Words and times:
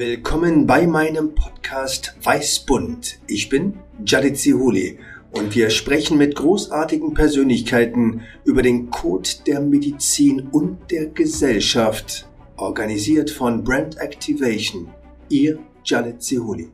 Willkommen 0.00 0.64
bei 0.64 0.86
meinem 0.86 1.34
Podcast 1.34 2.14
Weißbund. 2.22 3.18
Ich 3.26 3.48
bin 3.48 3.80
Jadid 4.06 4.38
Zihuli 4.38 5.00
und 5.32 5.56
wir 5.56 5.70
sprechen 5.70 6.18
mit 6.18 6.36
großartigen 6.36 7.14
Persönlichkeiten 7.14 8.20
über 8.44 8.62
den 8.62 8.90
Code 8.90 9.28
der 9.44 9.60
Medizin 9.60 10.50
und 10.52 10.92
der 10.92 11.06
Gesellschaft. 11.06 12.28
Organisiert 12.54 13.28
von 13.28 13.64
Brand 13.64 13.98
Activation. 13.98 14.88
Ihr 15.30 15.58
Jadid 15.84 16.22
Zihuli. 16.22 16.70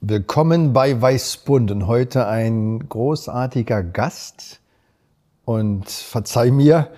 Willkommen 0.00 0.72
bei 0.72 1.02
Weißbund 1.02 1.72
und 1.72 1.88
heute 1.88 2.28
ein 2.28 2.88
großartiger 2.88 3.82
Gast. 3.82 4.60
Und 5.44 5.90
verzeih 5.90 6.52
mir, 6.52 6.92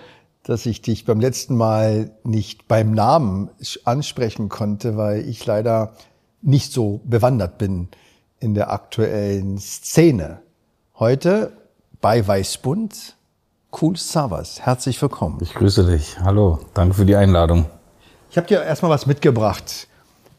dass 0.44 0.66
ich 0.66 0.82
dich 0.82 1.04
beim 1.04 1.20
letzten 1.20 1.56
Mal 1.56 2.10
nicht 2.24 2.66
beim 2.66 2.92
Namen 2.92 3.50
ansprechen 3.84 4.48
konnte, 4.48 4.96
weil 4.96 5.28
ich 5.28 5.44
leider 5.46 5.92
nicht 6.40 6.72
so 6.72 7.00
bewandert 7.04 7.58
bin 7.58 7.88
in 8.40 8.54
der 8.54 8.72
aktuellen 8.72 9.58
Szene. 9.58 10.40
Heute 10.98 11.52
bei 12.00 12.26
Weißbund, 12.26 13.16
Cool 13.80 13.96
Savas. 13.96 14.60
Herzlich 14.60 15.00
willkommen. 15.00 15.38
Ich 15.40 15.54
grüße 15.54 15.86
dich. 15.86 16.18
Hallo, 16.20 16.58
danke 16.74 16.94
für 16.94 17.06
die 17.06 17.16
Einladung. 17.16 17.66
Ich 18.30 18.36
habe 18.36 18.46
dir 18.46 18.62
erstmal 18.62 18.90
was 18.90 19.06
mitgebracht. 19.06 19.86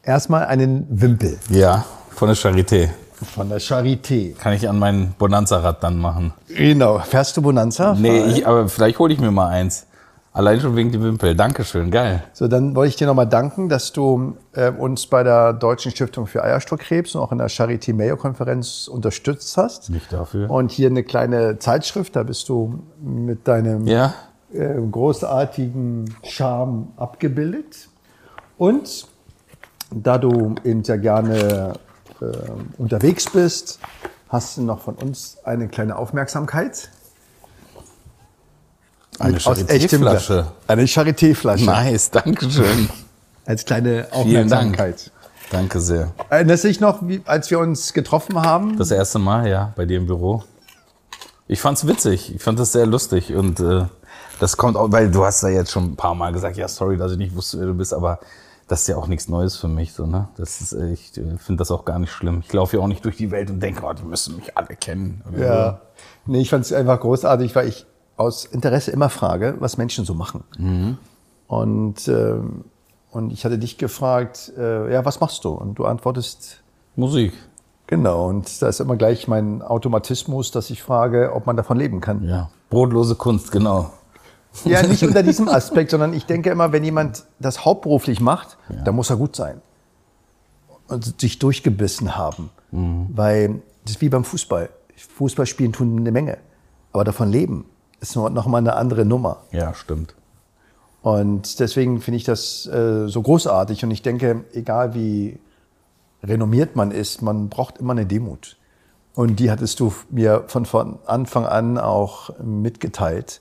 Erstmal 0.02 0.44
einen 0.44 0.86
Wimpel. 0.90 1.38
Ja, 1.48 1.84
von 2.10 2.28
der 2.28 2.36
Charité. 2.36 2.90
Von 3.34 3.48
der 3.48 3.60
Charité. 3.60 4.36
Kann 4.36 4.52
ich 4.52 4.68
an 4.68 4.78
mein 4.78 5.14
Bonanza-Rad 5.18 5.82
dann 5.82 5.98
machen. 5.98 6.34
Genau. 6.48 6.98
Fährst 6.98 7.36
du 7.36 7.42
Bonanza? 7.42 7.94
Nee, 7.98 8.24
ich, 8.24 8.46
aber 8.46 8.68
vielleicht 8.68 8.98
hole 8.98 9.14
ich 9.14 9.18
mir 9.18 9.30
mal 9.30 9.48
eins. 9.48 9.86
Allein 10.34 10.58
schon 10.58 10.74
wegen 10.74 10.90
die 10.90 11.00
Wimpel. 11.00 11.36
Dankeschön, 11.36 11.92
geil. 11.92 12.24
So, 12.32 12.48
dann 12.48 12.74
wollte 12.74 12.88
ich 12.88 12.96
dir 12.96 13.06
nochmal 13.06 13.28
danken, 13.28 13.68
dass 13.68 13.92
du 13.92 14.36
äh, 14.52 14.68
uns 14.68 15.06
bei 15.06 15.22
der 15.22 15.52
Deutschen 15.52 15.92
Stiftung 15.92 16.26
für 16.26 16.42
Eierstockkrebs 16.42 17.14
und 17.14 17.20
auch 17.20 17.30
in 17.30 17.38
der 17.38 17.48
Charité 17.48 17.94
Mayo 17.94 18.16
Konferenz 18.16 18.88
unterstützt 18.88 19.56
hast. 19.56 19.90
Nicht 19.90 20.12
dafür. 20.12 20.50
Und 20.50 20.72
hier 20.72 20.88
eine 20.88 21.04
kleine 21.04 21.60
Zeitschrift, 21.60 22.16
da 22.16 22.24
bist 22.24 22.48
du 22.48 22.82
mit 23.00 23.46
deinem 23.46 23.86
ja? 23.86 24.12
äh, 24.52 24.74
großartigen 24.74 26.12
Charme 26.24 26.88
abgebildet. 26.96 27.88
Und 28.58 29.06
da 29.92 30.18
du 30.18 30.56
eben 30.64 30.82
sehr 30.82 30.98
gerne 30.98 31.74
äh, 32.20 32.26
unterwegs 32.76 33.30
bist, 33.30 33.78
hast 34.28 34.56
du 34.56 34.62
noch 34.62 34.80
von 34.80 34.96
uns 34.96 35.38
eine 35.44 35.68
kleine 35.68 35.94
Aufmerksamkeit. 35.94 36.90
Eine 39.18 39.38
Charité-Flasche. 39.38 40.46
Eine 40.66 40.86
Charité-Flasche. 40.86 41.64
Nice, 41.64 42.10
danke 42.10 42.50
schön. 42.50 42.88
Als 43.46 43.64
kleine 43.64 44.08
Vielen 44.22 44.48
Dank. 44.48 44.80
Aufmerksamkeit. 44.80 45.10
Danke 45.50 45.80
sehr. 45.80 46.12
Erinnerst 46.30 46.64
du 46.64 46.68
dich 46.68 46.80
noch, 46.80 47.02
als 47.26 47.50
wir 47.50 47.58
uns 47.58 47.92
getroffen 47.92 48.40
haben? 48.40 48.78
Das 48.78 48.90
erste 48.90 49.18
Mal, 49.18 49.46
ja, 49.46 49.72
bei 49.76 49.84
dir 49.84 49.98
im 49.98 50.06
Büro. 50.06 50.42
Ich 51.46 51.60
fand's 51.60 51.86
witzig. 51.86 52.34
Ich 52.34 52.42
fand 52.42 52.58
das 52.58 52.72
sehr 52.72 52.86
lustig 52.86 53.34
und 53.34 53.60
äh, 53.60 53.84
das 54.40 54.56
kommt 54.56 54.76
auch, 54.76 54.90
weil 54.90 55.10
du 55.10 55.24
hast 55.24 55.42
ja 55.42 55.50
jetzt 55.50 55.70
schon 55.70 55.92
ein 55.92 55.96
paar 55.96 56.14
Mal 56.14 56.32
gesagt, 56.32 56.56
ja, 56.56 56.66
sorry, 56.66 56.96
dass 56.96 57.12
ich 57.12 57.18
nicht 57.18 57.36
wusste, 57.36 57.60
wer 57.60 57.66
du 57.66 57.74
bist, 57.74 57.92
aber 57.92 58.18
das 58.66 58.80
ist 58.80 58.88
ja 58.88 58.96
auch 58.96 59.06
nichts 59.06 59.28
Neues 59.28 59.56
für 59.56 59.68
mich, 59.68 59.92
so, 59.92 60.06
ne? 60.06 60.28
Das 60.38 60.62
ist, 60.62 60.72
äh, 60.72 60.92
ich 60.92 61.12
finde 61.12 61.56
das 61.58 61.70
auch 61.70 61.84
gar 61.84 61.98
nicht 61.98 62.10
schlimm. 62.10 62.42
Ich 62.44 62.52
laufe 62.52 62.78
ja 62.78 62.82
auch 62.82 62.88
nicht 62.88 63.04
durch 63.04 63.18
die 63.18 63.30
Welt 63.30 63.50
und 63.50 63.60
denke, 63.60 63.82
oh, 63.84 63.92
die 63.92 64.02
müssen 64.02 64.36
mich 64.36 64.56
alle 64.56 64.74
kennen. 64.74 65.22
Ja. 65.38 65.82
Nee, 66.24 66.40
ich 66.40 66.50
fand 66.50 66.64
es 66.64 66.72
einfach 66.72 66.98
großartig, 66.98 67.54
weil 67.54 67.68
ich 67.68 67.86
aus 68.16 68.44
Interesse 68.44 68.90
immer 68.90 69.08
frage, 69.08 69.56
was 69.58 69.76
Menschen 69.76 70.04
so 70.04 70.14
machen. 70.14 70.44
Mhm. 70.58 70.98
Und, 71.46 72.08
ähm, 72.08 72.64
und 73.10 73.32
ich 73.32 73.44
hatte 73.44 73.58
dich 73.58 73.78
gefragt, 73.78 74.52
äh, 74.56 74.92
ja, 74.92 75.04
was 75.04 75.20
machst 75.20 75.44
du? 75.44 75.50
Und 75.50 75.78
du 75.78 75.84
antwortest. 75.84 76.62
Musik. 76.96 77.32
genau. 77.86 78.28
Und 78.28 78.62
da 78.62 78.68
ist 78.68 78.80
immer 78.80 78.96
gleich 78.96 79.26
mein 79.26 79.62
Automatismus, 79.62 80.50
dass 80.50 80.70
ich 80.70 80.82
frage, 80.82 81.32
ob 81.34 81.46
man 81.46 81.56
davon 81.56 81.76
leben 81.76 82.00
kann. 82.00 82.22
Ja. 82.24 82.50
Brotlose 82.70 83.16
Kunst, 83.16 83.50
genau. 83.50 83.92
Ja, 84.64 84.82
nicht 84.82 85.02
unter 85.02 85.22
diesem 85.24 85.48
Aspekt, 85.48 85.90
sondern 85.90 86.12
ich 86.12 86.26
denke 86.26 86.50
immer, 86.50 86.70
wenn 86.72 86.84
jemand 86.84 87.24
das 87.40 87.64
hauptberuflich 87.64 88.20
macht, 88.20 88.56
dann 88.84 88.94
muss 88.94 89.10
er 89.10 89.16
gut 89.16 89.34
sein. 89.34 89.60
Und 90.86 91.20
sich 91.20 91.38
durchgebissen 91.40 92.16
haben. 92.16 92.50
Weil 92.70 93.62
das 93.84 93.96
ist 93.96 94.00
wie 94.00 94.08
beim 94.08 94.24
Fußball. 94.24 94.68
Fußball 94.96 95.46
spielen 95.46 95.72
tun 95.72 95.98
eine 95.98 96.12
Menge. 96.12 96.38
Aber 96.92 97.02
davon 97.04 97.30
leben 97.30 97.64
ist 98.10 98.16
noch 98.16 98.30
noch 98.30 98.46
mal 98.46 98.58
eine 98.58 98.76
andere 98.76 99.04
Nummer. 99.04 99.42
Ja, 99.50 99.74
stimmt. 99.74 100.14
Und 101.02 101.60
deswegen 101.60 102.00
finde 102.00 102.16
ich 102.16 102.24
das 102.24 102.66
äh, 102.66 103.08
so 103.08 103.20
großartig. 103.20 103.84
Und 103.84 103.90
ich 103.90 104.02
denke, 104.02 104.44
egal 104.52 104.94
wie 104.94 105.38
renommiert 106.22 106.76
man 106.76 106.90
ist, 106.90 107.20
man 107.20 107.48
braucht 107.50 107.78
immer 107.78 107.92
eine 107.92 108.06
Demut. 108.06 108.56
Und 109.14 109.38
die 109.38 109.50
hattest 109.50 109.80
du 109.80 109.92
mir 110.10 110.44
von, 110.46 110.64
von 110.64 110.98
Anfang 111.06 111.44
an 111.46 111.78
auch 111.78 112.30
mitgeteilt, 112.42 113.40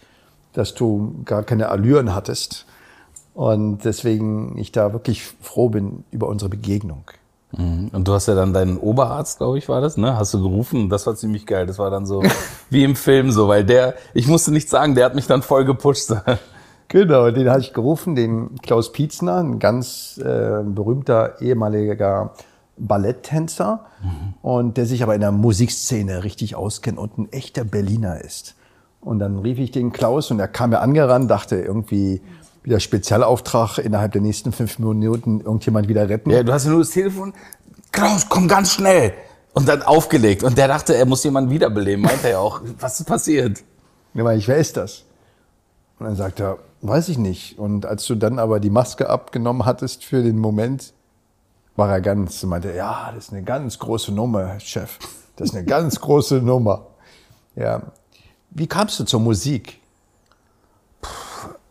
dass 0.51 0.75
du 0.75 1.24
gar 1.25 1.44
keine 1.44 1.69
Allüren 1.69 2.13
hattest. 2.13 2.66
Und 3.34 3.85
deswegen 3.85 4.57
ich 4.57 4.72
da 4.72 4.94
wirklich 4.94 5.24
froh 5.24 5.69
bin 5.69 6.03
über 6.12 6.28
unsere 6.28 6.50
Begegnung. 6.50 7.06
Mhm. 7.58 7.90
Und 7.91 8.08
du 8.08 8.14
hast 8.14 8.28
ja 8.28 8.36
dann 8.36 8.53
deinen 8.53 8.78
Oberarzt, 8.78 9.38
glaube 9.38 9.58
ich, 9.58 9.69
war 9.69 9.81
das, 9.81 9.97
ne? 9.97 10.18
Hast 10.18 10.34
du 10.34 10.41
gerufen? 10.41 10.90
Das 10.90 11.06
war 11.06 11.16
ziemlich 11.16 11.46
geil. 11.46 11.66
Das 11.66 11.80
war 11.80 11.90
dann 11.90 12.06
so 12.06 12.24
wie 12.69 12.84
im 12.84 12.96
Film 12.96 13.31
so, 13.31 13.47
weil 13.47 13.64
der, 13.64 13.96
ich 14.14 14.28
musste 14.28 14.52
nichts 14.52 14.72
sagen, 14.72 14.96
der 14.96 15.06
hat 15.06 15.16
mich 15.16 15.28
dann 15.28 15.41
voll 15.41 15.66
gepusht. 15.66 16.13
Genau, 16.90 17.31
den 17.31 17.50
hatte 17.50 17.62
ich 17.62 17.74
gerufen, 17.74 18.13
den 18.13 18.56
Klaus 18.62 18.92
Pietzner, 18.92 19.38
ein 19.38 19.58
ganz 19.58 20.19
äh, 20.19 20.62
berühmter 20.63 21.42
ehemaliger 21.42 22.34
Balletttänzer 22.78 23.86
und 24.44 24.78
der 24.78 24.86
sich 24.86 25.02
aber 25.02 25.16
in 25.16 25.22
der 25.22 25.31
Musikszene 25.31 26.24
richtig 26.24 26.56
auskennt 26.56 27.00
und 27.00 27.18
ein 27.18 27.31
echter 27.31 27.63
Berliner 27.63 28.22
ist. 28.22 28.56
Und 29.02 29.18
dann 29.18 29.40
rief 29.40 29.58
ich 29.58 29.72
den 29.72 29.92
Klaus 29.92 30.30
und 30.30 30.40
er 30.40 30.47
kam 30.47 30.69
mir 30.69 30.81
angerannt, 30.81 31.31
dachte 31.31 31.56
irgendwie 31.56 32.22
wieder 32.63 32.79
Spezialauftrag 32.79 33.78
innerhalb 33.78 34.13
der 34.13 34.22
nächsten 34.22 34.51
fünf 34.51 34.79
Minuten 34.79 35.41
irgendjemand 35.41 35.88
wieder 35.88 36.07
retten. 36.09 36.29
Ja, 36.29 36.44
du 36.44 36.53
hast 36.53 36.66
ja 36.66 36.72
nur 36.72 36.79
das 36.79 36.91
Telefon. 36.91 37.34
Klaus, 37.91 38.28
komm 38.29 38.47
ganz 38.47 38.74
schnell. 38.74 39.13
Und 39.53 39.68
dann 39.68 39.84
aufgelegt. 39.84 40.44
Und 40.44 40.57
der 40.57 40.68
dachte, 40.68 40.96
er 40.96 41.06
muss 41.06 41.24
jemanden 41.24 41.51
wiederbeleben. 41.51 42.03
Meint 42.03 42.24
er 42.24 42.31
ja 42.31 42.40
auch. 42.40 42.62
Was 42.79 43.00
ist 43.00 43.06
passiert? 43.06 43.63
Ja, 44.13 44.24
weil 44.24 44.38
ich, 44.38 44.47
wer 44.47 44.57
ist 44.57 44.78
das? 44.78 45.03
Und 46.00 46.07
dann 46.07 46.16
sagt 46.16 46.40
er, 46.40 46.57
weiß 46.81 47.09
ich 47.09 47.18
nicht. 47.18 47.59
Und 47.59 47.85
als 47.85 48.06
du 48.06 48.16
dann 48.16 48.40
aber 48.40 48.59
die 48.59 48.69
Maske 48.69 49.09
abgenommen 49.09 49.66
hattest 49.66 50.03
für 50.03 50.24
den 50.24 50.40
Moment, 50.40 50.94
war 51.75 51.90
er 51.90 52.01
ganz, 52.01 52.44
und 52.44 52.50
meinte, 52.50 52.74
ja, 52.74 53.12
das 53.13 53.25
ist 53.25 53.34
eine 53.34 53.44
ganz 53.44 53.78
große 53.80 54.12
Nummer, 54.12 54.59
Chef. 54.59 54.97
Das 55.35 55.50
ist 55.50 55.56
eine 55.56 55.66
ganz 55.66 56.00
große 56.01 56.35
Nummer. 56.35 56.88
Ja. 57.56 57.84
Wie 58.50 58.68
kamst 58.68 59.00
du 59.00 59.03
zur 59.03 59.19
Musik? 59.19 59.80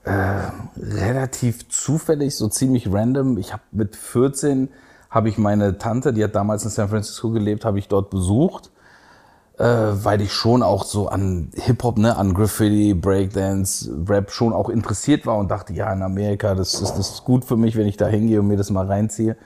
Relativ 0.05 1.69
zufällig, 1.69 2.37
so 2.37 2.49
ziemlich 2.49 2.93
random. 2.93 3.39
Ich 3.39 3.53
habe 3.53 3.63
mit 3.71 3.97
14 3.97 4.69
habe 5.13 5.29
ich 5.29 5.37
meine 5.37 5.77
Tante, 5.79 6.13
die 6.13 6.25
hat 6.25 6.35
damals 6.35 6.65
in 6.65 6.71
San 6.71 6.89
Francisco 6.89 7.31
gelebt, 7.31 7.67
habe 7.67 7.79
ich 7.79 7.87
dort 7.87 8.09
besucht, 8.09 8.71
äh, 9.59 9.65
weil 9.65 10.23
ich 10.23 10.33
schon 10.33 10.63
auch 10.63 10.85
so 10.85 11.09
an 11.09 11.51
Hip 11.55 11.83
Hop, 11.85 11.99
ne, 11.99 12.17
an 12.17 12.33
Graffiti, 12.33 12.95
Breakdance, 12.95 13.91
Rap 14.09 14.31
schon 14.31 14.55
auch 14.55 14.71
interessiert 14.71 15.27
war 15.27 15.37
und 15.37 15.51
dachte, 15.51 15.75
ja, 15.75 15.93
in 15.93 16.03
Amerika, 16.03 16.55
das 16.55 16.75
ist, 16.81 16.95
das 16.95 17.11
ist 17.11 17.25
gut 17.25 17.45
für 17.45 17.57
mich, 17.57 17.77
wenn 17.77 17.87
ich 17.87 17.99
da 17.99 18.07
hingehe 18.07 18.41
und 18.41 18.49
mir 18.49 18.57
das 18.57 18.71
mal 18.71 18.87
reinziehe. 18.87 19.37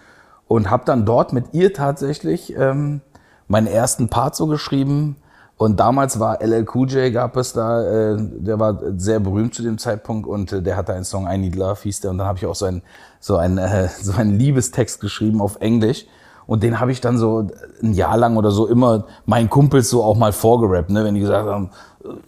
Und 0.46 0.70
habe 0.70 0.84
dann 0.86 1.04
dort 1.04 1.32
mit 1.32 1.52
ihr 1.52 1.72
tatsächlich 1.72 2.54
ähm, 2.56 3.00
meinen 3.48 3.66
ersten 3.66 4.08
Part 4.08 4.36
so 4.36 4.46
geschrieben. 4.46 5.16
Und 5.58 5.80
damals 5.80 6.20
war 6.20 6.42
LL 6.42 6.66
Cool 6.74 6.90
J, 6.90 7.12
gab 7.12 7.36
es 7.36 7.54
da, 7.54 7.82
äh, 7.82 8.16
der 8.18 8.60
war 8.60 8.78
sehr 8.98 9.20
berühmt 9.20 9.54
zu 9.54 9.62
dem 9.62 9.78
Zeitpunkt 9.78 10.28
und 10.28 10.52
äh, 10.52 10.62
der 10.62 10.76
hatte 10.76 10.92
einen 10.92 11.04
Song 11.04 11.26
I 11.30 11.38
Need 11.38 11.56
Love, 11.56 11.80
hieß 11.82 12.00
der. 12.00 12.10
Und 12.10 12.18
dann 12.18 12.26
habe 12.26 12.38
ich 12.38 12.44
auch 12.46 12.54
so 12.54 12.66
einen 12.66 12.82
so 13.20 13.36
einen, 13.36 13.58
äh, 13.58 13.88
so 14.00 14.12
einen 14.12 14.38
Liebestext 14.38 15.00
geschrieben 15.00 15.40
auf 15.40 15.56
Englisch. 15.60 16.06
Und 16.46 16.62
den 16.62 16.78
habe 16.78 16.92
ich 16.92 17.00
dann 17.00 17.18
so 17.18 17.48
ein 17.82 17.92
Jahr 17.94 18.16
lang 18.16 18.36
oder 18.36 18.52
so 18.52 18.66
immer 18.66 19.06
meinen 19.24 19.50
Kumpels 19.50 19.90
so 19.90 20.04
auch 20.04 20.16
mal 20.16 20.32
vorgerappt, 20.32 20.90
ne? 20.90 21.04
wenn 21.04 21.14
die 21.14 21.20
gesagt 21.20 21.48
haben, 21.48 21.70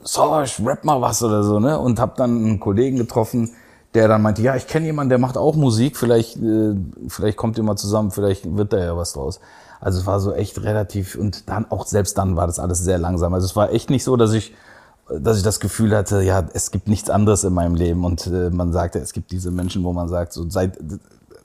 Sorge, 0.03 0.51
rap 0.67 0.85
mal 0.85 1.01
was 1.01 1.23
oder 1.23 1.45
so. 1.45 1.61
ne? 1.61 1.79
Und 1.79 2.01
habe 2.01 2.15
dann 2.17 2.37
einen 2.37 2.61
Kollegen 2.61 2.97
getroffen, 2.97 3.51
der 3.95 4.09
dann 4.09 4.23
meinte, 4.23 4.43
ja, 4.43 4.57
ich 4.57 4.67
kenne 4.67 4.87
jemanden, 4.87 5.11
der 5.11 5.19
macht 5.19 5.37
auch 5.37 5.55
Musik, 5.55 5.97
vielleicht, 5.97 6.37
äh, 6.37 6.75
vielleicht 7.07 7.37
kommt 7.37 7.59
ihr 7.59 7.65
mal 7.65 7.77
zusammen, 7.77 8.11
vielleicht 8.11 8.57
wird 8.57 8.73
da 8.73 8.79
ja 8.79 8.97
was 8.97 9.13
draus. 9.13 9.39
Also 9.81 10.01
es 10.01 10.07
war 10.07 10.21
so 10.21 10.33
echt 10.33 10.63
relativ 10.63 11.15
und 11.15 11.49
dann 11.49 11.71
auch 11.71 11.87
selbst 11.87 12.19
dann 12.19 12.37
war 12.37 12.47
das 12.47 12.59
alles 12.59 12.79
sehr 12.79 12.99
langsam. 12.99 13.35
Also 13.35 13.47
es 13.47 13.57
war 13.57 13.73
echt 13.73 13.91
nicht 13.91 14.05
so, 14.05 14.17
dass 14.17 14.33
ich 14.33 14.55
dass 15.11 15.39
ich 15.39 15.43
das 15.43 15.59
Gefühl 15.59 15.97
hatte, 15.97 16.21
ja, 16.23 16.47
es 16.53 16.71
gibt 16.71 16.87
nichts 16.87 17.09
anderes 17.09 17.43
in 17.43 17.55
meinem 17.55 17.75
Leben 17.75 18.05
und 18.05 18.27
äh, 18.27 18.51
man 18.51 18.73
sagte, 18.73 18.99
es 18.99 19.15
gibt 19.15 19.31
diese 19.31 19.51
Menschen, 19.51 19.83
wo 19.83 19.95
man 19.95 20.09
sagt, 20.09 20.35
so 20.35 20.49
seit 20.51 20.79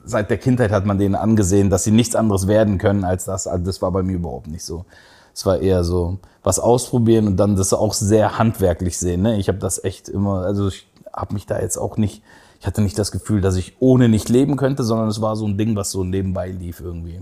seit 0.04 0.28
der 0.28 0.36
Kindheit 0.36 0.70
hat 0.70 0.84
man 0.84 0.98
denen 0.98 1.14
angesehen, 1.14 1.70
dass 1.70 1.84
sie 1.84 1.90
nichts 1.90 2.14
anderes 2.14 2.46
werden 2.46 2.76
können 2.76 3.04
als 3.04 3.24
das. 3.24 3.46
Also 3.46 3.64
das 3.64 3.80
war 3.80 3.90
bei 3.90 4.02
mir 4.02 4.16
überhaupt 4.16 4.48
nicht 4.48 4.64
so. 4.64 4.84
Es 5.32 5.46
war 5.46 5.58
eher 5.60 5.82
so 5.82 6.18
was 6.42 6.58
ausprobieren 6.58 7.26
und 7.26 7.38
dann 7.38 7.56
das 7.56 7.72
auch 7.72 7.94
sehr 7.94 8.38
handwerklich 8.38 8.98
sehen. 8.98 9.22
Ne? 9.22 9.38
Ich 9.38 9.48
habe 9.48 9.58
das 9.58 9.82
echt 9.82 10.10
immer, 10.10 10.42
also 10.42 10.68
ich 10.68 10.86
habe 11.10 11.32
mich 11.32 11.46
da 11.46 11.58
jetzt 11.58 11.78
auch 11.78 11.96
nicht, 11.96 12.16
ich 12.16 12.64
ich 12.64 12.66
hatte 12.66 12.80
nicht 12.80 12.98
das 12.98 13.12
Gefühl, 13.12 13.42
dass 13.42 13.56
ich 13.56 13.76
ohne 13.78 14.08
nicht 14.08 14.30
leben 14.30 14.56
könnte, 14.56 14.84
sondern 14.84 15.08
es 15.08 15.20
war 15.20 15.36
so 15.36 15.46
ein 15.46 15.58
Ding, 15.58 15.76
was 15.76 15.90
so 15.90 16.02
nebenbei 16.02 16.48
lief 16.48 16.80
irgendwie. 16.80 17.20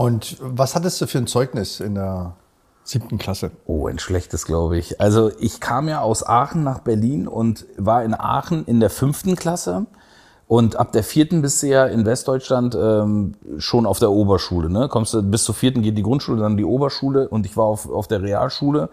Und 0.00 0.38
was 0.40 0.74
hattest 0.74 0.98
du 1.02 1.06
für 1.06 1.18
ein 1.18 1.26
Zeugnis 1.26 1.78
in 1.78 1.94
der 1.94 2.32
siebten 2.84 3.18
Klasse? 3.18 3.50
Oh, 3.66 3.86
ein 3.86 3.98
schlechtes, 3.98 4.46
glaube 4.46 4.78
ich. 4.78 4.98
Also 4.98 5.30
ich 5.40 5.60
kam 5.60 5.88
ja 5.88 6.00
aus 6.00 6.26
Aachen 6.26 6.64
nach 6.64 6.78
Berlin 6.78 7.28
und 7.28 7.66
war 7.76 8.02
in 8.02 8.14
Aachen 8.14 8.64
in 8.64 8.80
der 8.80 8.88
fünften 8.88 9.36
Klasse. 9.36 9.84
Und 10.48 10.76
ab 10.76 10.92
der 10.92 11.04
vierten 11.04 11.42
bist 11.42 11.62
du 11.62 11.66
ja 11.66 11.84
in 11.84 12.06
Westdeutschland 12.06 12.74
ähm, 12.80 13.34
schon 13.58 13.84
auf 13.84 13.98
der 13.98 14.10
Oberschule. 14.10 14.70
Ne? 14.70 14.88
Kommst 14.88 15.12
du 15.12 15.22
bis 15.22 15.44
zur 15.44 15.54
vierten 15.54 15.82
geht 15.82 15.98
die 15.98 16.02
Grundschule, 16.02 16.40
dann 16.40 16.56
die 16.56 16.64
Oberschule 16.64 17.28
und 17.28 17.44
ich 17.44 17.58
war 17.58 17.66
auf, 17.66 17.86
auf 17.86 18.08
der 18.08 18.22
Realschule. 18.22 18.88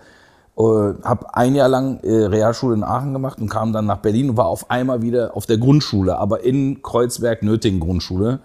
Äh, 0.58 0.62
habe 0.62 1.34
ein 1.36 1.56
Jahr 1.56 1.70
lang 1.70 2.02
äh, 2.02 2.26
Realschule 2.26 2.76
in 2.76 2.84
Aachen 2.84 3.14
gemacht 3.14 3.40
und 3.40 3.48
kam 3.48 3.72
dann 3.72 3.86
nach 3.86 4.00
Berlin 4.00 4.32
und 4.32 4.36
war 4.36 4.48
auf 4.48 4.70
einmal 4.70 5.02
wieder 5.02 5.38
auf 5.38 5.46
der 5.46 5.58
Grundschule, 5.58 6.18
aber 6.18 6.44
in 6.44 6.82
Kreuzberg 6.82 7.44
Nötigen 7.44 7.80
Grundschule 7.80 8.42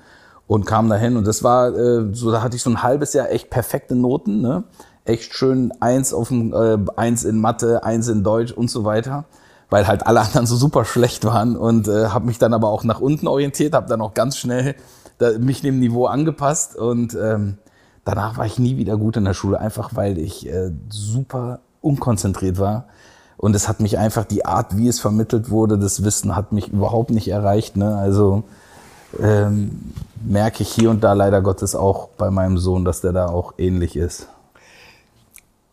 und 0.52 0.66
kam 0.66 0.88
dahin 0.88 1.16
und 1.16 1.26
das 1.26 1.43
war 1.43 1.75
äh, 1.75 2.12
so, 2.12 2.31
da 2.31 2.43
hatte 2.43 2.56
ich 2.56 2.62
so 2.62 2.70
ein 2.70 2.82
halbes 2.82 3.14
Jahr 3.14 3.31
echt 3.31 3.50
perfekte 3.50 3.94
Noten, 3.94 4.40
ne? 4.40 4.64
echt 5.04 5.34
schön 5.34 5.72
eins 5.81 6.12
auf 6.12 6.28
dem 6.28 6.52
äh, 6.52 6.78
eins 6.96 7.25
in 7.25 7.40
Mathe, 7.40 7.84
eins 7.84 8.08
in 8.08 8.22
Deutsch 8.22 8.52
und 8.52 8.70
so 8.70 8.84
weiter 8.84 9.25
weil 9.72 9.87
halt 9.88 10.06
alle 10.06 10.20
anderen 10.20 10.46
so 10.46 10.54
super 10.54 10.84
schlecht 10.84 11.25
waren 11.25 11.56
und 11.56 11.88
äh, 11.88 12.08
habe 12.08 12.26
mich 12.26 12.38
dann 12.38 12.52
aber 12.52 12.69
auch 12.69 12.84
nach 12.84 13.00
unten 13.00 13.26
orientiert, 13.26 13.72
habe 13.72 13.88
dann 13.88 14.02
auch 14.02 14.12
ganz 14.12 14.37
schnell 14.37 14.75
da, 15.16 15.38
mich 15.38 15.62
dem 15.62 15.81
Niveau 15.81 16.04
angepasst 16.04 16.76
und 16.76 17.14
ähm, 17.14 17.56
danach 18.04 18.37
war 18.37 18.44
ich 18.44 18.58
nie 18.58 18.76
wieder 18.76 18.99
gut 18.99 19.16
in 19.16 19.25
der 19.25 19.32
Schule, 19.32 19.58
einfach 19.58 19.93
weil 19.94 20.19
ich 20.19 20.46
äh, 20.46 20.72
super 20.90 21.60
unkonzentriert 21.81 22.58
war. 22.58 22.84
Und 23.38 23.56
es 23.56 23.66
hat 23.66 23.81
mich 23.81 23.99
einfach, 23.99 24.25
die 24.25 24.44
Art, 24.44 24.76
wie 24.76 24.88
es 24.88 25.00
vermittelt 25.00 25.50
wurde, 25.50 25.78
das 25.78 26.04
Wissen 26.04 26.37
hat 26.37 26.52
mich 26.52 26.69
überhaupt 26.69 27.10
nicht 27.10 27.28
erreicht. 27.28 27.76
Ne? 27.76 27.96
Also 27.96 28.44
ähm, 29.20 29.93
merke 30.25 30.62
ich 30.62 30.73
hier 30.73 30.91
und 30.91 31.03
da 31.03 31.12
leider 31.12 31.43
Gottes 31.43 31.75
auch 31.75 32.09
bei 32.09 32.31
meinem 32.31 32.59
Sohn, 32.59 32.85
dass 32.85 33.00
der 33.00 33.12
da 33.12 33.26
auch 33.26 33.55
ähnlich 33.59 33.97
ist. 33.97 34.29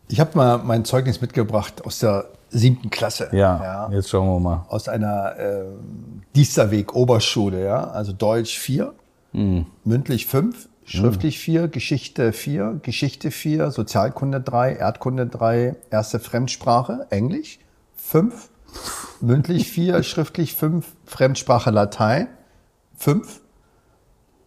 Ich 0.08 0.18
habe 0.18 0.36
mal 0.36 0.58
mein 0.58 0.84
Zeugnis 0.84 1.20
mitgebracht 1.20 1.84
aus 1.84 2.00
der 2.00 2.26
siebten 2.50 2.90
Klasse. 2.90 3.28
Ja, 3.32 3.62
ja, 3.62 3.90
jetzt 3.92 4.10
schauen 4.10 4.28
wir 4.28 4.40
mal. 4.40 4.66
Aus 4.68 4.88
einer 4.88 5.38
äh, 5.38 5.64
Diesterweg 6.34 6.94
Oberschule, 6.94 7.64
ja. 7.64 7.84
Also 7.90 8.12
Deutsch 8.12 8.58
4, 8.58 8.92
mhm. 9.32 9.66
mündlich 9.84 10.26
5, 10.26 10.68
schriftlich 10.84 11.38
4, 11.38 11.62
mhm. 11.62 11.70
Geschichte 11.70 12.32
4, 12.32 12.80
Geschichte 12.82 13.30
4, 13.30 13.70
Sozialkunde 13.70 14.40
3, 14.40 14.74
Erdkunde 14.74 15.26
3, 15.26 15.76
erste 15.90 16.18
Fremdsprache, 16.18 17.06
Englisch 17.10 17.60
5, 17.96 18.50
mündlich 19.20 19.70
4, 19.70 20.02
schriftlich 20.02 20.56
5, 20.56 20.86
Fremdsprache 21.06 21.70
Latein 21.70 22.26
5, 23.00 23.40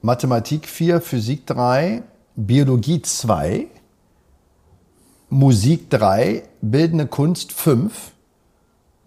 Mathematik 0.03 0.67
4, 0.67 1.01
Physik 1.01 1.47
3, 1.47 2.03
Biologie 2.35 3.01
2, 3.01 3.65
Musik 5.29 5.89
3, 5.89 6.43
Bildende 6.61 7.07
Kunst 7.07 7.51
5 7.51 8.11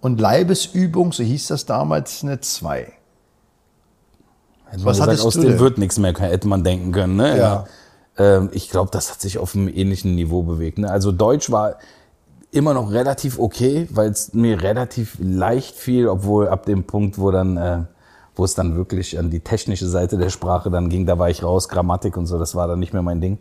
und 0.01 0.21
Leibesübung, 0.21 1.13
so 1.13 1.23
hieß 1.23 1.47
das 1.47 1.65
damals, 1.65 2.25
eine 2.25 2.41
2. 2.41 2.93
Was 4.79 4.99
gesagt, 4.99 5.21
aus 5.21 5.35
dem 5.35 5.43
denn? 5.43 5.59
wird 5.61 5.79
nichts 5.79 5.97
mehr, 6.01 6.13
hätte 6.13 6.49
man 6.49 6.65
denken 6.65 6.91
können. 6.91 7.15
Ne? 7.15 7.39
Ja. 7.39 7.67
Ähm, 8.19 8.51
ich 8.53 8.69
glaube, 8.69 8.91
das 8.91 9.13
hat 9.13 9.21
sich 9.21 9.39
auf 9.39 9.55
einem 9.55 9.69
ähnlichen 9.69 10.17
Niveau 10.17 10.43
bewegt. 10.43 10.79
Ne? 10.79 10.91
Also 10.91 11.13
Deutsch 11.13 11.53
war 11.53 11.77
immer 12.51 12.75
noch 12.75 12.91
relativ 12.91 13.39
okay, 13.39 13.87
weil 13.93 14.11
es 14.11 14.35
mir 14.35 14.61
relativ 14.61 15.17
leicht 15.21 15.77
fiel, 15.77 16.09
obwohl 16.09 16.49
ab 16.49 16.67
dem 16.67 16.83
Punkt, 16.83 17.17
wo 17.19 17.31
dann, 17.31 17.57
äh, 17.57 17.83
wo 18.37 18.45
es 18.45 18.55
dann 18.55 18.77
wirklich 18.77 19.19
an 19.19 19.31
die 19.31 19.41
technische 19.41 19.89
Seite 19.89 20.19
der 20.19 20.31
Sprache 20.31 20.71
dann 20.71 20.89
ging, 20.89 21.07
da 21.07 21.19
war 21.19 21.31
ich 21.31 21.43
raus, 21.43 21.69
Grammatik 21.69 22.17
und 22.17 22.27
so, 22.27 22.39
das 22.39 22.55
war 22.55 22.69
dann 22.69 22.79
nicht 22.79 22.93
mehr 22.93 23.03
mein 23.03 23.21
Ding. 23.21 23.39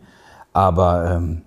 Aber 0.52 1.10
ähm, 1.10 1.42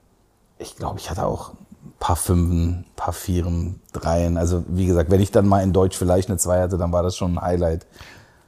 ich 0.59 0.75
glaube, 0.75 0.99
ich 0.99 1.09
hatte 1.09 1.25
auch 1.25 1.49
ein 1.49 1.93
paar 1.99 2.15
Fünfen, 2.15 2.69
ein 2.69 2.85
paar 2.95 3.13
Vieren, 3.13 3.81
Dreien. 3.91 4.37
Also 4.37 4.63
wie 4.67 4.85
gesagt, 4.85 5.09
wenn 5.09 5.19
ich 5.19 5.31
dann 5.31 5.47
mal 5.47 5.63
in 5.63 5.73
Deutsch 5.73 5.97
vielleicht 5.97 6.29
eine 6.29 6.37
Zwei 6.37 6.61
hatte, 6.61 6.77
dann 6.77 6.91
war 6.91 7.01
das 7.01 7.17
schon 7.17 7.35
ein 7.35 7.41
Highlight. 7.41 7.87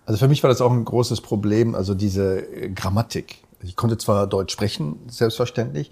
Also 0.06 0.20
für 0.20 0.28
mich 0.28 0.44
war 0.44 0.50
das 0.50 0.62
auch 0.62 0.72
ein 0.72 0.86
großes 0.86 1.22
Problem, 1.22 1.74
also 1.74 1.96
diese 1.96 2.44
Grammatik. 2.76 3.44
Ich 3.64 3.76
konnte 3.76 3.98
zwar 3.98 4.28
Deutsch 4.28 4.54
sprechen, 4.54 5.00
selbstverständlich, 5.08 5.92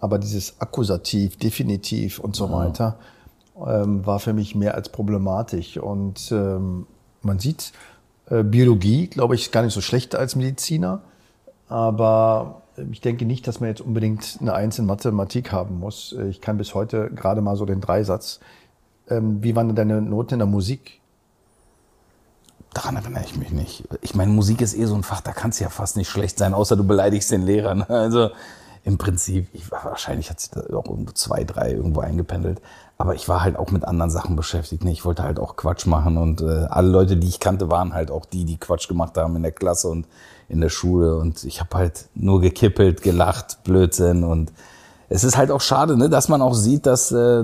aber 0.00 0.18
dieses 0.18 0.60
Akkusativ, 0.60 1.36
Definitiv 1.36 2.18
und 2.18 2.36
so 2.36 2.52
weiter 2.52 2.98
ähm, 3.66 4.04
war 4.04 4.20
für 4.20 4.32
mich 4.32 4.54
mehr 4.54 4.74
als 4.74 4.88
problematisch. 4.88 5.76
Und 5.76 6.30
ähm, 6.32 6.86
man 7.22 7.38
sieht, 7.38 7.72
äh, 7.72 7.93
Biologie, 8.28 9.08
glaube 9.08 9.34
ich, 9.34 9.42
ist 9.42 9.52
gar 9.52 9.62
nicht 9.62 9.74
so 9.74 9.80
schlecht 9.80 10.14
als 10.14 10.34
Mediziner, 10.34 11.02
aber 11.68 12.62
ich 12.90 13.00
denke 13.00 13.24
nicht, 13.24 13.46
dass 13.46 13.60
man 13.60 13.68
jetzt 13.68 13.82
unbedingt 13.82 14.38
eine 14.40 14.54
Eins 14.54 14.78
in 14.78 14.86
Mathematik 14.86 15.52
haben 15.52 15.78
muss. 15.78 16.14
Ich 16.28 16.40
kann 16.40 16.56
bis 16.56 16.74
heute 16.74 17.10
gerade 17.10 17.40
mal 17.40 17.56
so 17.56 17.64
den 17.64 17.80
Dreisatz. 17.80 18.40
Ähm, 19.08 19.42
wie 19.42 19.54
waren 19.54 19.68
denn 19.68 19.76
deine 19.76 20.02
Noten 20.02 20.34
in 20.34 20.38
der 20.40 20.46
Musik? 20.46 21.00
Daran 22.72 22.96
erinnere 22.96 23.24
ich 23.24 23.36
mich 23.36 23.52
nicht. 23.52 23.84
Ich 24.00 24.14
meine, 24.16 24.32
Musik 24.32 24.60
ist 24.60 24.76
eh 24.76 24.86
so 24.86 24.96
ein 24.96 25.04
Fach, 25.04 25.20
da 25.20 25.32
kann 25.32 25.50
es 25.50 25.60
ja 25.60 25.68
fast 25.68 25.96
nicht 25.96 26.08
schlecht 26.08 26.38
sein, 26.38 26.54
außer 26.54 26.74
du 26.76 26.82
beleidigst 26.82 27.30
den 27.30 27.42
Lehrer. 27.42 27.74
Ne? 27.74 27.88
Also 27.88 28.30
im 28.84 28.98
Prinzip, 28.98 29.48
ich 29.54 29.70
wahrscheinlich 29.70 30.28
hat 30.28 30.40
sich 30.40 30.50
da 30.50 30.60
auch 30.76 30.84
irgendwo 30.86 31.12
zwei, 31.12 31.42
drei 31.44 31.72
irgendwo 31.72 32.00
eingependelt. 32.00 32.60
Aber 32.98 33.14
ich 33.14 33.28
war 33.28 33.42
halt 33.42 33.56
auch 33.56 33.70
mit 33.70 33.84
anderen 33.84 34.10
Sachen 34.10 34.36
beschäftigt. 34.36 34.84
Ne? 34.84 34.92
Ich 34.92 35.04
wollte 35.06 35.22
halt 35.22 35.40
auch 35.40 35.56
Quatsch 35.56 35.86
machen 35.86 36.18
und 36.18 36.42
äh, 36.42 36.66
alle 36.68 36.88
Leute, 36.88 37.16
die 37.16 37.26
ich 37.26 37.40
kannte, 37.40 37.70
waren 37.70 37.94
halt 37.94 38.10
auch 38.10 38.26
die, 38.26 38.44
die 38.44 38.58
Quatsch 38.58 38.86
gemacht 38.86 39.16
haben 39.16 39.36
in 39.36 39.42
der 39.42 39.52
Klasse 39.52 39.88
und 39.88 40.06
in 40.50 40.60
der 40.60 40.68
Schule. 40.68 41.16
Und 41.16 41.44
ich 41.44 41.60
habe 41.60 41.76
halt 41.76 42.06
nur 42.14 42.42
gekippelt, 42.42 43.02
gelacht, 43.02 43.64
Blödsinn. 43.64 44.22
Und 44.22 44.52
es 45.08 45.24
ist 45.24 45.38
halt 45.38 45.50
auch 45.50 45.62
schade, 45.62 45.96
ne, 45.96 46.10
dass 46.10 46.28
man 46.28 46.42
auch 46.42 46.54
sieht, 46.54 46.84
dass, 46.84 47.10
äh, 47.10 47.42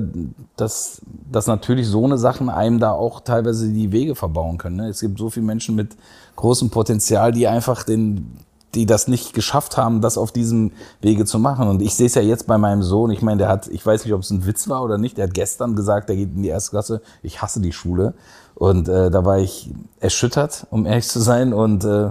dass, 0.56 1.00
dass 1.32 1.46
natürlich 1.46 1.88
so 1.88 2.04
eine 2.04 2.18
Sachen 2.18 2.50
einem 2.50 2.78
da 2.78 2.92
auch 2.92 3.20
teilweise 3.20 3.70
die 3.70 3.92
Wege 3.92 4.14
verbauen 4.14 4.58
können. 4.58 4.76
Ne? 4.76 4.88
Es 4.88 5.00
gibt 5.00 5.18
so 5.18 5.30
viele 5.30 5.46
Menschen 5.46 5.74
mit 5.74 5.96
großem 6.36 6.68
Potenzial, 6.68 7.32
die 7.32 7.48
einfach 7.48 7.82
den 7.82 8.36
die 8.74 8.86
das 8.86 9.08
nicht 9.08 9.34
geschafft 9.34 9.76
haben, 9.76 10.00
das 10.00 10.16
auf 10.16 10.32
diesem 10.32 10.72
Wege 11.00 11.24
zu 11.24 11.38
machen. 11.38 11.68
Und 11.68 11.82
ich 11.82 11.94
sehe 11.94 12.06
es 12.06 12.14
ja 12.14 12.22
jetzt 12.22 12.46
bei 12.46 12.58
meinem 12.58 12.82
Sohn. 12.82 13.10
Ich 13.10 13.22
meine, 13.22 13.38
der 13.38 13.48
hat, 13.48 13.68
ich 13.68 13.84
weiß 13.84 14.04
nicht, 14.04 14.14
ob 14.14 14.20
es 14.20 14.30
ein 14.30 14.46
Witz 14.46 14.68
war 14.68 14.84
oder 14.84 14.98
nicht. 14.98 15.16
Der 15.18 15.26
hat 15.26 15.34
gestern 15.34 15.74
gesagt, 15.74 16.08
der 16.08 16.16
geht 16.16 16.34
in 16.34 16.42
die 16.42 16.48
erste 16.48 16.70
Klasse. 16.70 17.02
Ich 17.22 17.42
hasse 17.42 17.60
die 17.60 17.72
Schule. 17.72 18.14
Und 18.54 18.88
äh, 18.88 19.10
da 19.10 19.24
war 19.24 19.38
ich 19.38 19.70
erschüttert, 19.98 20.66
um 20.70 20.86
ehrlich 20.86 21.08
zu 21.08 21.20
sein. 21.20 21.52
Und 21.52 21.84
äh, 21.84 22.10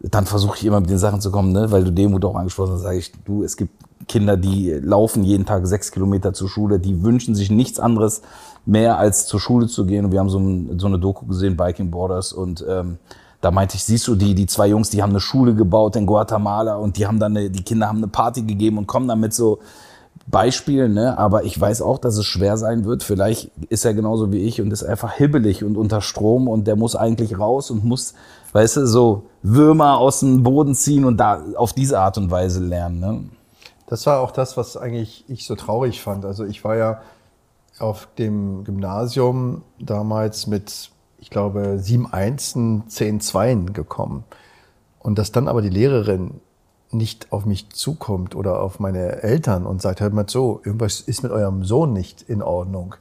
dann 0.00 0.26
versuche 0.26 0.56
ich 0.56 0.64
immer 0.64 0.80
mit 0.80 0.90
den 0.90 0.98
Sachen 0.98 1.20
zu 1.20 1.30
kommen, 1.30 1.52
ne? 1.52 1.70
weil 1.70 1.84
du 1.84 1.92
Demut 1.92 2.24
auch 2.24 2.34
angesprochen 2.34 2.72
hast, 2.72 2.82
sage 2.82 2.98
ich, 2.98 3.12
du, 3.24 3.44
es 3.44 3.56
gibt 3.56 3.72
Kinder, 4.08 4.36
die 4.36 4.70
laufen 4.70 5.22
jeden 5.22 5.46
Tag 5.46 5.66
sechs 5.66 5.92
Kilometer 5.92 6.32
zur 6.32 6.48
Schule, 6.48 6.80
die 6.80 7.02
wünschen 7.02 7.34
sich 7.34 7.50
nichts 7.50 7.78
anderes 7.78 8.22
mehr 8.64 8.98
als 8.98 9.26
zur 9.26 9.40
Schule 9.40 9.68
zu 9.68 9.86
gehen. 9.86 10.06
Und 10.06 10.12
wir 10.12 10.20
haben 10.20 10.30
so, 10.30 10.38
ein, 10.38 10.78
so 10.78 10.86
eine 10.86 10.98
Doku 10.98 11.26
gesehen, 11.26 11.56
Biking 11.56 11.90
Borders, 11.90 12.32
und 12.32 12.64
ähm, 12.68 12.98
da 13.42 13.50
meinte 13.50 13.76
ich, 13.76 13.84
siehst 13.84 14.06
du, 14.06 14.14
die, 14.14 14.34
die 14.34 14.46
zwei 14.46 14.68
Jungs, 14.68 14.88
die 14.88 15.02
haben 15.02 15.10
eine 15.10 15.20
Schule 15.20 15.54
gebaut 15.54 15.96
in 15.96 16.06
Guatemala 16.06 16.76
und 16.76 16.96
die 16.96 17.06
haben 17.06 17.18
dann 17.18 17.36
eine, 17.36 17.50
die 17.50 17.64
Kinder 17.64 17.88
haben 17.88 17.98
eine 17.98 18.06
Party 18.06 18.42
gegeben 18.42 18.78
und 18.78 18.86
kommen 18.86 19.08
dann 19.08 19.18
mit 19.20 19.34
so 19.34 19.58
Beispielen, 20.28 20.94
ne? 20.94 21.18
Aber 21.18 21.42
ich 21.42 21.60
weiß 21.60 21.82
auch, 21.82 21.98
dass 21.98 22.16
es 22.16 22.24
schwer 22.24 22.56
sein 22.56 22.84
wird. 22.84 23.02
Vielleicht 23.02 23.50
ist 23.68 23.84
er 23.84 23.94
genauso 23.94 24.30
wie 24.30 24.38
ich 24.38 24.60
und 24.60 24.72
ist 24.72 24.84
einfach 24.84 25.14
hibbelig 25.14 25.64
und 25.64 25.76
unter 25.76 26.00
Strom 26.00 26.46
und 26.46 26.68
der 26.68 26.76
muss 26.76 26.94
eigentlich 26.94 27.36
raus 27.36 27.72
und 27.72 27.84
muss, 27.84 28.14
weißt 28.52 28.76
du, 28.76 28.86
so 28.86 29.24
Würmer 29.42 29.98
aus 29.98 30.20
dem 30.20 30.44
Boden 30.44 30.76
ziehen 30.76 31.04
und 31.04 31.16
da 31.16 31.42
auf 31.56 31.72
diese 31.72 31.98
Art 31.98 32.18
und 32.18 32.30
Weise 32.30 32.60
lernen. 32.60 33.00
Ne? 33.00 33.24
Das 33.88 34.06
war 34.06 34.20
auch 34.20 34.30
das, 34.30 34.56
was 34.56 34.76
eigentlich 34.76 35.24
ich 35.26 35.44
so 35.44 35.56
traurig 35.56 36.00
fand. 36.00 36.24
Also 36.24 36.44
ich 36.44 36.62
war 36.62 36.76
ja 36.76 37.02
auf 37.80 38.06
dem 38.18 38.62
Gymnasium 38.62 39.62
damals 39.80 40.46
mit 40.46 40.91
ich 41.22 41.30
glaube, 41.30 41.78
sieben 41.78 42.12
Einsen, 42.12 42.88
zehn 42.88 43.20
Zweien 43.20 43.72
gekommen. 43.72 44.24
Und 44.98 45.18
dass 45.18 45.30
dann 45.30 45.46
aber 45.46 45.62
die 45.62 45.68
Lehrerin 45.68 46.40
nicht 46.90 47.30
auf 47.30 47.46
mich 47.46 47.70
zukommt 47.70 48.34
oder 48.34 48.60
auf 48.60 48.80
meine 48.80 49.22
Eltern 49.22 49.64
und 49.64 49.80
sagt, 49.80 50.00
hört 50.00 50.12
mal 50.12 50.28
so, 50.28 50.60
irgendwas 50.64 51.00
ist 51.00 51.22
mit 51.22 51.30
eurem 51.30 51.64
Sohn 51.64 51.92
nicht 51.92 52.22
in 52.22 52.42
Ordnung, 52.42 52.96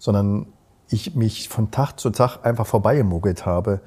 sondern 0.00 0.46
ich 0.88 1.14
mich 1.14 1.48
von 1.48 1.70
Tag 1.70 2.00
zu 2.00 2.10
Tag 2.10 2.44
einfach 2.44 2.66
vorbeigemogelt 2.66 3.46
habe. 3.46 3.80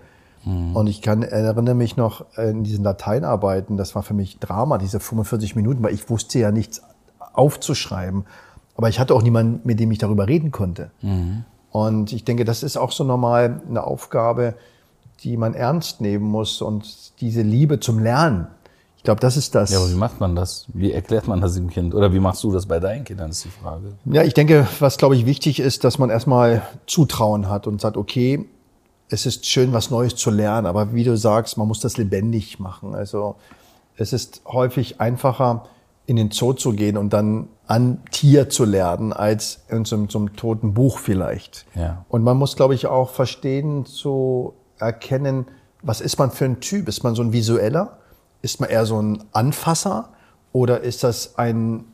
Mhm. 0.45 0.77
Und 0.77 0.87
ich 0.87 1.01
kann, 1.01 1.21
erinnere 1.21 1.75
mich 1.75 1.97
noch 1.97 2.25
in 2.37 2.63
diesen 2.63 2.85
Lateinarbeiten, 2.85 3.75
das 3.75 3.95
war 3.95 4.03
für 4.03 4.13
mich 4.13 4.39
Drama, 4.39 4.77
diese 4.77 5.01
45 5.01 5.57
Minuten, 5.57 5.83
weil 5.83 5.93
ich 5.93 6.09
wusste 6.09 6.39
ja 6.39 6.51
nichts 6.51 6.81
aufzuschreiben. 7.33 8.23
Aber 8.77 8.87
ich 8.87 9.01
hatte 9.01 9.13
auch 9.13 9.23
niemanden, 9.23 9.59
mit 9.67 9.81
dem 9.81 9.91
ich 9.91 9.97
darüber 9.97 10.29
reden 10.29 10.51
konnte. 10.51 10.91
Mhm. 11.01 11.43
Und 11.73 12.13
ich 12.13 12.23
denke, 12.23 12.45
das 12.45 12.61
ist 12.61 12.77
auch 12.77 12.91
so 12.91 13.03
normal 13.03 13.59
eine 13.67 13.83
Aufgabe, 13.83 14.53
die 15.23 15.37
man 15.37 15.55
ernst 15.55 16.01
nehmen 16.01 16.25
muss 16.25 16.61
und 16.61 17.19
diese 17.19 17.41
Liebe 17.41 17.79
zum 17.79 17.97
Lernen. 17.97 18.47
Ich 18.95 19.03
glaube, 19.03 19.19
das 19.19 19.37
ist 19.37 19.55
das. 19.55 19.71
Ja, 19.71 19.79
aber 19.79 19.89
wie 19.89 19.95
macht 19.95 20.19
man 20.19 20.35
das? 20.35 20.67
Wie 20.71 20.91
erklärt 20.91 21.27
man 21.27 21.41
das 21.41 21.55
dem 21.55 21.71
Kind? 21.71 21.95
Oder 21.95 22.13
wie 22.13 22.19
machst 22.19 22.43
du 22.43 22.51
das 22.51 22.67
bei 22.67 22.79
deinen 22.79 23.03
Kindern, 23.03 23.31
ist 23.31 23.43
die 23.43 23.49
Frage. 23.49 23.93
Ja, 24.05 24.21
ich 24.21 24.35
denke, 24.35 24.67
was, 24.79 24.99
glaube 24.99 25.15
ich, 25.15 25.25
wichtig 25.25 25.59
ist, 25.59 25.83
dass 25.83 25.97
man 25.97 26.11
erstmal 26.11 26.61
Zutrauen 26.85 27.49
hat 27.49 27.65
und 27.65 27.81
sagt, 27.81 27.97
okay, 27.97 28.45
es 29.09 29.25
ist 29.25 29.47
schön, 29.47 29.73
was 29.73 29.89
Neues 29.89 30.15
zu 30.15 30.29
lernen, 30.29 30.67
aber 30.67 30.93
wie 30.93 31.03
du 31.03 31.17
sagst, 31.17 31.57
man 31.57 31.67
muss 31.67 31.79
das 31.79 31.97
lebendig 31.97 32.59
machen. 32.59 32.93
Also 32.93 33.35
es 33.97 34.13
ist 34.13 34.43
häufig 34.45 35.01
einfacher, 35.01 35.65
in 36.05 36.17
den 36.17 36.29
Zoo 36.29 36.53
zu 36.53 36.73
gehen 36.73 36.97
und 36.97 37.13
dann 37.13 37.47
an 37.67 38.01
Tier 38.11 38.49
zu 38.49 38.65
lernen, 38.65 39.13
als 39.13 39.63
in 39.69 39.85
so, 39.85 40.05
so 40.09 40.19
einem 40.19 40.35
toten 40.35 40.73
Buch 40.73 40.99
vielleicht. 40.99 41.65
Ja. 41.75 42.05
Und 42.09 42.23
man 42.23 42.37
muss, 42.37 42.55
glaube 42.55 42.75
ich, 42.75 42.87
auch 42.87 43.09
verstehen, 43.09 43.85
zu 43.85 44.53
erkennen, 44.79 45.45
was 45.81 46.01
ist 46.01 46.17
man 46.17 46.31
für 46.31 46.45
ein 46.45 46.59
Typ? 46.59 46.87
Ist 46.87 47.03
man 47.03 47.15
so 47.15 47.21
ein 47.21 47.33
Visueller? 47.33 47.97
Ist 48.41 48.59
man 48.59 48.69
eher 48.69 48.85
so 48.85 49.01
ein 49.01 49.23
Anfasser? 49.31 50.09
Oder 50.51 50.81
ist 50.81 51.03
das 51.03 51.37
ein, 51.37 51.85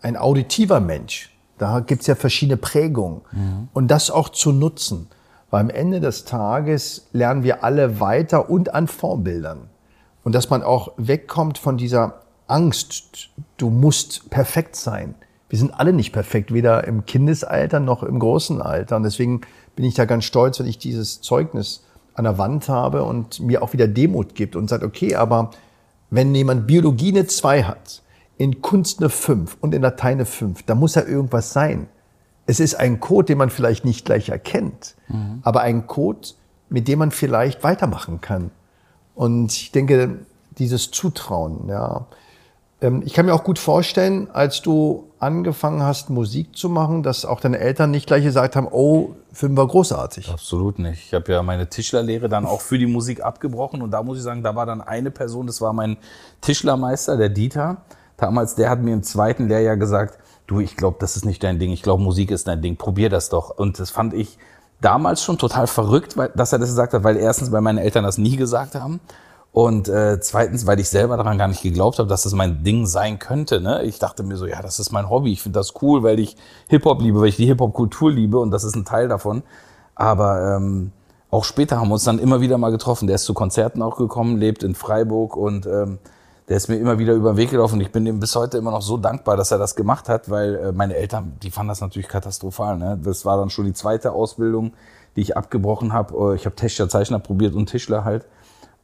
ein 0.00 0.16
auditiver 0.16 0.80
Mensch? 0.80 1.36
Da 1.58 1.80
gibt's 1.80 2.06
ja 2.06 2.14
verschiedene 2.14 2.56
Prägungen. 2.56 3.22
Und 3.72 3.88
das 3.88 4.10
auch 4.10 4.28
zu 4.28 4.52
nutzen. 4.52 5.08
Weil 5.50 5.60
am 5.60 5.70
Ende 5.70 6.00
des 6.00 6.24
Tages 6.24 7.08
lernen 7.12 7.42
wir 7.42 7.62
alle 7.62 8.00
weiter 8.00 8.48
und 8.48 8.74
an 8.74 8.88
Vorbildern. 8.88 9.68
Und 10.24 10.34
dass 10.34 10.50
man 10.50 10.62
auch 10.62 10.92
wegkommt 10.96 11.58
von 11.58 11.76
dieser 11.76 12.22
Angst, 12.46 13.30
du 13.62 13.70
musst 13.70 14.28
perfekt 14.28 14.74
sein. 14.74 15.14
Wir 15.48 15.58
sind 15.58 15.72
alle 15.72 15.92
nicht 15.92 16.12
perfekt, 16.12 16.52
weder 16.52 16.84
im 16.84 17.06
Kindesalter 17.06 17.78
noch 17.78 18.02
im 18.02 18.18
großen 18.18 18.60
Alter. 18.60 18.96
Und 18.96 19.04
deswegen 19.04 19.42
bin 19.76 19.84
ich 19.84 19.94
da 19.94 20.04
ganz 20.04 20.24
stolz, 20.24 20.58
wenn 20.58 20.66
ich 20.66 20.78
dieses 20.78 21.20
Zeugnis 21.20 21.84
an 22.14 22.24
der 22.24 22.38
Wand 22.38 22.68
habe 22.68 23.04
und 23.04 23.38
mir 23.40 23.62
auch 23.62 23.72
wieder 23.72 23.86
Demut 23.86 24.34
gibt 24.34 24.56
und 24.56 24.68
sagt, 24.68 24.82
okay, 24.82 25.14
aber 25.14 25.52
wenn 26.10 26.34
jemand 26.34 26.66
Biologie 26.66 27.10
eine 27.10 27.26
2 27.26 27.62
hat, 27.62 28.02
in 28.36 28.60
Kunst 28.60 28.98
eine 28.98 29.08
5 29.08 29.58
und 29.60 29.74
in 29.74 29.82
Latein 29.82 30.14
eine 30.14 30.24
5, 30.24 30.64
da 30.64 30.74
muss 30.74 30.96
ja 30.96 31.02
irgendwas 31.04 31.52
sein. 31.52 31.86
Es 32.46 32.58
ist 32.58 32.74
ein 32.74 32.98
Code, 32.98 33.26
den 33.26 33.38
man 33.38 33.50
vielleicht 33.50 33.84
nicht 33.84 34.04
gleich 34.04 34.30
erkennt, 34.30 34.96
aber 35.42 35.60
ein 35.60 35.86
Code, 35.86 36.28
mit 36.68 36.88
dem 36.88 36.98
man 36.98 37.12
vielleicht 37.12 37.62
weitermachen 37.62 38.20
kann. 38.20 38.50
Und 39.14 39.52
ich 39.52 39.70
denke, 39.70 40.26
dieses 40.58 40.90
Zutrauen, 40.90 41.68
ja. 41.68 42.06
Ähm, 42.82 43.02
Ich 43.06 43.14
kann 43.14 43.24
mir 43.24 43.34
auch 43.34 43.44
gut 43.44 43.58
vorstellen, 43.58 44.28
als 44.32 44.60
du 44.60 45.08
angefangen 45.18 45.82
hast, 45.82 46.10
Musik 46.10 46.56
zu 46.56 46.68
machen, 46.68 47.02
dass 47.02 47.24
auch 47.24 47.40
deine 47.40 47.58
Eltern 47.58 47.92
nicht 47.92 48.06
gleich 48.06 48.24
gesagt 48.24 48.56
haben, 48.56 48.68
oh, 48.70 49.14
Film 49.32 49.56
war 49.56 49.68
großartig. 49.68 50.30
Absolut 50.30 50.78
nicht. 50.78 51.06
Ich 51.06 51.14
habe 51.14 51.32
ja 51.32 51.42
meine 51.42 51.68
Tischlerlehre 51.68 52.28
dann 52.28 52.44
auch 52.44 52.60
für 52.60 52.76
die 52.76 52.86
Musik 52.86 53.24
abgebrochen 53.24 53.80
und 53.80 53.92
da 53.92 54.02
muss 54.02 54.18
ich 54.18 54.24
sagen, 54.24 54.42
da 54.42 54.54
war 54.56 54.66
dann 54.66 54.80
eine 54.80 55.10
Person, 55.10 55.46
das 55.46 55.60
war 55.60 55.72
mein 55.72 55.96
Tischlermeister, 56.40 57.16
der 57.16 57.28
Dieter. 57.28 57.78
Damals, 58.16 58.56
der 58.56 58.68
hat 58.68 58.80
mir 58.82 58.92
im 58.92 59.02
zweiten 59.04 59.48
Lehrjahr 59.48 59.76
gesagt, 59.76 60.18
du, 60.46 60.60
ich 60.60 60.76
glaube, 60.76 60.96
das 61.00 61.16
ist 61.16 61.24
nicht 61.24 61.42
dein 61.42 61.58
Ding, 61.58 61.70
ich 61.70 61.82
glaube, 61.82 62.02
Musik 62.02 62.30
ist 62.32 62.48
dein 62.48 62.60
Ding, 62.60 62.76
probier 62.76 63.08
das 63.08 63.28
doch. 63.28 63.56
Und 63.56 63.78
das 63.78 63.90
fand 63.90 64.12
ich 64.12 64.38
damals 64.80 65.22
schon 65.22 65.38
total 65.38 65.68
verrückt, 65.68 66.16
weil, 66.16 66.30
dass 66.34 66.52
er 66.52 66.58
das 66.58 66.68
gesagt 66.70 66.92
hat, 66.92 67.04
weil 67.04 67.16
erstens, 67.16 67.52
weil 67.52 67.60
meine 67.60 67.82
Eltern 67.82 68.04
das 68.04 68.18
nie 68.18 68.36
gesagt 68.36 68.74
haben 68.74 69.00
und 69.52 69.86
äh, 69.88 70.18
zweitens, 70.18 70.66
weil 70.66 70.80
ich 70.80 70.88
selber 70.88 71.18
daran 71.18 71.36
gar 71.36 71.46
nicht 71.46 71.62
geglaubt 71.62 71.98
habe, 71.98 72.08
dass 72.08 72.22
das 72.22 72.32
mein 72.32 72.64
Ding 72.64 72.86
sein 72.86 73.18
könnte. 73.18 73.60
Ne? 73.60 73.82
Ich 73.82 73.98
dachte 73.98 74.22
mir 74.22 74.36
so, 74.36 74.46
ja, 74.46 74.62
das 74.62 74.78
ist 74.78 74.92
mein 74.92 75.10
Hobby. 75.10 75.30
Ich 75.30 75.42
finde 75.42 75.58
das 75.58 75.74
cool, 75.82 76.02
weil 76.02 76.18
ich 76.18 76.36
Hip-Hop 76.68 77.02
liebe, 77.02 77.20
weil 77.20 77.28
ich 77.28 77.36
die 77.36 77.44
Hip-Hop-Kultur 77.46 78.10
liebe 78.10 78.38
und 78.38 78.50
das 78.50 78.64
ist 78.64 78.74
ein 78.76 78.86
Teil 78.86 79.08
davon. 79.08 79.42
Aber 79.94 80.56
ähm, 80.56 80.90
auch 81.30 81.44
später 81.44 81.78
haben 81.78 81.88
wir 81.88 81.94
uns 81.94 82.04
dann 82.04 82.18
immer 82.18 82.40
wieder 82.40 82.56
mal 82.56 82.70
getroffen. 82.70 83.06
Der 83.06 83.16
ist 83.16 83.24
zu 83.24 83.34
Konzerten 83.34 83.82
auch 83.82 83.98
gekommen, 83.98 84.38
lebt 84.38 84.62
in 84.62 84.74
Freiburg 84.74 85.36
und 85.36 85.66
ähm, 85.66 85.98
der 86.48 86.56
ist 86.56 86.68
mir 86.68 86.76
immer 86.76 86.98
wieder 86.98 87.12
über 87.12 87.32
den 87.34 87.36
Weg 87.36 87.50
gelaufen. 87.50 87.78
Ich 87.82 87.92
bin 87.92 88.06
ihm 88.06 88.20
bis 88.20 88.34
heute 88.34 88.56
immer 88.56 88.70
noch 88.70 88.82
so 88.82 88.96
dankbar, 88.96 89.36
dass 89.36 89.50
er 89.50 89.58
das 89.58 89.76
gemacht 89.76 90.08
hat, 90.08 90.30
weil 90.30 90.54
äh, 90.54 90.72
meine 90.72 90.96
Eltern, 90.96 91.34
die 91.42 91.50
fanden 91.50 91.68
das 91.68 91.82
natürlich 91.82 92.08
katastrophal. 92.08 92.78
Ne? 92.78 92.98
Das 93.04 93.26
war 93.26 93.36
dann 93.36 93.50
schon 93.50 93.66
die 93.66 93.74
zweite 93.74 94.12
Ausbildung, 94.12 94.72
die 95.14 95.20
ich 95.20 95.36
abgebrochen 95.36 95.92
habe. 95.92 96.34
Ich 96.36 96.46
habe 96.46 96.56
Technischer 96.56 96.88
Zeichner 96.88 97.18
probiert 97.18 97.54
und 97.54 97.66
Tischler 97.66 98.04
halt. 98.04 98.24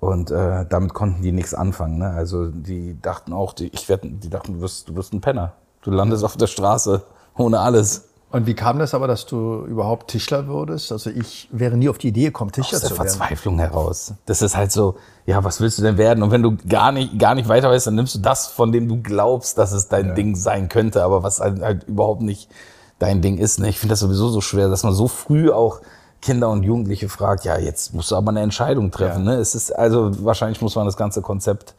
Und 0.01 0.31
äh, 0.31 0.65
damit 0.69 0.95
konnten 0.95 1.23
die 1.23 1.33
nichts 1.33 1.55
anfangen. 1.55 1.99
Ne? 1.99 2.11
Also 2.11 2.47
die 2.47 3.01
dachten 3.01 3.33
auch, 3.33 3.53
die, 3.53 3.69
ich 3.69 3.89
werd, 3.89 4.03
die 4.05 4.31
dachten, 4.31 4.55
du 4.55 4.61
wirst, 4.61 4.89
du 4.89 4.95
wirst 4.95 5.13
ein 5.13 5.21
Penner. 5.21 5.55
Du 5.83 5.91
landest 5.91 6.25
auf 6.25 6.37
der 6.37 6.47
Straße 6.47 7.03
ohne 7.37 7.61
alles. 7.61 8.05
Und 8.31 8.47
wie 8.47 8.55
kam 8.55 8.79
das 8.79 8.93
aber, 8.93 9.09
dass 9.09 9.25
du 9.25 9.65
überhaupt 9.65 10.11
Tischler 10.11 10.47
würdest? 10.47 10.93
Also 10.93 11.09
ich 11.09 11.49
wäre 11.51 11.77
nie 11.77 11.89
auf 11.89 11.97
die 11.97 12.09
Idee 12.09 12.27
gekommen, 12.27 12.53
Tischler 12.53 12.77
Aus 12.77 12.81
der 12.83 12.91
zu 12.91 12.99
werden. 12.99 13.09
Verzweiflung 13.09 13.59
heraus. 13.59 14.13
Das 14.27 14.43
ist 14.43 14.55
halt 14.55 14.71
so, 14.71 14.97
ja, 15.25 15.43
was 15.43 15.61
willst 15.61 15.79
du 15.79 15.83
denn 15.83 15.97
werden? 15.97 16.23
Und 16.23 16.31
wenn 16.31 16.43
du 16.43 16.57
gar 16.69 16.93
nicht, 16.93 17.19
gar 17.19 17.35
nicht 17.35 17.49
weiter 17.49 17.71
weißt, 17.71 17.87
dann 17.87 17.95
nimmst 17.95 18.15
du 18.15 18.19
das, 18.19 18.49
von 18.49 18.71
dem 18.71 18.87
du 18.87 19.01
glaubst, 19.03 19.57
dass 19.57 19.73
es 19.73 19.89
dein 19.89 20.15
Ding 20.15 20.37
sein 20.37 20.69
könnte, 20.69 21.03
aber 21.03 21.23
was 21.23 21.41
halt, 21.41 21.63
halt 21.63 21.85
überhaupt 21.85 22.21
nicht 22.21 22.51
dein 22.99 23.23
Ding 23.23 23.39
ist. 23.39 23.61
Ne? 23.61 23.71
Ich 23.71 23.79
finde 23.79 23.95
das 23.95 24.01
sowieso 24.01 24.29
so 24.29 24.43
schwer, 24.43 24.69
dass 24.69 24.83
man 24.83 24.93
so 24.93 25.09
früh 25.09 25.51
auch 25.51 25.81
Kinder 26.21 26.51
und 26.51 26.63
Jugendliche 26.65 27.09
fragt, 27.09 27.45
ja, 27.45 27.59
jetzt 27.59 27.95
musst 27.95 28.11
du 28.11 28.17
aber 28.17 28.31
eine 28.31 28.41
Entscheidung 28.41 28.91
treffen. 28.91 29.25
Ja. 29.25 29.33
Ne? 29.35 29.39
Es 29.39 29.55
ist, 29.55 29.71
also 29.71 30.11
wahrscheinlich 30.25 30.61
muss 30.61 30.75
man 30.75 30.85
das 30.87 30.97
ganze 30.97 31.23
Konzept 31.23 31.75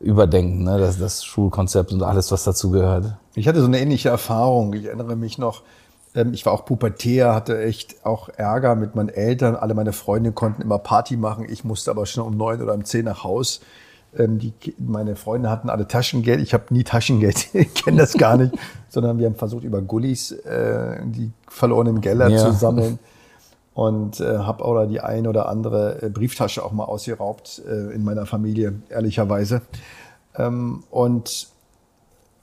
überdenken, 0.00 0.64
ne? 0.64 0.78
das, 0.78 0.98
das 0.98 1.24
Schulkonzept 1.24 1.92
und 1.92 2.02
alles, 2.02 2.30
was 2.30 2.44
dazu 2.44 2.70
gehört. 2.70 3.16
Ich 3.34 3.48
hatte 3.48 3.60
so 3.60 3.66
eine 3.66 3.80
ähnliche 3.80 4.08
Erfahrung. 4.08 4.72
Ich 4.74 4.84
erinnere 4.86 5.16
mich 5.16 5.38
noch, 5.38 5.62
ähm, 6.14 6.34
ich 6.34 6.44
war 6.44 6.52
auch 6.52 6.64
pubertär, 6.64 7.34
hatte 7.34 7.62
echt 7.62 8.04
auch 8.04 8.28
Ärger 8.28 8.74
mit 8.74 8.94
meinen 8.94 9.08
Eltern. 9.08 9.56
Alle 9.56 9.74
meine 9.74 9.92
Freunde 9.92 10.32
konnten 10.32 10.62
immer 10.62 10.78
Party 10.78 11.16
machen. 11.16 11.46
Ich 11.48 11.64
musste 11.64 11.90
aber 11.90 12.04
schon 12.06 12.24
um 12.26 12.36
neun 12.36 12.60
oder 12.60 12.74
um 12.74 12.84
zehn 12.84 13.04
nach 13.04 13.24
Haus. 13.24 13.60
Ähm, 14.18 14.38
Die, 14.38 14.52
meine 14.78 15.16
Freunde 15.16 15.48
hatten 15.48 15.70
alle 15.70 15.86
Taschengeld. 15.88 16.40
Ich 16.40 16.52
habe 16.54 16.64
nie 16.70 16.84
Taschengeld. 16.84 17.48
Ich 17.54 17.72
kenne 17.74 17.98
das 17.98 18.14
gar 18.14 18.36
nicht. 18.36 18.54
Sondern 18.88 19.18
wir 19.18 19.26
haben 19.26 19.34
versucht, 19.36 19.64
über 19.64 19.80
Gullis 19.80 20.32
äh, 20.32 20.98
die 21.06 21.30
verlorenen 21.48 22.00
Gelder 22.00 22.28
Ja. 22.28 22.38
zu 22.38 22.52
sammeln. 22.52 22.98
Und 23.76 24.20
äh, 24.20 24.38
habe 24.38 24.64
auch 24.64 24.74
da 24.74 24.86
die 24.86 25.00
ein 25.00 25.26
oder 25.26 25.50
andere 25.50 26.00
äh, 26.00 26.08
Brieftasche 26.08 26.64
auch 26.64 26.72
mal 26.72 26.84
ausgeraubt 26.84 27.60
äh, 27.68 27.94
in 27.94 28.04
meiner 28.04 28.24
Familie, 28.24 28.80
ehrlicherweise. 28.88 29.60
Ähm, 30.34 30.84
und 30.90 31.48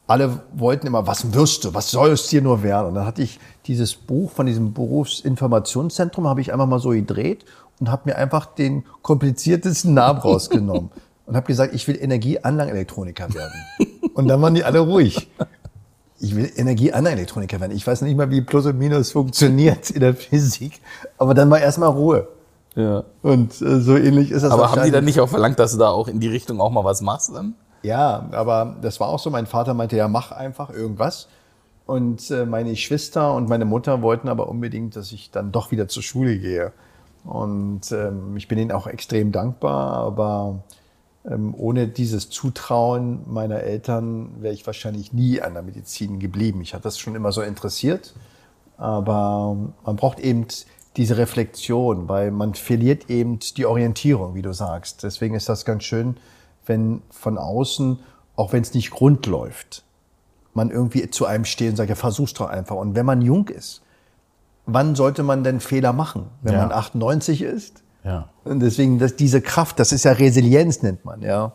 alle 0.05 0.41
wollten 0.53 0.85
immer, 0.85 1.07
was 1.07 1.33
wirst 1.33 1.63
du, 1.63 1.73
was 1.73 1.89
soll 1.89 2.11
es 2.11 2.27
dir 2.27 2.43
nur 2.43 2.61
werden? 2.61 2.89
Und 2.89 2.93
dann 2.93 3.07
hatte 3.07 3.23
ich 3.23 3.39
dieses 3.65 3.95
Buch 3.95 4.29
von 4.29 4.45
diesem 4.45 4.73
Berufsinformationszentrum, 4.75 6.27
habe 6.27 6.39
ich 6.39 6.53
einfach 6.53 6.67
mal 6.67 6.77
so 6.77 6.89
gedreht 6.89 7.45
und 7.79 7.89
habe 7.89 8.11
mir 8.11 8.15
einfach 8.15 8.45
den 8.45 8.83
kompliziertesten 9.01 9.95
Namen 9.95 10.19
rausgenommen 10.23 10.91
und 11.25 11.35
habe 11.35 11.47
gesagt, 11.47 11.73
ich 11.73 11.87
will 11.87 11.97
Energieanlagenelektroniker 11.99 13.33
werden. 13.33 13.59
Und 14.13 14.27
dann 14.27 14.39
waren 14.39 14.53
die 14.53 14.63
alle 14.63 14.81
ruhig. 14.81 15.31
Ich 16.23 16.37
will 16.37 16.49
Energieanlagenelektroniker 16.55 17.59
werden. 17.59 17.75
Ich 17.75 17.85
weiß 17.85 18.01
nicht 18.01 18.15
mal, 18.15 18.31
wie 18.31 18.39
Plus 18.39 18.65
und 18.65 18.77
Minus 18.77 19.11
funktioniert 19.11 19.89
in 19.89 19.99
der 19.99 20.13
Physik, 20.15 20.79
aber 21.17 21.33
dann 21.33 21.49
war 21.49 21.59
erstmal 21.59 21.89
Ruhe. 21.89 22.29
Ja. 22.75 23.03
Und 23.21 23.61
äh, 23.61 23.81
so 23.81 23.97
ähnlich 23.97 24.31
ist 24.31 24.43
das 24.43 24.51
Aber 24.51 24.71
haben 24.71 24.83
die 24.85 24.91
dann 24.91 25.03
nicht 25.03 25.19
auch 25.19 25.27
verlangt, 25.27 25.59
dass 25.59 25.73
du 25.73 25.79
da 25.79 25.89
auch 25.89 26.07
in 26.07 26.21
die 26.21 26.29
Richtung 26.29 26.61
auch 26.61 26.71
mal 26.71 26.85
was 26.85 27.01
machst 27.01 27.35
dann? 27.35 27.55
Ja, 27.81 28.29
aber 28.31 28.77
das 28.81 29.01
war 29.01 29.09
auch 29.09 29.19
so. 29.19 29.29
Mein 29.31 29.47
Vater 29.47 29.73
meinte, 29.73 29.97
ja, 29.97 30.07
mach 30.07 30.31
einfach 30.31 30.69
irgendwas. 30.69 31.27
Und 31.85 32.31
äh, 32.31 32.45
meine 32.45 32.69
Geschwister 32.69 33.33
und 33.33 33.49
meine 33.49 33.65
Mutter 33.65 34.01
wollten 34.01 34.29
aber 34.29 34.47
unbedingt, 34.47 34.95
dass 34.95 35.11
ich 35.11 35.29
dann 35.29 35.51
doch 35.51 35.71
wieder 35.71 35.89
zur 35.89 36.03
Schule 36.03 36.37
gehe. 36.39 36.71
Und 37.25 37.91
ähm, 37.91 38.37
ich 38.37 38.47
bin 38.47 38.57
ihnen 38.57 38.71
auch 38.71 38.87
extrem 38.87 39.33
dankbar, 39.33 39.97
aber 39.97 40.63
ähm, 41.29 41.53
ohne 41.57 41.87
dieses 41.87 42.29
Zutrauen 42.29 43.21
meiner 43.27 43.61
Eltern 43.61 44.41
wäre 44.41 44.53
ich 44.53 44.65
wahrscheinlich 44.65 45.13
nie 45.13 45.41
an 45.41 45.53
der 45.53 45.63
Medizin 45.63 46.19
geblieben. 46.19 46.61
Ich 46.61 46.73
hatte 46.73 46.83
das 46.83 46.99
schon 46.99 47.15
immer 47.15 47.31
so 47.31 47.41
interessiert, 47.41 48.13
aber 48.77 49.55
man 49.85 49.95
braucht 49.95 50.19
eben 50.19 50.47
diese 50.97 51.17
Reflexion, 51.17 52.07
weil 52.09 52.31
man 52.31 52.53
verliert 52.53 53.09
eben 53.09 53.39
die 53.57 53.65
Orientierung, 53.65 54.35
wie 54.35 54.41
du 54.41 54.53
sagst. 54.53 55.03
Deswegen 55.03 55.35
ist 55.35 55.49
das 55.49 55.65
ganz 55.65 55.83
schön, 55.83 56.17
wenn 56.65 57.01
von 57.09 57.37
außen, 57.37 57.99
auch 58.35 58.53
wenn 58.53 58.61
es 58.61 58.73
nicht 58.73 58.99
rund 58.99 59.25
läuft, 59.25 59.83
man 60.53 60.69
irgendwie 60.69 61.09
zu 61.09 61.25
einem 61.25 61.45
steht 61.45 61.71
und 61.71 61.75
sagt, 61.77 61.89
ja, 61.89 61.95
versuch's 61.95 62.33
doch 62.33 62.47
einfach. 62.47 62.75
Und 62.75 62.95
wenn 62.95 63.05
man 63.05 63.21
jung 63.21 63.47
ist, 63.47 63.81
wann 64.65 64.95
sollte 64.95 65.23
man 65.23 65.43
denn 65.43 65.59
Fehler 65.59 65.93
machen? 65.93 66.27
Wenn 66.41 66.53
Ja. 66.53 66.61
man 66.61 66.71
98 66.71 67.41
ist? 67.41 67.82
Ja. 68.03 68.29
Und 68.43 68.59
deswegen, 68.59 68.99
das, 68.99 69.15
diese 69.15 69.41
Kraft, 69.41 69.79
das 69.79 69.91
ist 69.91 70.03
ja 70.03 70.11
Resilienz, 70.11 70.81
nennt 70.81 71.05
man, 71.05 71.21
ja. 71.21 71.53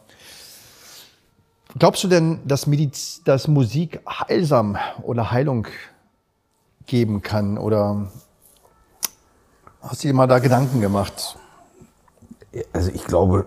Glaubst 1.79 2.03
du 2.03 2.09
denn, 2.09 2.41
dass, 2.47 2.67
Mediz, 2.67 3.21
dass 3.25 3.47
Musik 3.47 4.01
heilsam 4.09 4.79
oder 5.03 5.31
Heilung 5.31 5.67
geben 6.87 7.21
kann? 7.21 7.59
Oder 7.59 8.11
hast 9.83 10.03
du 10.03 10.09
dir 10.09 10.15
mal 10.15 10.27
da 10.27 10.39
Gedanken 10.39 10.81
gemacht? 10.81 11.37
Also 12.73 12.91
ich 12.93 13.05
glaube, 13.05 13.47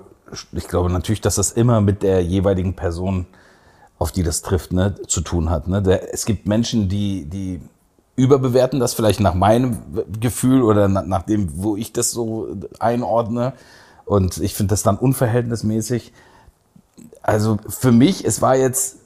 ich 0.52 0.68
glaube 0.68 0.92
natürlich, 0.92 1.22
dass 1.22 1.36
das 1.36 1.52
immer 1.52 1.82
mit 1.82 2.04
der 2.04 2.24
jeweiligen 2.24 2.76
Person, 2.76 3.26
auf 3.98 4.12
die 4.12 4.24
das 4.24 4.44
trifft, 4.44 4.72
ne, 4.72 4.96
zu 5.08 5.22
tun 5.22 5.50
hat. 5.50 5.68
Ne? 5.68 5.82
Der, 5.82 6.14
es 6.14 6.26
gibt 6.26 6.48
Menschen, 6.48 6.90
die, 6.90 7.26
die 7.26 7.60
überbewerten 8.22 8.80
das 8.80 8.94
vielleicht 8.94 9.20
nach 9.20 9.34
meinem 9.34 9.78
Gefühl 10.20 10.62
oder 10.62 10.88
nach, 10.88 11.06
nach 11.06 11.24
dem, 11.24 11.50
wo 11.64 11.76
ich 11.76 11.92
das 11.92 12.12
so 12.12 12.48
einordne. 12.80 13.54
Und 14.06 14.38
ich 14.38 14.54
finde 14.54 14.72
das 14.72 14.84
dann 14.84 14.98
unverhältnismäßig. 14.98 16.14
Also 17.24 17.58
für 17.68 17.92
mich, 17.92 18.26
es 18.26 18.42
war 18.42 18.56
jetzt 18.56 18.98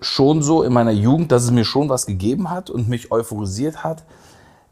schon 0.00 0.42
so 0.42 0.62
in 0.62 0.72
meiner 0.72 0.90
Jugend, 0.90 1.32
dass 1.32 1.44
es 1.44 1.50
mir 1.50 1.64
schon 1.64 1.88
was 1.88 2.06
gegeben 2.06 2.50
hat 2.50 2.70
und 2.70 2.88
mich 2.88 3.10
euphorisiert 3.10 3.84
hat. 3.84 4.04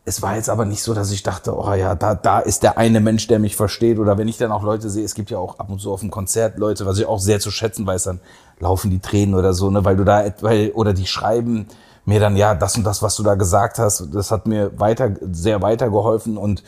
es 0.08 0.22
war 0.22 0.36
jetzt 0.36 0.48
aber 0.48 0.64
nicht 0.64 0.82
so, 0.82 0.94
dass 0.94 1.10
ich 1.10 1.24
dachte, 1.24 1.56
oh 1.58 1.74
ja, 1.74 1.96
da, 1.96 2.14
da 2.14 2.38
ist 2.38 2.62
der 2.62 2.78
eine 2.78 3.00
Mensch, 3.00 3.26
der 3.26 3.40
mich 3.40 3.56
versteht. 3.56 3.98
Oder 3.98 4.18
wenn 4.18 4.28
ich 4.28 4.38
dann 4.38 4.52
auch 4.52 4.62
Leute 4.62 4.88
sehe, 4.88 5.04
es 5.04 5.14
gibt 5.14 5.30
ja 5.30 5.38
auch 5.38 5.58
ab 5.58 5.68
und 5.68 5.80
zu 5.80 5.92
auf 5.92 6.00
dem 6.00 6.12
Konzert 6.12 6.58
Leute, 6.58 6.86
was 6.86 6.98
ich 6.98 7.06
auch 7.06 7.18
sehr 7.18 7.40
zu 7.40 7.50
schätzen 7.50 7.86
weiß, 7.86 8.04
dann 8.04 8.20
laufen 8.60 8.90
die 8.90 9.00
Tränen 9.00 9.34
oder 9.34 9.52
so, 9.52 9.70
ne, 9.70 9.84
weil 9.84 9.96
du 9.96 10.04
da, 10.04 10.24
weil, 10.40 10.70
oder 10.70 10.92
die 10.92 11.06
schreiben 11.06 11.66
mir 12.06 12.20
dann, 12.20 12.36
ja, 12.36 12.54
das 12.54 12.76
und 12.76 12.84
das, 12.84 13.02
was 13.02 13.16
du 13.16 13.22
da 13.22 13.34
gesagt 13.34 13.78
hast, 13.78 14.08
das 14.14 14.30
hat 14.30 14.46
mir 14.46 14.78
weiter, 14.78 15.10
sehr 15.32 15.60
weitergeholfen 15.60 16.38
und 16.38 16.62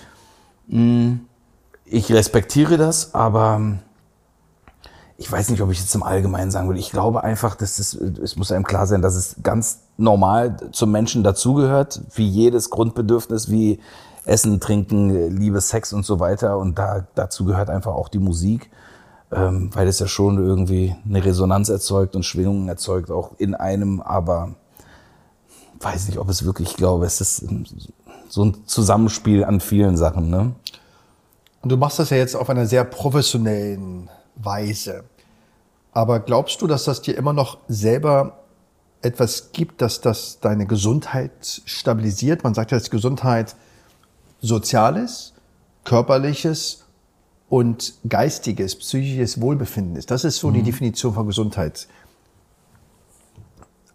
mh, 0.67 0.83
mm, 0.83 1.21
ich 1.91 2.13
respektiere 2.13 2.77
das, 2.77 3.15
aber 3.15 3.79
ich 5.17 5.31
weiß 5.31 5.51
nicht, 5.51 5.63
ob 5.63 5.71
ich 5.71 5.81
jetzt 5.81 5.95
im 5.95 6.03
Allgemeinen 6.03 6.51
sagen 6.51 6.69
würde. 6.69 6.81
Ich 6.81 6.91
glaube 6.91 7.25
einfach, 7.25 7.57
dass 7.57 7.79
es, 7.79 7.95
es 7.95 8.37
muss 8.37 8.53
einem 8.53 8.65
klar 8.65 8.87
sein, 8.87 9.03
dass 9.03 9.17
es 9.17 9.37
ganz 9.43 9.81
normal 9.97 10.57
zum 10.73 10.93
Menschen 10.93 11.25
dazugehört, 11.25 12.03
wie 12.15 12.29
jedes 12.29 12.71
Grundbedürfnis, 12.71 13.51
wie 13.51 13.81
Essen, 14.25 14.61
Trinken, 14.61 15.37
Liebe, 15.37 15.61
Sex 15.61 15.93
und 15.93 16.05
so 16.05 16.21
weiter. 16.21 16.59
Und 16.59 16.79
da, 16.79 17.07
dazu 17.15 17.45
gehört 17.45 17.71
einfach 17.71 17.95
auch 17.95 18.09
die 18.09 18.21
Musik, 18.21 18.71
ähm, 19.33 19.71
weil 19.75 19.89
es 19.89 19.99
ja 19.99 20.07
schon 20.07 20.39
irgendwie 20.39 20.95
eine 21.05 21.25
Resonanz 21.25 21.69
erzeugt 21.69 22.15
und 22.15 22.25
Schwingungen 22.25 22.69
erzeugt, 22.69 23.11
auch 23.11 23.33
in 23.39 23.55
einem, 23.55 24.01
aber 24.01 24.55
weiß 25.81 26.09
nicht, 26.09 26.19
ob 26.19 26.29
es 26.29 26.45
wirklich, 26.45 26.71
ich 26.71 26.77
glaube, 26.77 27.07
es 27.07 27.21
ist 27.21 27.45
so 28.29 28.45
ein 28.45 28.67
Zusammenspiel 28.67 29.45
an 29.45 29.61
vielen 29.61 29.97
Sachen. 29.97 30.31
Ne? 30.31 30.53
Und 31.63 31.71
du 31.71 31.77
machst 31.77 31.99
das 31.99 32.11
ja 32.11 32.17
jetzt 32.17 32.37
auf 32.37 32.51
einer 32.51 32.67
sehr 32.67 32.85
professionellen 32.85 34.11
Weise. 34.37 35.05
Aber 35.93 36.21
glaubst 36.21 36.61
du, 36.63 36.67
dass 36.67 36.85
das 36.85 37.03
dir 37.03 37.17
immer 37.17 37.33
noch 37.33 37.59
selber 37.69 38.39
etwas 39.03 39.53
gibt, 39.53 39.81
dass 39.81 40.01
das 40.01 40.39
deine 40.41 40.67
Gesundheit 40.67 41.63
stabilisiert? 41.65 42.45
Man 42.45 42.55
sagt 42.55 42.71
ja, 42.71 42.79
dass 42.79 42.91
Gesundheit 42.91 43.57
soziales, 44.41 45.33
körperliches 45.85 46.85
und 47.49 47.95
geistiges, 48.09 48.77
psychisches 48.77 49.41
Wohlbefinden 49.41 49.97
ist. 49.97 50.11
Das 50.11 50.25
ist 50.25 50.37
so 50.37 50.49
mhm. 50.49 50.55
die 50.55 50.63
Definition 50.63 51.15
von 51.15 51.27
Gesundheit. 51.27 51.89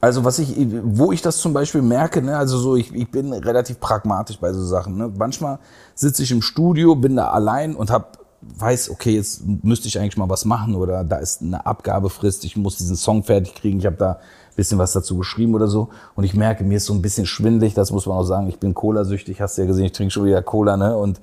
Also 0.04 0.26
was 0.26 0.38
ich, 0.38 0.54
wo 0.84 1.14
ich 1.14 1.22
das 1.22 1.38
zum 1.38 1.54
Beispiel 1.54 1.82
merke, 1.82 2.22
ne, 2.22 2.38
also 2.38 2.58
so, 2.58 2.76
ich, 2.76 2.94
ich 2.94 3.10
bin 3.10 3.32
relativ 3.32 3.80
pragmatisch 3.80 4.38
bei 4.38 4.52
so 4.52 4.62
Sachen. 4.62 4.98
Ne. 4.98 5.10
Manchmal 5.18 5.60
sitze 5.96 6.24
ich 6.24 6.32
im 6.32 6.42
Studio, 6.42 6.94
bin 6.94 7.16
da 7.16 7.30
allein 7.30 7.74
und 7.74 7.90
habe 7.90 8.08
weiß, 8.42 8.90
okay, 8.90 9.16
jetzt 9.16 9.44
müsste 9.64 9.88
ich 9.88 9.98
eigentlich 9.98 10.18
mal 10.18 10.28
was 10.28 10.44
machen 10.44 10.76
oder 10.76 11.06
da 11.06 11.20
ist 11.20 11.42
eine 11.42 11.66
Abgabefrist, 11.66 12.44
ich 12.44 12.58
muss 12.58 12.76
diesen 12.76 12.98
Song 12.98 13.24
fertig 13.24 13.56
kriegen, 13.56 13.80
ich 13.80 13.86
habe 13.86 13.96
da 13.96 14.20
bisschen 14.58 14.78
was 14.78 14.92
dazu 14.92 15.16
geschrieben 15.16 15.56
oder 15.56 15.70
so 15.70 15.88
und 16.16 16.26
ich 16.26 16.34
merke, 16.34 16.66
mir 16.66 16.76
ist 16.76 16.86
so 16.86 16.94
ein 16.94 17.02
bisschen 17.02 17.26
schwindlig, 17.26 17.74
das 17.74 17.94
muss 17.94 18.06
man 18.06 18.18
auch 18.18 18.26
sagen, 18.26 18.50
ich 18.50 18.60
bin 18.60 18.74
Cola-süchtig, 18.74 19.40
hast 19.40 19.58
du 19.58 19.62
ja 19.62 19.68
gesehen, 19.68 19.86
ich 19.86 19.94
trinke 19.94 20.12
schon 20.12 20.26
wieder 20.26 20.42
Cola, 20.42 20.76
ne, 20.76 20.98
und 20.98 21.22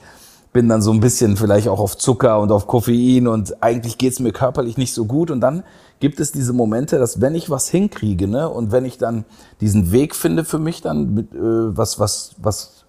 bin 0.53 0.69
dann 0.69 0.83
so 0.83 0.93
ein 0.93 1.01
bisschen 1.01 1.37
vielleicht 1.37 1.69
auch 1.69 1.79
auf 1.79 1.97
Zucker 1.97 2.41
und 2.41 2.51
auf 2.51 2.67
Koffein 2.67 3.29
und 3.29 3.63
eigentlich 3.63 3.99
geht's 3.99 4.19
mir 4.19 4.33
körperlich 4.33 4.77
nicht 4.77 4.95
so 4.95 5.05
gut 5.05 5.31
und 5.31 5.41
dann 5.41 5.63
gibt 6.01 6.19
es 6.19 6.33
diese 6.33 6.53
Momente, 6.53 6.99
dass 6.99 7.21
wenn 7.21 7.35
ich 7.35 7.51
was 7.51 7.69
hinkriege, 7.69 8.27
ne, 8.27 8.49
und 8.49 8.73
wenn 8.73 8.85
ich 8.85 8.99
dann 8.99 9.25
diesen 9.61 9.93
Weg 9.93 10.17
finde 10.17 10.45
für 10.45 10.59
mich 10.59 10.81
dann 10.81 11.15
mit, 11.15 11.35
äh, 11.35 11.39
was, 11.41 11.99
was, 11.99 12.35
was, 12.39 12.85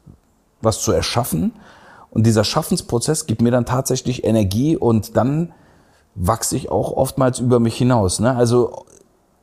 was 0.61 0.81
zu 0.81 0.91
erschaffen, 0.91 1.53
und 2.11 2.27
dieser 2.27 2.43
Schaffensprozess 2.43 3.25
gibt 3.25 3.41
mir 3.41 3.51
dann 3.51 3.65
tatsächlich 3.65 4.25
Energie 4.25 4.75
und 4.75 5.15
dann 5.15 5.53
wachse 6.13 6.57
ich 6.57 6.69
auch 6.69 6.91
oftmals 6.91 7.39
über 7.39 7.59
mich 7.59 7.77
hinaus. 7.77 8.19
Ne? 8.19 8.35
Also 8.35 8.85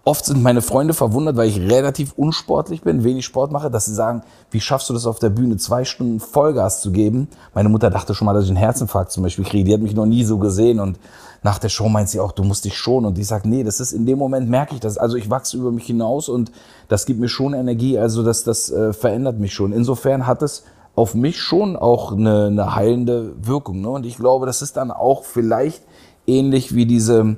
oft 0.09 0.25
sind 0.25 0.43
meine 0.43 0.63
Freunde 0.63 0.95
verwundert, 0.95 1.37
weil 1.37 1.51
ich 1.51 1.61
relativ 1.61 2.15
unsportlich 2.17 2.81
bin, 2.81 3.05
wenig 3.05 3.27
Sport 3.27 3.53
mache, 3.53 3.71
dass 3.71 3.85
sie 3.85 3.95
sagen, 3.95 4.23
wie 4.51 4.61
schaffst 4.61 4.89
du 4.89 4.95
das 4.95 5.05
auf 5.05 5.19
der 5.19 5.29
Bühne, 5.29 5.59
zwei 5.59 5.85
Stunden 5.85 6.19
Vollgas 6.19 6.81
zu 6.81 6.93
geben? 6.93 7.29
Meine 7.53 7.69
Mutter 7.69 7.91
dachte 7.91 8.15
schon 8.15 8.25
mal, 8.25 8.33
dass 8.33 8.45
ich 8.45 8.51
einen 8.51 8.57
Herzinfarkt 8.57 9.13
zum 9.13 9.23
Beispiel 9.23 9.45
kriege. 9.45 9.65
Die 9.65 9.75
hat 9.75 9.83
mich 9.83 9.95
noch 9.95 10.07
nie 10.07 10.25
so 10.25 10.39
gesehen 10.39 10.81
und 10.81 10.99
nach 11.43 11.59
der 11.59 11.69
Show 11.69 11.91
meint 11.91 12.09
sie 12.09 12.21
auch, 12.21 12.33
du 12.33 12.43
musst 12.43 12.65
dich 12.65 12.79
schon. 12.79 13.05
Und 13.05 13.19
ich 13.19 13.27
sage, 13.27 13.47
nee, 13.51 13.63
das 13.63 13.81
ist 13.81 13.93
in 13.93 14.07
dem 14.07 14.19
Moment 14.19 14.49
merke 14.49 14.75
ich 14.75 14.81
das. 14.81 14.97
Also 14.97 15.19
ich 15.19 15.29
wachse 15.29 15.59
über 15.59 15.71
mich 15.71 15.85
hinaus 15.85 16.31
und 16.31 16.53
das 16.89 17.05
gibt 17.05 17.21
mir 17.21 17.29
schon 17.29 17.53
Energie. 17.53 17.99
Also 17.99 18.23
das, 18.23 18.45
das 18.45 18.71
äh, 18.71 18.95
verändert 18.95 19.39
mich 19.39 19.53
schon. 19.53 19.75
Insofern 19.75 20.27
hat 20.27 20.41
es 20.41 20.65
auf 20.97 21.15
mich 21.15 21.39
schon 21.39 21.77
auch 21.77 22.13
eine, 22.13 22.47
eine 22.47 22.75
heilende 22.75 23.35
Wirkung. 23.47 23.83
Ne? 23.83 23.91
Und 23.91 24.07
ich 24.07 24.17
glaube, 24.17 24.47
das 24.47 24.63
ist 24.63 24.79
dann 24.79 24.91
auch 24.91 25.25
vielleicht 25.25 25.83
ähnlich 26.27 26.75
wie 26.75 26.87
diese 26.87 27.37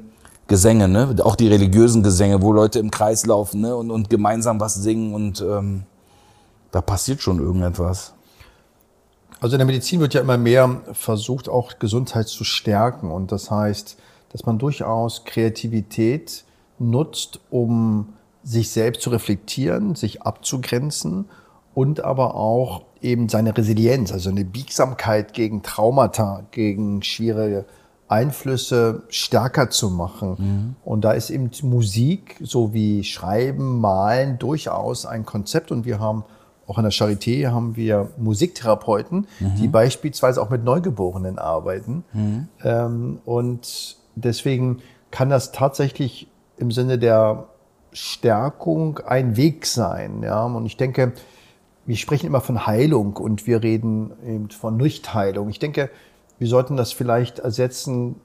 Gesänge, 0.51 0.89
ne? 0.89 1.15
auch 1.23 1.37
die 1.37 1.47
religiösen 1.47 2.03
Gesänge, 2.03 2.43
wo 2.43 2.53
Leute 2.53 2.81
im 2.81 2.91
Kreis 2.91 3.25
laufen 3.25 3.61
ne? 3.61 3.77
und, 3.77 3.93
und 3.93 4.11
gemeinsam 4.11 4.59
was 4.59 4.75
singen 4.75 5.15
und 5.15 5.41
ähm, 5.41 5.85
da 6.73 6.81
passiert 6.81 7.23
schon 7.23 7.39
irgendetwas. 7.39 8.15
Also 9.41 9.55
in 9.55 9.61
der 9.61 9.67
Medizin 9.67 10.01
wird 10.01 10.13
ja 10.13 10.21
immer 10.21 10.39
mehr 10.39 10.81
versucht, 10.93 11.49
auch 11.49 11.79
Gesundheit 11.79 12.27
zu 12.27 12.43
stärken. 12.43 13.13
Und 13.13 13.31
das 13.31 13.49
heißt, 13.49 13.97
dass 14.33 14.45
man 14.45 14.59
durchaus 14.59 15.25
Kreativität 15.25 16.43
nutzt, 16.81 17.39
um 17.51 18.15
sich 18.43 18.71
selbst 18.71 19.03
zu 19.03 19.11
reflektieren, 19.11 19.95
sich 19.95 20.23
abzugrenzen 20.23 21.27
und 21.75 22.03
aber 22.03 22.35
auch 22.35 22.83
eben 23.01 23.29
seine 23.29 23.57
Resilienz, 23.57 24.11
also 24.11 24.31
eine 24.31 24.45
Biegsamkeit 24.45 25.33
gegen 25.33 25.63
Traumata, 25.63 26.43
gegen 26.51 27.05
schwierige 27.05 27.67
Einflüsse 28.11 29.05
stärker 29.09 29.71
zu 29.71 29.89
machen. 29.89 30.37
Mhm. 30.39 30.75
Und 30.85 31.03
da 31.03 31.13
ist 31.13 31.31
eben 31.31 31.51
Musik 31.63 32.37
sowie 32.43 33.05
Schreiben, 33.05 33.81
Malen 33.81 34.39
durchaus 34.39 35.07
ein 35.07 35.25
Konzept. 35.25 35.71
Und 35.71 35.85
wir 35.85 36.01
haben 36.01 36.25
auch 36.67 36.77
an 36.77 36.85
der 36.85 36.93
Charité 36.93 37.51
haben 37.51 37.77
wir 37.77 38.11
Musiktherapeuten, 38.17 39.27
mhm. 39.39 39.55
die 39.57 39.69
beispielsweise 39.69 40.43
auch 40.43 40.51
mit 40.51 40.65
Neugeborenen 40.65 41.39
arbeiten. 41.39 42.05
Mhm. 42.13 42.49
Ähm, 42.65 43.19
und 43.25 43.97
deswegen 44.17 44.81
kann 45.13 45.31
das 45.31 45.53
tatsächlich 45.53 46.29
im 46.57 46.73
Sinne 46.73 46.99
der 46.99 47.47
Stärkung 47.93 48.99
ein 49.07 49.37
Weg 49.37 49.67
sein. 49.67 50.23
Ja? 50.23 50.45
Und 50.45 50.67
ich 50.67 50.77
denke, 50.77 51.13
wir 51.87 51.97
sprechen 51.97 52.27
immer 52.27 52.41
von 52.41 52.67
Heilung 52.67 53.17
und 53.17 53.47
wir 53.47 53.63
reden 53.63 54.13
eben 54.27 54.51
von 54.51 54.77
Nichtheilung. 54.77 55.49
Ich 55.49 55.59
denke, 55.59 55.91
wir 56.41 56.49
sollten 56.49 56.77
das 56.77 56.93
vielleicht 56.93 57.39
ersetzen 57.39 58.17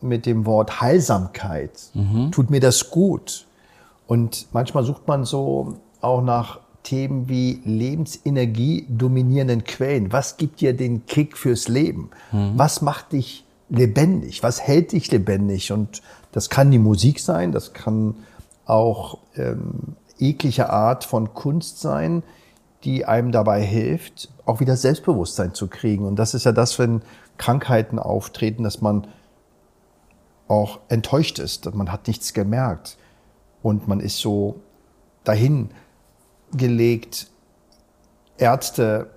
mit 0.00 0.26
dem 0.26 0.46
Wort 0.46 0.80
Heilsamkeit. 0.80 1.72
Mhm. 1.92 2.30
Tut 2.30 2.48
mir 2.48 2.60
das 2.60 2.88
gut? 2.90 3.46
Und 4.06 4.46
manchmal 4.52 4.84
sucht 4.84 5.08
man 5.08 5.24
so 5.24 5.74
auch 6.00 6.22
nach 6.22 6.60
Themen 6.84 7.28
wie 7.28 7.60
Lebensenergie 7.64 8.86
dominierenden 8.88 9.64
Quellen. 9.64 10.12
Was 10.12 10.36
gibt 10.36 10.60
dir 10.60 10.76
den 10.76 11.06
Kick 11.06 11.36
fürs 11.36 11.66
Leben? 11.66 12.10
Mhm. 12.30 12.52
Was 12.54 12.80
macht 12.80 13.10
dich 13.12 13.44
lebendig? 13.70 14.44
Was 14.44 14.60
hält 14.60 14.92
dich 14.92 15.10
lebendig? 15.10 15.72
Und 15.72 16.00
das 16.30 16.50
kann 16.50 16.70
die 16.70 16.78
Musik 16.78 17.18
sein, 17.18 17.50
das 17.50 17.72
kann 17.72 18.14
auch 18.66 19.18
ähm, 19.36 19.96
jegliche 20.16 20.70
Art 20.70 21.02
von 21.02 21.34
Kunst 21.34 21.80
sein 21.80 22.22
die 22.84 23.06
einem 23.06 23.32
dabei 23.32 23.62
hilft, 23.62 24.28
auch 24.44 24.60
wieder 24.60 24.76
Selbstbewusstsein 24.76 25.54
zu 25.54 25.68
kriegen. 25.68 26.04
Und 26.04 26.18
das 26.18 26.34
ist 26.34 26.44
ja 26.44 26.52
das, 26.52 26.78
wenn 26.78 27.02
Krankheiten 27.38 27.98
auftreten, 27.98 28.62
dass 28.64 28.80
man 28.80 29.06
auch 30.48 30.80
enttäuscht 30.88 31.38
ist, 31.38 31.66
dass 31.66 31.74
man 31.74 31.90
hat 31.90 32.06
nichts 32.06 32.32
gemerkt 32.32 32.96
und 33.62 33.88
man 33.88 34.00
ist 34.00 34.18
so 34.18 34.60
dahin 35.24 35.70
gelegt. 36.52 37.28
Ärzte 38.36 39.10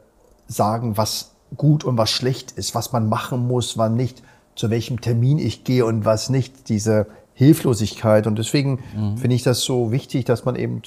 sagen, 0.48 0.98
was 0.98 1.32
gut 1.56 1.84
und 1.84 1.98
was 1.98 2.10
schlecht 2.10 2.52
ist, 2.54 2.76
was 2.76 2.92
man 2.92 3.10
machen 3.10 3.48
muss, 3.48 3.78
wann 3.78 3.96
nicht, 3.96 4.24
zu 4.56 4.70
welchem 4.70 5.02
Termin 5.02 5.38
ich 5.38 5.64
gehe 5.64 5.86
und 5.86 6.06
was 6.06 6.30
nicht, 6.30 6.70
diese 6.70 7.08
Hilflosigkeit. 7.34 8.26
Und 8.26 8.38
deswegen 8.38 8.80
mhm. 8.96 9.18
finde 9.18 9.36
ich 9.36 9.44
das 9.44 9.62
so 9.62 9.92
wichtig, 9.92 10.26
dass 10.26 10.46
man 10.46 10.56
eben 10.56 10.82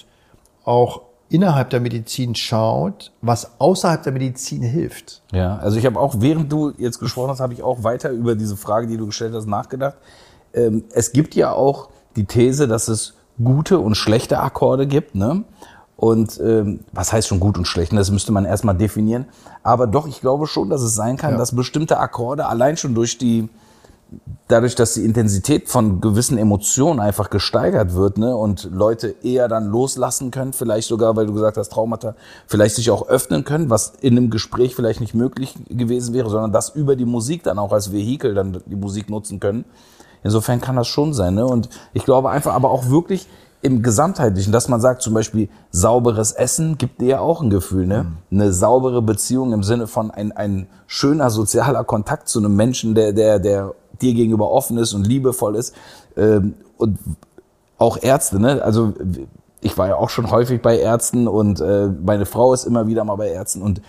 auch 0.65 1.03
innerhalb 1.31 1.71
der 1.71 1.81
Medizin 1.81 2.35
schaut, 2.35 3.13
was 3.23 3.53
außerhalb 3.59 4.03
der 4.03 4.13
Medizin 4.13 4.63
hilft. 4.63 5.23
Ja, 5.33 5.57
also 5.57 5.79
ich 5.79 5.87
habe 5.87 5.99
auch, 5.99 6.17
während 6.19 6.53
du 6.53 6.73
jetzt 6.77 6.99
gesprochen 6.99 7.31
hast, 7.31 7.41
habe 7.41 7.55
ich 7.55 7.63
auch 7.63 7.85
weiter 7.85 8.11
über 8.11 8.35
diese 8.35 8.57
Frage, 8.57 8.89
die 8.89 8.97
du 8.97 9.07
gestellt 9.07 9.33
hast, 9.33 9.47
nachgedacht. 9.47 9.97
Ähm, 10.53 10.85
es 10.93 11.13
gibt 11.13 11.35
ja 11.37 11.53
auch 11.53 11.89
die 12.17 12.25
These, 12.25 12.67
dass 12.67 12.89
es 12.89 13.15
gute 13.43 13.79
und 13.79 13.95
schlechte 13.95 14.41
Akkorde 14.41 14.87
gibt, 14.87 15.15
ne? 15.15 15.45
Und 15.97 16.41
ähm, 16.41 16.81
was 16.93 17.13
heißt 17.13 17.29
schon 17.29 17.41
gut 17.41 17.59
und 17.59 17.67
schlecht? 17.67 17.93
Das 17.93 18.11
müsste 18.11 18.33
man 18.33 18.47
erstmal 18.47 18.75
definieren. 18.75 19.27
Aber 19.63 19.87
doch, 19.87 20.09
ich 20.09 20.23
glaube 20.23 20.47
schon, 20.47 20.71
dass 20.71 20.81
es 20.81 20.95
sein 20.95 21.19
kann, 21.19 21.33
ja. 21.33 21.39
dass 21.39 21.55
bestimmte 21.55 21.99
Akkorde 21.99 22.47
allein 22.47 22.79
schon 22.79 22.95
durch 22.95 23.19
die 23.19 23.51
dadurch, 24.49 24.75
dass 24.75 24.95
die 24.95 25.05
Intensität 25.05 25.69
von 25.69 26.01
gewissen 26.01 26.39
Emotionen 26.39 27.01
einfach 27.01 27.31
gesteigert 27.31 27.95
wird 27.95 28.19
ne, 28.19 28.37
und 28.37 28.69
Leute 28.73 29.15
eher 29.23 29.49
dann 29.49 29.67
loslassen 29.67 30.31
können, 30.31 30.53
vielleicht 30.53 30.89
sogar, 30.89 31.17
weil 31.17 31.27
du 31.27 31.35
gesagt 31.35 31.57
hast, 31.57 31.71
Traumata, 31.71 32.15
vielleicht 32.47 32.75
sich 32.75 32.91
auch 32.91 33.09
öffnen 33.09 33.45
können, 33.45 33.71
was 33.71 33.93
in 34.01 34.17
einem 34.17 34.31
Gespräch 34.31 34.75
vielleicht 34.75 35.01
nicht 35.01 35.15
möglich 35.15 35.55
gewesen 35.69 36.15
wäre, 36.15 36.29
sondern 36.31 36.53
das 36.53 36.71
über 36.71 36.97
die 36.97 37.05
Musik 37.05 37.45
dann 37.45 37.59
auch 37.59 37.73
als 37.73 37.93
Vehikel 37.93 38.35
dann 38.35 38.61
die 38.67 38.77
Musik 38.77 39.09
nutzen 39.09 39.39
können. 39.39 39.65
Insofern 40.23 40.61
kann 40.61 40.77
das 40.77 40.89
schon 40.89 41.15
sein. 41.15 41.35
Ne? 41.35 41.47
Und 41.47 41.69
ich 41.93 42.05
glaube 42.05 42.31
einfach 42.31 42.53
aber 42.53 42.71
auch 42.71 42.91
wirklich 42.91 43.29
im 43.63 43.83
Gesamtheitlichen, 43.83 44.53
dass 44.53 44.69
man 44.69 44.81
sagt, 44.81 45.03
zum 45.03 45.13
Beispiel 45.13 45.49
sauberes 45.71 46.33
Essen 46.33 46.79
gibt 46.79 47.01
dir 47.01 47.09
ja 47.09 47.21
auch 47.21 47.43
ein 47.43 47.51
Gefühl, 47.51 47.87
ne? 47.87 48.05
Mhm. 48.05 48.41
Eine 48.41 48.53
saubere 48.53 49.03
Beziehung 49.03 49.53
im 49.53 49.63
Sinne 49.63 49.87
von 49.87 50.11
ein, 50.11 50.33
ein 50.33 50.67
schöner 50.87 51.29
sozialer 51.29 51.85
Kontakt 51.85 52.29
zu 52.29 52.39
einem 52.39 52.57
Menschen, 52.57 52.95
der, 52.95 53.13
der, 53.13 53.39
der 53.39 53.75
dir 54.03 54.15
gegenüber 54.15 54.51
offen 54.51 54.79
ist 54.79 54.95
und 54.95 55.07
liebevoll 55.07 55.57
ist. 55.57 55.75
Ähm, 56.17 56.55
und 56.77 56.99
auch 57.79 58.03
Ärzte, 58.03 58.41
ne? 58.41 58.63
Also 58.63 58.95
ich 59.61 59.77
war 59.77 59.89
ja 59.89 59.97
auch 59.97 60.11
schon 60.11 60.31
häufig 60.31 60.63
bei 60.63 60.79
Ärzten 60.79 61.29
und 61.29 61.61
äh, 61.61 61.89
meine 61.89 62.27
Frau 62.27 62.53
ist 62.53 62.65
immer 62.65 62.87
wieder 62.87 63.05
mal 63.05 63.17
bei 63.17 63.31
Ärzten 63.31 63.63
und 63.63 63.81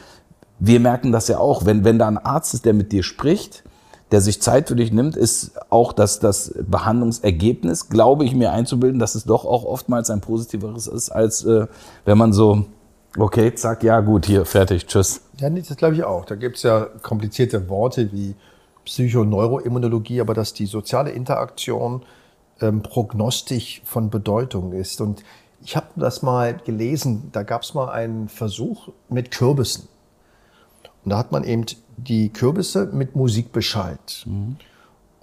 wir 0.59 0.79
merken 0.79 1.11
das 1.11 1.27
ja 1.27 1.39
auch, 1.39 1.65
wenn, 1.65 1.83
wenn 1.83 1.97
da 1.97 2.07
ein 2.07 2.17
Arzt 2.17 2.53
ist, 2.53 2.65
der 2.65 2.73
mit 2.73 2.91
dir 2.91 3.03
spricht, 3.03 3.63
der 4.11 4.21
sich 4.21 4.41
Zeit 4.41 4.67
für 4.67 4.75
dich 4.75 4.91
nimmt, 4.91 5.15
ist 5.15 5.53
auch 5.71 5.93
das, 5.93 6.19
das 6.19 6.53
Behandlungsergebnis, 6.67 7.89
glaube 7.89 8.25
ich 8.25 8.35
mir 8.35 8.51
einzubilden, 8.51 8.99
dass 8.99 9.15
es 9.15 9.23
doch 9.23 9.45
auch 9.45 9.63
oftmals 9.63 10.09
ein 10.09 10.21
positiveres 10.21 10.87
ist, 10.87 11.09
als 11.09 11.45
äh, 11.45 11.67
wenn 12.05 12.17
man 12.17 12.31
so, 12.33 12.65
okay, 13.17 13.55
zack, 13.55 13.83
ja 13.83 14.01
gut, 14.01 14.25
hier, 14.25 14.45
fertig, 14.45 14.85
tschüss. 14.85 15.21
Ja, 15.39 15.49
das 15.49 15.75
glaube 15.77 15.95
ich 15.95 16.03
auch. 16.03 16.25
Da 16.25 16.35
gibt 16.35 16.57
es 16.57 16.63
ja 16.63 16.87
komplizierte 17.01 17.67
Worte 17.69 18.11
wie 18.11 18.35
Psychoneuroimmunologie, 18.91 20.19
aber 20.19 20.33
dass 20.33 20.53
die 20.53 20.65
soziale 20.65 21.11
Interaktion 21.11 22.03
ähm, 22.59 22.81
prognostisch 22.81 23.81
von 23.85 24.09
Bedeutung 24.09 24.73
ist. 24.73 24.99
Und 24.99 25.23
ich 25.63 25.77
habe 25.77 25.87
das 25.95 26.21
mal 26.21 26.57
gelesen, 26.57 27.29
da 27.31 27.43
gab 27.43 27.61
es 27.61 27.73
mal 27.73 27.89
einen 27.89 28.27
Versuch 28.27 28.89
mit 29.07 29.31
Kürbissen. 29.31 29.87
Und 31.05 31.11
da 31.11 31.17
hat 31.17 31.31
man 31.31 31.45
eben 31.45 31.65
die 31.95 32.33
Kürbisse 32.33 32.85
mit 32.91 33.15
Musik 33.15 33.53
beschallt. 33.53 34.25
Mhm. 34.25 34.57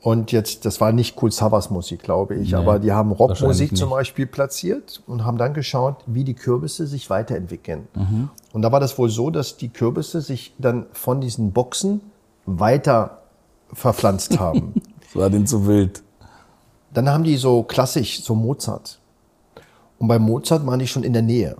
Und 0.00 0.32
jetzt, 0.32 0.64
das 0.64 0.80
war 0.80 0.92
nicht 0.92 1.20
Cool 1.20 1.30
Savas 1.30 1.68
Musik, 1.68 2.02
glaube 2.02 2.36
ich, 2.36 2.52
nee, 2.52 2.56
aber 2.56 2.78
die 2.78 2.92
haben 2.92 3.12
Rockmusik 3.12 3.76
zum 3.76 3.90
Beispiel 3.90 4.26
platziert 4.26 5.02
und 5.06 5.26
haben 5.26 5.36
dann 5.36 5.52
geschaut, 5.52 5.96
wie 6.06 6.24
die 6.24 6.34
Kürbisse 6.34 6.86
sich 6.86 7.10
weiterentwickeln. 7.10 7.88
Mhm. 7.94 8.30
Und 8.52 8.62
da 8.62 8.72
war 8.72 8.80
das 8.80 8.96
wohl 8.96 9.10
so, 9.10 9.28
dass 9.28 9.58
die 9.58 9.68
Kürbisse 9.68 10.22
sich 10.22 10.54
dann 10.56 10.86
von 10.92 11.20
diesen 11.20 11.52
Boxen 11.52 12.00
weiter 12.46 13.17
verpflanzt 13.72 14.38
haben. 14.38 14.74
das 15.00 15.14
war 15.14 15.30
denen 15.30 15.46
zu 15.46 15.66
wild. 15.66 16.02
Dann 16.92 17.08
haben 17.08 17.24
die 17.24 17.36
so 17.36 17.62
klassisch, 17.62 18.22
so 18.22 18.34
Mozart. 18.34 18.98
Und 19.98 20.08
bei 20.08 20.18
Mozart 20.18 20.66
waren 20.66 20.78
die 20.78 20.86
schon 20.86 21.04
in 21.04 21.12
der 21.12 21.22
Nähe. 21.22 21.56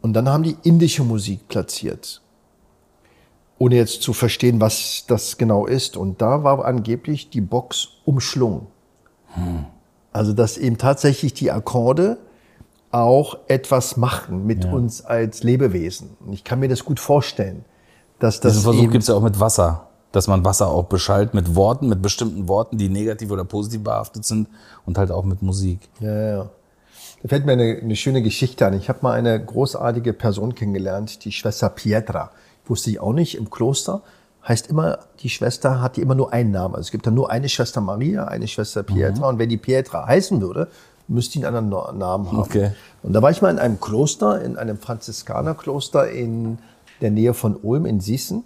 Und 0.00 0.14
dann 0.14 0.28
haben 0.28 0.42
die 0.42 0.56
indische 0.62 1.04
Musik 1.04 1.46
platziert 1.48 2.22
ohne 3.60 3.76
jetzt 3.76 4.02
zu 4.02 4.14
verstehen, 4.14 4.58
was 4.58 5.04
das 5.06 5.36
genau 5.36 5.66
ist. 5.66 5.96
Und 5.98 6.22
da 6.22 6.42
war 6.42 6.64
angeblich 6.64 7.28
die 7.28 7.42
Box 7.42 7.88
umschlungen. 8.06 8.66
Hm. 9.34 9.66
Also, 10.12 10.32
dass 10.32 10.56
eben 10.56 10.78
tatsächlich 10.78 11.34
die 11.34 11.52
Akkorde 11.52 12.16
auch 12.90 13.36
etwas 13.48 13.98
machen 13.98 14.46
mit 14.46 14.64
ja. 14.64 14.72
uns 14.72 15.04
als 15.04 15.42
Lebewesen. 15.42 16.16
Und 16.24 16.32
ich 16.32 16.42
kann 16.42 16.58
mir 16.58 16.68
das 16.68 16.86
gut 16.86 16.98
vorstellen, 16.98 17.66
dass 18.18 18.40
das. 18.40 18.54
Diesen 18.54 18.64
Versuch 18.64 18.90
gibt 18.90 19.02
es 19.02 19.08
ja 19.08 19.14
auch 19.14 19.22
mit 19.22 19.38
Wasser. 19.38 19.89
Dass 20.12 20.26
man 20.26 20.44
Wasser 20.44 20.68
auch 20.68 20.86
beschallt 20.86 21.34
mit 21.34 21.54
Worten, 21.54 21.88
mit 21.88 22.02
bestimmten 22.02 22.48
Worten, 22.48 22.78
die 22.78 22.88
negativ 22.88 23.30
oder 23.30 23.44
positiv 23.44 23.84
behaftet 23.84 24.24
sind 24.24 24.48
und 24.84 24.98
halt 24.98 25.10
auch 25.10 25.24
mit 25.24 25.42
Musik. 25.42 25.88
Ja, 26.00 26.20
ja. 26.20 26.50
Da 27.22 27.28
fällt 27.28 27.46
mir 27.46 27.52
eine, 27.52 27.78
eine 27.80 27.96
schöne 27.96 28.22
Geschichte 28.22 28.66
an. 28.66 28.74
Ich 28.74 28.88
habe 28.88 29.00
mal 29.02 29.12
eine 29.12 29.44
großartige 29.44 30.12
Person 30.12 30.54
kennengelernt, 30.54 31.24
die 31.24 31.32
Schwester 31.32 31.68
Pietra 31.68 32.30
wusste 32.66 32.90
ich 32.90 33.00
auch 33.00 33.12
nicht, 33.12 33.36
im 33.36 33.50
Kloster 33.50 34.02
heißt 34.46 34.68
immer, 34.68 35.00
die 35.20 35.28
Schwester 35.28 35.82
hat 35.82 35.96
die 35.96 36.00
immer 36.00 36.14
nur 36.14 36.32
einen 36.32 36.50
Namen. 36.50 36.74
Also 36.74 36.86
es 36.86 36.90
gibt 36.90 37.06
dann 37.06 37.14
nur 37.14 37.30
eine 37.30 37.48
Schwester 37.48 37.80
Maria, 37.82 38.24
eine 38.24 38.48
Schwester 38.48 38.82
Pietra. 38.82 39.18
Mhm. 39.18 39.22
Und 39.22 39.38
wenn 39.38 39.48
die 39.50 39.58
Pietra 39.58 40.06
heißen 40.06 40.40
würde, 40.40 40.68
müsste 41.08 41.38
die 41.38 41.46
einen 41.46 41.56
anderen 41.56 41.98
Namen 41.98 42.26
haben. 42.28 42.38
Okay. 42.38 42.70
Und 43.02 43.12
da 43.12 43.20
war 43.20 43.30
ich 43.30 43.42
mal 43.42 43.50
in 43.50 43.58
einem 43.58 43.80
Kloster, 43.80 44.40
in 44.42 44.56
einem 44.56 44.78
Franziskanerkloster 44.78 46.10
in 46.10 46.58
der 47.00 47.10
Nähe 47.10 47.34
von 47.34 47.56
Ulm 47.56 47.84
in 47.84 48.00
Sießen 48.00 48.44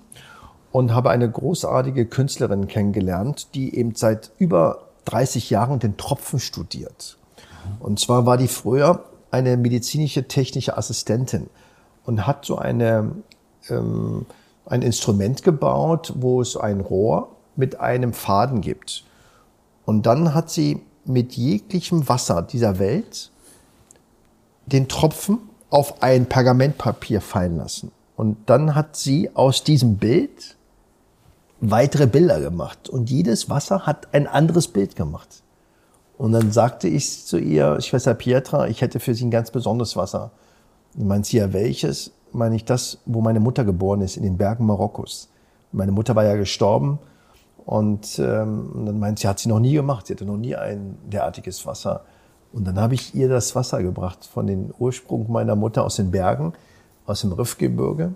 und 0.75 0.93
habe 0.93 1.11
eine 1.11 1.31
großartige 1.31 2.05
Künstlerin 2.05 2.67
kennengelernt, 2.67 3.55
die 3.55 3.77
eben 3.77 3.95
seit 3.95 4.33
über 4.39 4.89
30 5.05 5.49
Jahren 5.49 5.79
den 5.79 5.97
Tropfen 5.97 6.41
studiert. 6.41 7.17
Und 7.79 8.01
zwar 8.01 8.27
war 8.27 8.37
die 8.37 8.49
früher 8.49 9.05
eine 9.31 9.57
medizinische 9.57 10.27
technische 10.27 10.77
Assistentin 10.77 11.49
und 12.05 12.27
hat 12.27 12.45
so 12.45 12.59
eine 12.59 13.13
ähm, 13.69 14.27
ein 14.67 14.83
Instrument 14.83 15.45
gebaut, 15.45 16.13
wo 16.17 16.41
es 16.41 16.57
ein 16.57 16.81
Rohr 16.81 17.29
mit 17.55 17.79
einem 17.79 18.13
Faden 18.13 18.61
gibt. 18.61 19.05
Und 19.85 20.07
dann 20.07 20.35
hat 20.35 20.51
sie 20.51 20.83
mit 21.05 21.35
jeglichem 21.35 22.09
Wasser 22.09 22.43
dieser 22.43 22.81
Welt 22.81 23.31
den 24.67 24.89
Tropfen 24.89 25.39
auf 25.71 26.03
ein 26.03 26.27
Pergamentpapier 26.27 27.21
fallen 27.21 27.59
lassen. 27.59 27.93
Und 28.17 28.39
dann 28.47 28.75
hat 28.75 28.97
sie 28.97 29.31
aus 29.37 29.63
diesem 29.63 29.99
Bild 29.99 30.57
weitere 31.71 32.07
Bilder 32.07 32.41
gemacht. 32.41 32.89
Und 32.89 33.11
jedes 33.11 33.51
Wasser 33.51 33.87
hat 33.87 34.09
ein 34.13 34.27
anderes 34.27 34.69
Bild 34.69 34.97
gemacht. 34.97 35.43
Und 36.17 36.33
dann 36.33 36.53
sagte 36.53 36.89
ich 36.89 37.25
zu 37.27 37.39
ihr, 37.39 37.81
Schwester 37.81 38.15
Pietra, 38.15 38.69
ich 38.69 38.81
hätte 38.81 39.01
für 39.01 39.15
sie 39.15 39.25
ein 39.25 39.31
ganz 39.31 39.51
besonderes 39.51 39.97
Wasser. 39.97 40.31
Und 40.97 41.09
meint 41.09 41.27
sie 41.27 41.39
ja 41.39 41.53
welches? 41.53 42.13
meine 42.35 42.57
ich 42.57 42.65
das, 42.65 42.99
wo 43.07 43.21
meine 43.21 43.41
Mutter 43.41 43.65
geboren 43.65 44.01
ist, 44.01 44.17
in 44.17 44.23
den 44.23 44.37
Bergen 44.37 44.67
Marokkos. 44.67 45.29
Meine 45.73 45.93
Mutter 45.93 46.15
war 46.15 46.25
ja 46.25 46.37
gestorben 46.37 46.99
und 47.65 48.19
ähm, 48.19 48.71
dann 48.85 48.99
meint 48.99 49.19
sie, 49.19 49.29
hat 49.29 49.39
sie 49.39 49.49
noch 49.49 49.61
nie 49.61 49.73
gemacht. 49.73 50.07
Sie 50.07 50.13
hatte 50.13 50.25
noch 50.25 50.37
nie 50.37 50.55
ein 50.55 50.99
derartiges 51.07 51.65
Wasser. 51.67 52.05
Und 52.53 52.67
dann 52.67 52.79
habe 52.79 52.95
ich 52.95 53.15
ihr 53.15 53.29
das 53.29 53.57
Wasser 53.57 53.83
gebracht 53.83 54.25
von 54.25 54.47
den 54.47 54.73
Ursprung 54.79 55.31
meiner 55.31 55.57
Mutter 55.57 55.85
aus 55.85 55.97
den 55.97 56.11
Bergen, 56.11 56.53
aus 57.07 57.23
dem 57.23 57.33
Riffgebirge. 57.33 58.13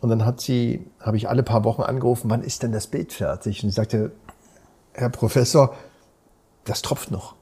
Und 0.00 0.08
dann 0.08 0.24
hat 0.24 0.40
sie, 0.40 0.86
habe 0.98 1.16
ich 1.16 1.28
alle 1.28 1.42
paar 1.42 1.64
Wochen 1.64 1.82
angerufen, 1.82 2.30
wann 2.30 2.42
ist 2.42 2.62
denn 2.62 2.72
das 2.72 2.86
Bild 2.86 3.12
fertig? 3.12 3.62
Und 3.62 3.70
sie 3.70 3.74
sagte, 3.74 4.12
Herr 4.92 5.10
Professor, 5.10 5.74
das 6.64 6.82
tropft 6.82 7.10
noch. 7.10 7.34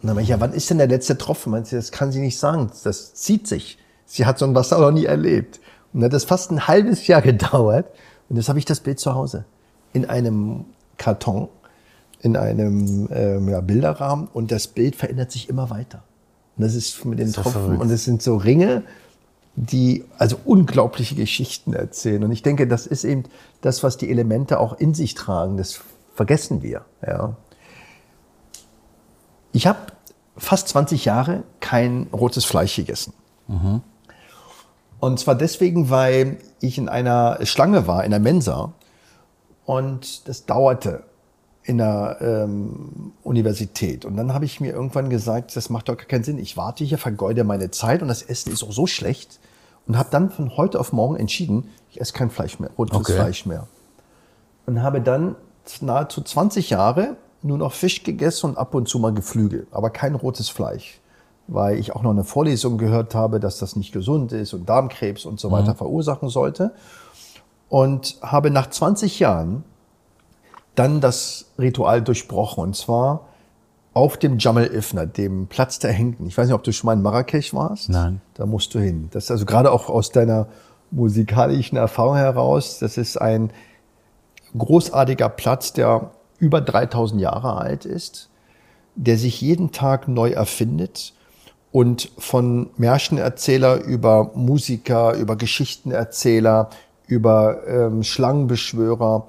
Und 0.00 0.08
dann 0.08 0.16
meinte 0.16 0.24
ich, 0.24 0.28
ja, 0.30 0.40
wann 0.40 0.52
ist 0.52 0.70
denn 0.70 0.78
der 0.78 0.86
letzte 0.86 1.16
Tropfen? 1.16 1.50
Meint 1.52 1.66
sie, 1.66 1.76
das 1.76 1.92
kann 1.92 2.12
sie 2.12 2.20
nicht 2.20 2.38
sagen, 2.38 2.70
das 2.82 3.14
zieht 3.14 3.46
sich. 3.46 3.78
Sie 4.06 4.26
hat 4.26 4.38
so 4.38 4.44
ein 4.44 4.54
Wasser 4.54 4.78
noch 4.78 4.90
nie 4.90 5.04
erlebt. 5.04 5.60
Und 5.92 6.00
dann 6.00 6.04
hat 6.06 6.12
das 6.12 6.24
fast 6.24 6.50
ein 6.50 6.66
halbes 6.66 7.06
Jahr 7.06 7.22
gedauert. 7.22 7.86
Und 8.28 8.36
jetzt 8.36 8.48
habe 8.48 8.58
ich 8.58 8.64
das 8.64 8.80
Bild 8.80 8.98
zu 8.98 9.14
Hause. 9.14 9.44
In 9.92 10.06
einem 10.06 10.64
Karton, 10.98 11.48
in 12.20 12.36
einem 12.36 13.08
ähm, 13.12 13.48
ja, 13.48 13.60
Bilderrahmen. 13.60 14.28
Und 14.32 14.50
das 14.50 14.66
Bild 14.66 14.96
verändert 14.96 15.30
sich 15.30 15.48
immer 15.48 15.70
weiter. 15.70 16.02
Und 16.56 16.64
das 16.64 16.74
ist 16.74 17.04
mit 17.04 17.18
den 17.18 17.28
ist 17.28 17.36
Tropfen. 17.36 17.78
Und 17.78 17.90
es 17.90 18.04
sind 18.04 18.22
so 18.22 18.36
Ringe, 18.36 18.82
die 19.56 20.04
also 20.18 20.36
unglaubliche 20.44 21.14
Geschichten 21.14 21.74
erzählen. 21.74 22.24
Und 22.24 22.32
ich 22.32 22.42
denke, 22.42 22.66
das 22.66 22.86
ist 22.86 23.04
eben 23.04 23.24
das, 23.60 23.82
was 23.82 23.96
die 23.96 24.10
Elemente 24.10 24.58
auch 24.58 24.72
in 24.74 24.94
sich 24.94 25.14
tragen. 25.14 25.56
Das 25.56 25.80
vergessen 26.14 26.62
wir. 26.62 26.84
Ja. 27.06 27.36
Ich 29.52 29.66
habe 29.66 29.78
fast 30.36 30.68
20 30.68 31.04
Jahre 31.04 31.44
kein 31.60 32.08
rotes 32.12 32.44
Fleisch 32.44 32.74
gegessen. 32.76 33.12
Mhm. 33.46 33.82
Und 34.98 35.20
zwar 35.20 35.34
deswegen, 35.34 35.90
weil 35.90 36.38
ich 36.60 36.78
in 36.78 36.88
einer 36.88 37.38
Schlange 37.44 37.86
war, 37.86 38.04
in 38.04 38.10
der 38.10 38.20
Mensa. 38.20 38.72
Und 39.64 40.28
das 40.28 40.46
dauerte 40.46 41.04
in 41.62 41.78
der 41.78 42.18
ähm, 42.20 43.12
Universität. 43.22 44.04
Und 44.04 44.16
dann 44.16 44.34
habe 44.34 44.44
ich 44.44 44.60
mir 44.60 44.72
irgendwann 44.72 45.08
gesagt, 45.08 45.56
das 45.56 45.70
macht 45.70 45.88
doch 45.88 45.96
gar 45.96 46.06
keinen 46.06 46.24
Sinn. 46.24 46.38
Ich 46.38 46.56
warte 46.56 46.84
hier, 46.84 46.98
vergeude 46.98 47.44
meine 47.44 47.70
Zeit 47.70 48.02
und 48.02 48.08
das 48.08 48.22
Essen 48.22 48.52
ist 48.52 48.62
auch 48.62 48.72
so 48.72 48.86
schlecht. 48.86 49.40
Und 49.86 49.98
habe 49.98 50.08
dann 50.10 50.30
von 50.30 50.56
heute 50.56 50.80
auf 50.80 50.92
morgen 50.92 51.16
entschieden, 51.16 51.70
ich 51.90 52.00
esse 52.00 52.12
kein 52.12 52.30
Fleisch 52.30 52.58
mehr, 52.58 52.70
rotes 52.78 52.96
okay. 52.96 53.12
Fleisch 53.12 53.46
mehr. 53.46 53.66
Und 54.66 54.82
habe 54.82 55.00
dann 55.00 55.36
nahezu 55.80 56.22
20 56.22 56.70
Jahre 56.70 57.16
nur 57.42 57.58
noch 57.58 57.72
Fisch 57.72 58.02
gegessen 58.02 58.50
und 58.50 58.58
ab 58.58 58.74
und 58.74 58.88
zu 58.88 58.98
mal 58.98 59.12
Geflügel, 59.12 59.66
aber 59.70 59.90
kein 59.90 60.14
rotes 60.14 60.48
Fleisch 60.48 61.00
weil 61.46 61.78
ich 61.78 61.94
auch 61.94 62.02
noch 62.02 62.10
eine 62.10 62.24
Vorlesung 62.24 62.78
gehört 62.78 63.14
habe, 63.14 63.40
dass 63.40 63.58
das 63.58 63.76
nicht 63.76 63.92
gesund 63.92 64.32
ist 64.32 64.54
und 64.54 64.68
Darmkrebs 64.68 65.24
und 65.24 65.38
so 65.38 65.50
weiter 65.50 65.72
mhm. 65.72 65.78
verursachen 65.78 66.28
sollte. 66.28 66.72
Und 67.68 68.18
habe 68.22 68.50
nach 68.50 68.70
20 68.70 69.18
Jahren 69.20 69.64
dann 70.74 71.00
das 71.00 71.46
Ritual 71.58 72.02
durchbrochen. 72.02 72.62
Und 72.62 72.76
zwar 72.76 73.26
auf 73.94 74.16
dem 74.16 74.38
Jamal 74.38 74.66
Ifna, 74.66 75.06
dem 75.06 75.46
Platz 75.46 75.78
der 75.78 75.92
Hengten. 75.92 76.26
Ich 76.26 76.36
weiß 76.36 76.46
nicht, 76.46 76.54
ob 76.54 76.64
du 76.64 76.72
schon 76.72 76.86
mal 76.86 76.94
in 76.94 77.02
Marrakesch 77.02 77.54
warst. 77.54 77.88
Nein. 77.88 78.20
Da 78.34 78.44
musst 78.44 78.74
du 78.74 78.80
hin. 78.80 79.08
Das 79.12 79.24
ist 79.24 79.30
also 79.30 79.46
gerade 79.46 79.70
auch 79.70 79.88
aus 79.88 80.10
deiner 80.10 80.48
musikalischen 80.90 81.78
Erfahrung 81.78 82.16
heraus. 82.16 82.78
Das 82.80 82.96
ist 82.98 83.16
ein 83.16 83.50
großartiger 84.56 85.28
Platz, 85.28 85.72
der 85.72 86.10
über 86.38 86.60
3000 86.60 87.20
Jahre 87.20 87.56
alt 87.56 87.84
ist, 87.84 88.30
der 88.96 89.16
sich 89.16 89.40
jeden 89.40 89.72
Tag 89.72 90.08
neu 90.08 90.30
erfindet 90.30 91.14
und 91.74 92.10
von 92.18 92.70
Märchenerzähler 92.76 93.82
über 93.82 94.30
Musiker, 94.34 95.14
über 95.14 95.34
Geschichtenerzähler, 95.36 96.70
über 97.06 97.66
ähm, 97.66 98.02
Schlangenbeschwörer 98.02 99.26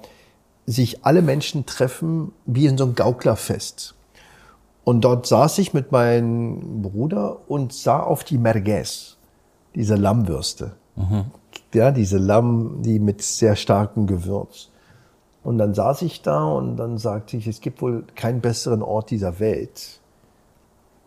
sich 0.64 1.04
alle 1.04 1.22
Menschen 1.22 1.66
treffen 1.66 2.32
wie 2.44 2.66
in 2.66 2.78
so 2.78 2.84
einem 2.84 2.94
Gauklerfest. 2.94 3.95
Und 4.86 5.00
dort 5.00 5.26
saß 5.26 5.58
ich 5.58 5.74
mit 5.74 5.90
meinem 5.90 6.80
Bruder 6.80 7.38
und 7.48 7.72
sah 7.72 7.98
auf 7.98 8.22
die 8.22 8.38
Merguez, 8.38 9.16
diese 9.74 9.96
Lammwürste. 9.96 10.76
Ja, 11.74 11.90
diese 11.90 12.18
Lamm, 12.18 12.82
die 12.82 13.00
mit 13.00 13.20
sehr 13.20 13.56
starkem 13.56 14.06
Gewürz. 14.06 14.68
Und 15.42 15.58
dann 15.58 15.74
saß 15.74 16.02
ich 16.02 16.22
da 16.22 16.44
und 16.44 16.76
dann 16.76 16.98
sagte 16.98 17.36
ich, 17.36 17.48
es 17.48 17.60
gibt 17.60 17.82
wohl 17.82 18.04
keinen 18.14 18.40
besseren 18.40 18.80
Ort 18.80 19.10
dieser 19.10 19.40
Welt, 19.40 19.98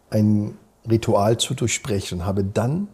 ein 0.09 0.57
Ritual 0.89 1.37
zu 1.37 1.53
durchsprechen 1.53 2.19
und 2.19 2.25
habe 2.25 2.43
dann 2.43 2.89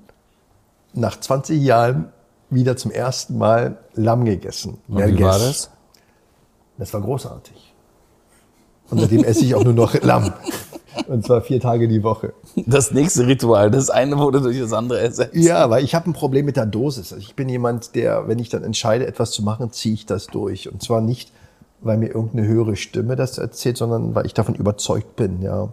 nach 0.93 1.19
20 1.19 1.63
Jahren 1.63 2.09
wieder 2.51 2.77
zum 2.77 2.91
ersten 2.91 3.39
Mal 3.39 3.79
Lamm 3.95 4.23
gegessen. 4.23 4.77
Und 4.87 4.99
wie 4.99 5.23
war 5.23 5.39
das? 5.39 5.71
Das 6.77 6.93
war 6.93 7.01
großartig. 7.01 7.73
Und 8.91 8.99
seitdem 8.99 9.23
esse 9.23 9.45
ich 9.45 9.55
auch 9.55 9.63
nur 9.63 9.73
noch 9.73 9.99
Lamm. 10.03 10.31
Und 11.07 11.25
zwar 11.25 11.41
vier 11.41 11.59
Tage 11.59 11.87
die 11.87 12.03
Woche. 12.03 12.33
Das 12.65 12.91
nächste 12.91 13.27
Ritual, 13.27 13.71
das 13.71 13.89
eine 13.89 14.17
wurde 14.17 14.41
durch 14.41 14.59
das 14.59 14.73
andere 14.73 14.99
ersetzt. 14.99 15.35
Ja, 15.35 15.69
weil 15.69 15.83
ich 15.83 15.95
habe 15.95 16.09
ein 16.09 16.13
Problem 16.13 16.45
mit 16.45 16.57
der 16.57 16.65
Dosis. 16.65 17.13
Also 17.13 17.23
ich 17.23 17.35
bin 17.35 17.49
jemand, 17.49 17.95
der, 17.95 18.27
wenn 18.27 18.39
ich 18.39 18.49
dann 18.49 18.63
entscheide, 18.63 19.07
etwas 19.07 19.31
zu 19.31 19.43
machen, 19.43 19.71
ziehe 19.71 19.93
ich 19.93 20.05
das 20.05 20.27
durch. 20.27 20.71
Und 20.71 20.81
zwar 20.81 21.01
nicht, 21.01 21.31
weil 21.81 21.97
mir 21.97 22.07
irgendeine 22.07 22.47
höhere 22.47 22.75
Stimme 22.75 23.15
das 23.15 23.37
erzählt, 23.37 23.77
sondern 23.77 24.15
weil 24.15 24.25
ich 24.25 24.33
davon 24.33 24.55
überzeugt 24.55 25.15
bin. 25.15 25.41
Ja. 25.41 25.69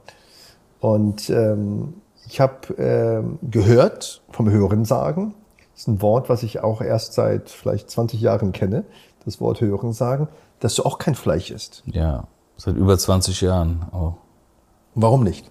Und 0.80 1.30
ähm, 1.30 1.94
ich 2.26 2.40
habe 2.40 2.74
ähm, 2.78 3.38
gehört 3.42 4.22
vom 4.30 4.50
Hören 4.50 4.84
sagen, 4.84 5.34
das 5.72 5.82
ist 5.82 5.88
ein 5.88 6.02
Wort, 6.02 6.28
was 6.28 6.42
ich 6.42 6.60
auch 6.60 6.80
erst 6.80 7.14
seit 7.14 7.48
vielleicht 7.48 7.90
20 7.90 8.20
Jahren 8.20 8.52
kenne, 8.52 8.84
das 9.24 9.40
Wort 9.40 9.60
Hören 9.60 9.92
sagen, 9.92 10.28
dass 10.60 10.74
du 10.74 10.84
auch 10.84 10.98
kein 10.98 11.14
Fleisch 11.14 11.50
isst. 11.50 11.82
Ja, 11.86 12.26
seit 12.56 12.76
über 12.76 12.96
20 12.96 13.40
Jahren 13.40 13.86
auch. 13.92 14.16
Warum 14.94 15.24
nicht? 15.24 15.50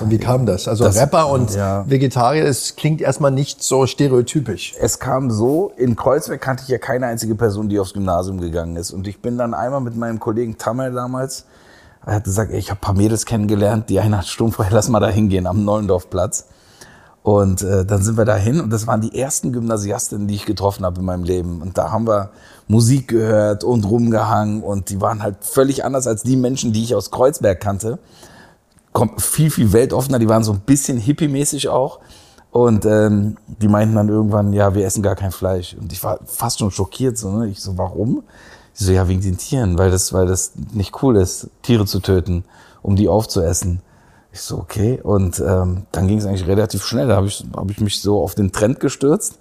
Und 0.00 0.10
wie 0.10 0.18
kam 0.18 0.46
das? 0.46 0.66
Also 0.66 0.84
Das- 0.84 0.96
Rapper 0.96 1.28
und 1.28 1.54
ja. 1.54 1.88
Vegetarier, 1.88 2.44
es 2.44 2.74
klingt 2.76 3.00
erstmal 3.00 3.30
nicht 3.30 3.62
so 3.62 3.86
stereotypisch. 3.86 4.74
Es 4.80 4.98
kam 4.98 5.30
so, 5.30 5.72
in 5.76 5.94
Kreuzberg 5.96 6.40
kannte 6.40 6.64
ich 6.64 6.68
ja 6.70 6.78
keine 6.78 7.06
einzige 7.06 7.34
Person, 7.34 7.68
die 7.68 7.78
aufs 7.78 7.92
Gymnasium 7.92 8.40
gegangen 8.40 8.76
ist. 8.76 8.90
Und 8.90 9.06
ich 9.06 9.20
bin 9.20 9.38
dann 9.38 9.54
einmal 9.54 9.80
mit 9.80 9.96
meinem 9.96 10.18
Kollegen 10.18 10.58
Tamer 10.58 10.90
damals, 10.90 11.44
er 12.04 12.14
hat 12.16 12.24
gesagt, 12.24 12.50
ey, 12.50 12.58
ich 12.58 12.70
habe 12.70 12.78
ein 12.78 12.80
paar 12.80 12.94
Mädels 12.96 13.26
kennengelernt, 13.26 13.88
die 13.88 14.00
eine 14.00 14.18
hat 14.18 14.26
sturmfrei, 14.26 14.66
lass 14.70 14.88
mal 14.88 14.98
da 14.98 15.08
hingehen 15.08 15.46
am 15.46 15.64
Neulendorfplatz. 15.64 16.46
Und 17.22 17.62
äh, 17.62 17.84
dann 17.86 18.02
sind 18.02 18.16
wir 18.18 18.24
da 18.24 18.34
hin 18.34 18.60
und 18.60 18.70
das 18.70 18.88
waren 18.88 19.00
die 19.00 19.16
ersten 19.16 19.52
Gymnasiastinnen, 19.52 20.26
die 20.26 20.34
ich 20.34 20.44
getroffen 20.44 20.84
habe 20.84 20.98
in 20.98 21.06
meinem 21.06 21.22
Leben. 21.22 21.62
Und 21.62 21.78
da 21.78 21.92
haben 21.92 22.08
wir 22.08 22.30
Musik 22.72 23.08
gehört 23.08 23.62
und 23.64 23.84
rumgehangen 23.84 24.62
und 24.62 24.88
die 24.90 25.00
waren 25.00 25.22
halt 25.22 25.36
völlig 25.44 25.84
anders 25.84 26.06
als 26.06 26.22
die 26.22 26.36
Menschen, 26.36 26.72
die 26.72 26.82
ich 26.82 26.94
aus 26.94 27.10
Kreuzberg 27.10 27.60
kannte 27.60 27.98
kom- 28.92 29.20
viel, 29.20 29.50
viel 29.50 29.72
weltoffener. 29.72 30.18
Die 30.18 30.28
waren 30.28 30.44
so 30.44 30.52
ein 30.52 30.60
bisschen 30.60 30.98
hippie-mäßig 30.98 31.68
auch. 31.68 32.00
Und 32.50 32.84
ähm, 32.84 33.36
die 33.46 33.68
meinten 33.68 33.94
dann 33.94 34.08
irgendwann, 34.08 34.52
ja, 34.52 34.74
wir 34.74 34.84
essen 34.84 35.02
gar 35.02 35.16
kein 35.16 35.32
Fleisch. 35.32 35.74
Und 35.80 35.92
ich 35.92 36.02
war 36.04 36.18
fast 36.26 36.58
schon 36.58 36.70
schockiert. 36.70 37.16
So, 37.16 37.30
ne? 37.30 37.48
Ich 37.48 37.60
so, 37.60 37.78
warum? 37.78 38.22
Ich 38.74 38.84
so, 38.84 38.92
ja, 38.92 39.08
wegen 39.08 39.22
den 39.22 39.38
Tieren, 39.38 39.78
weil 39.78 39.90
das, 39.90 40.12
weil 40.12 40.26
das 40.26 40.52
nicht 40.72 41.02
cool 41.02 41.16
ist, 41.16 41.48
Tiere 41.62 41.86
zu 41.86 42.00
töten, 42.00 42.44
um 42.82 42.96
die 42.96 43.08
aufzuessen. 43.08 43.80
Ich 44.32 44.40
so, 44.42 44.58
okay. 44.58 45.00
Und 45.02 45.40
ähm, 45.40 45.86
dann 45.92 46.08
ging 46.08 46.18
es 46.18 46.26
eigentlich 46.26 46.46
relativ 46.46 46.84
schnell. 46.84 47.08
Da 47.08 47.16
habe 47.16 47.26
ich, 47.26 47.44
hab 47.56 47.70
ich 47.70 47.80
mich 47.80 48.00
so 48.00 48.22
auf 48.22 48.34
den 48.34 48.52
Trend 48.52 48.80
gestürzt. 48.80 49.38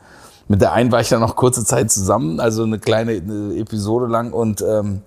Mit 0.51 0.59
der 0.59 0.73
einen 0.73 0.91
war 0.91 0.99
ich 0.99 1.07
dann 1.07 1.21
noch 1.21 1.37
kurze 1.37 1.63
Zeit 1.63 1.89
zusammen, 1.93 2.41
also 2.41 2.63
eine 2.63 2.77
kleine 2.77 3.13
eine 3.13 3.55
Episode 3.55 4.07
lang. 4.07 4.33
Und 4.33 4.61
ähm, 4.61 5.01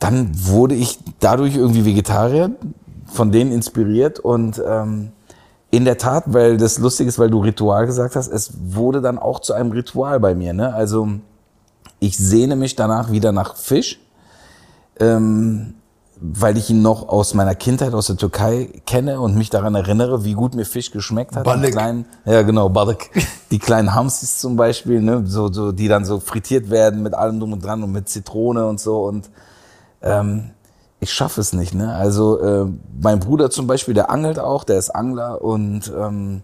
dann 0.00 0.32
wurde 0.34 0.74
ich 0.74 0.98
dadurch 1.20 1.54
irgendwie 1.54 1.84
Vegetarier, 1.84 2.50
von 3.06 3.30
denen 3.30 3.52
inspiriert 3.52 4.18
und 4.18 4.60
ähm, 4.66 5.12
in 5.70 5.84
der 5.84 5.96
Tat, 5.96 6.24
weil 6.26 6.56
das 6.56 6.78
lustig 6.78 7.06
ist, 7.06 7.20
weil 7.20 7.30
du 7.30 7.38
Ritual 7.38 7.86
gesagt 7.86 8.16
hast, 8.16 8.32
es 8.32 8.50
wurde 8.60 9.00
dann 9.00 9.16
auch 9.16 9.38
zu 9.38 9.52
einem 9.52 9.70
Ritual 9.70 10.18
bei 10.18 10.34
mir. 10.34 10.52
Ne? 10.52 10.74
Also 10.74 11.08
ich 12.00 12.18
sehne 12.18 12.56
mich 12.56 12.74
danach 12.74 13.12
wieder 13.12 13.30
nach 13.30 13.54
Fisch, 13.54 14.00
ähm, 14.98 15.74
weil 16.22 16.56
ich 16.56 16.70
ihn 16.70 16.82
noch 16.82 17.08
aus 17.08 17.34
meiner 17.34 17.56
Kindheit 17.56 17.94
aus 17.94 18.06
der 18.06 18.16
Türkei 18.16 18.80
kenne 18.86 19.20
und 19.20 19.36
mich 19.36 19.50
daran 19.50 19.74
erinnere, 19.74 20.24
wie 20.24 20.34
gut 20.34 20.54
mir 20.54 20.64
Fisch 20.64 20.92
geschmeckt 20.92 21.34
hat. 21.34 21.44
Die 21.44 21.50
Balık. 21.50 21.72
kleinen, 21.72 22.04
ja 22.24 22.42
genau, 22.42 22.68
Balık. 22.68 23.10
Die 23.50 23.58
kleinen 23.58 23.92
Hamsis 23.92 24.38
zum 24.38 24.56
Beispiel, 24.56 25.02
ne? 25.02 25.24
so, 25.26 25.52
so, 25.52 25.72
die 25.72 25.88
dann 25.88 26.04
so 26.04 26.20
frittiert 26.20 26.70
werden 26.70 27.02
mit 27.02 27.14
allem 27.14 27.40
drum 27.40 27.52
und 27.52 27.64
dran 27.64 27.82
und 27.82 27.90
mit 27.90 28.08
Zitrone 28.08 28.66
und 28.66 28.78
so 28.78 29.04
und 29.04 29.30
ähm, 30.00 30.50
ich 31.00 31.12
schaffe 31.12 31.40
es 31.40 31.52
nicht. 31.52 31.74
Ne? 31.74 31.92
Also 31.92 32.40
äh, 32.40 32.66
mein 33.00 33.18
Bruder 33.18 33.50
zum 33.50 33.66
Beispiel, 33.66 33.92
der 33.92 34.08
angelt 34.08 34.38
auch, 34.38 34.62
der 34.62 34.78
ist 34.78 34.90
Angler 34.90 35.42
und 35.42 35.92
ähm, 35.98 36.42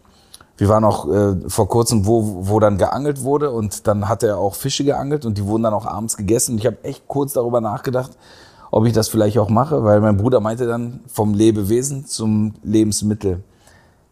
wir 0.57 0.69
waren 0.69 0.85
auch 0.85 1.09
äh, 1.09 1.37
vor 1.49 1.69
kurzem, 1.69 2.05
wo, 2.05 2.49
wo 2.49 2.59
dann 2.59 2.79
geangelt 2.79 3.23
wurde 3.23 3.53
und 3.53 3.87
dann 3.87 4.09
hat 4.09 4.25
er 4.25 4.39
auch 4.39 4.57
Fische 4.57 4.83
geangelt 4.83 5.25
und 5.25 5.39
die 5.39 5.47
wurden 5.47 5.63
dann 5.63 5.75
auch 5.75 5.87
abends 5.87 6.17
gegessen. 6.17 6.53
Und 6.53 6.59
ich 6.59 6.67
habe 6.67 6.83
echt 6.83 7.07
kurz 7.07 7.35
darüber 7.35 7.61
nachgedacht, 7.61 8.11
ob 8.71 8.87
ich 8.87 8.93
das 8.93 9.09
vielleicht 9.09 9.39
auch 9.39 9.49
mache, 9.49 9.85
weil 9.85 10.01
mein 10.01 10.17
Bruder 10.17 10.41
meinte 10.41 10.67
dann 10.67 11.01
vom 11.07 11.35
Lebewesen 11.35 12.07
zum 12.07 12.55
Lebensmittel. 12.63 13.43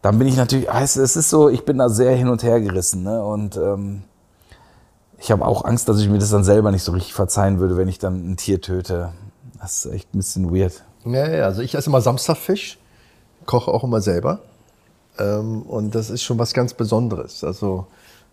Dann 0.01 0.19
bin 0.19 0.27
ich 0.27 0.37
natürlich, 0.37 0.67
es 0.69 0.95
ist 0.95 1.29
so, 1.29 1.49
ich 1.49 1.65
bin 1.65 1.77
da 1.77 1.89
sehr 1.89 2.15
hin 2.15 2.29
und 2.29 2.43
her 2.43 2.61
gerissen. 2.61 3.03
Ne? 3.03 3.23
Und 3.23 3.57
ähm, 3.57 4.03
ich 5.19 5.31
habe 5.31 5.45
auch 5.45 5.65
Angst, 5.65 5.89
dass 5.89 5.99
ich 5.99 6.09
mir 6.09 6.19
das 6.19 6.29
dann 6.29 6.43
selber 6.43 6.71
nicht 6.71 6.83
so 6.83 6.91
richtig 6.91 7.13
verzeihen 7.13 7.59
würde, 7.59 7.77
wenn 7.77 7.87
ich 7.87 7.99
dann 7.99 8.31
ein 8.31 8.37
Tier 8.37 8.61
töte. 8.61 9.11
Das 9.59 9.85
ist 9.85 9.91
echt 9.91 10.13
ein 10.13 10.19
bisschen 10.19 10.55
weird. 10.55 10.83
Ja, 11.05 11.45
also 11.45 11.61
ich 11.61 11.73
esse 11.73 11.89
immer 11.89 12.01
Samstagfisch, 12.01 12.77
koche 13.45 13.71
auch 13.71 13.83
immer 13.83 14.01
selber. 14.01 14.41
Ähm, 15.19 15.63
und 15.63 15.95
das 15.95 16.09
ist 16.09 16.23
schon 16.23 16.37
was 16.37 16.53
ganz 16.53 16.73
Besonderes. 16.73 17.43
Also, 17.43 17.87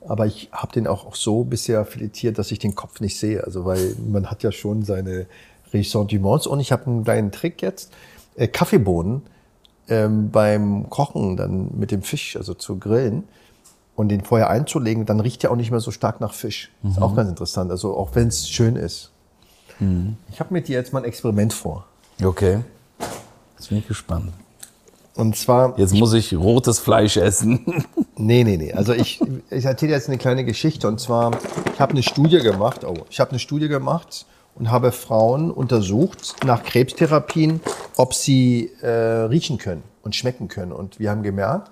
aber 0.06 0.26
ich 0.26 0.50
habe 0.52 0.72
den 0.72 0.87
auch, 0.87 1.06
auch 1.06 1.14
so 1.14 1.44
bisher 1.44 1.84
filetiert, 1.87 2.38
dass 2.38 2.50
ich 2.50 2.58
den 2.58 2.74
Kopf 2.74 3.00
nicht 3.00 3.18
sehe. 3.18 3.42
Also, 3.42 3.64
weil 3.64 3.96
man 4.06 4.30
hat 4.30 4.42
ja 4.42 4.52
schon 4.52 4.82
seine 4.82 5.26
Ressentiments. 5.74 6.46
Und 6.46 6.60
ich 6.60 6.72
habe 6.72 6.87
einen 6.87 7.04
kleinen 7.04 7.32
Trick 7.32 7.60
jetzt. 7.60 7.92
Äh, 8.37 8.48
Kaffeebohnen 8.48 9.22
ähm, 9.88 10.30
beim 10.30 10.88
Kochen 10.88 11.37
dann 11.37 11.70
mit 11.76 11.90
dem 11.90 12.02
Fisch, 12.02 12.37
also 12.37 12.54
zu 12.54 12.78
grillen 12.78 13.24
und 13.96 14.08
den 14.08 14.22
vorher 14.22 14.50
einzulegen, 14.50 15.06
dann 15.06 15.20
riecht 15.20 15.44
er 15.44 15.50
auch 15.50 15.56
nicht 15.56 15.70
mehr 15.70 15.80
so 15.80 15.90
stark 15.90 16.20
nach 16.20 16.32
Fisch. 16.32 16.72
Ist 16.82 17.00
auch 17.00 17.14
ganz 17.14 17.28
interessant. 17.28 17.70
Also 17.70 17.96
auch 17.96 18.14
wenn 18.14 18.28
es 18.28 18.48
schön 18.48 18.76
ist. 18.76 19.10
Ich 20.30 20.40
habe 20.40 20.52
mit 20.52 20.68
dir 20.68 20.76
jetzt 20.76 20.92
mal 20.92 21.00
ein 21.00 21.04
Experiment 21.04 21.52
vor. 21.52 21.84
Okay. 22.22 22.60
Jetzt 23.56 23.68
bin 23.68 23.78
ich 23.78 23.88
gespannt. 23.88 24.32
Und 25.14 25.37
zwar, 25.37 25.78
Jetzt 25.78 25.94
muss 25.94 26.12
ich 26.12 26.34
rotes 26.34 26.80
Fleisch 26.80 27.16
essen. 27.16 27.84
nee, 28.16 28.42
nee, 28.42 28.56
nee. 28.56 28.72
Also 28.72 28.92
ich, 28.92 29.20
ich 29.50 29.64
erzähle 29.64 29.92
jetzt 29.92 30.08
eine 30.08 30.18
kleine 30.18 30.44
Geschichte. 30.44 30.88
Und 30.88 31.00
zwar, 31.00 31.32
ich 31.72 31.80
habe 31.80 31.92
eine 31.92 32.02
Studie 32.02 32.40
gemacht. 32.40 32.84
Oh, 32.84 32.94
ich 33.10 33.20
habe 33.20 33.30
eine 33.30 33.38
Studie 33.38 33.68
gemacht 33.68 34.26
und 34.54 34.70
habe 34.70 34.92
Frauen 34.92 35.50
untersucht 35.50 36.36
nach 36.44 36.62
Krebstherapien, 36.62 37.60
ob 37.96 38.14
sie 38.14 38.70
äh, 38.80 38.88
riechen 38.88 39.58
können 39.58 39.82
und 40.02 40.14
schmecken 40.14 40.48
können. 40.48 40.72
Und 40.72 40.98
wir 40.98 41.10
haben 41.10 41.22
gemerkt, 41.22 41.70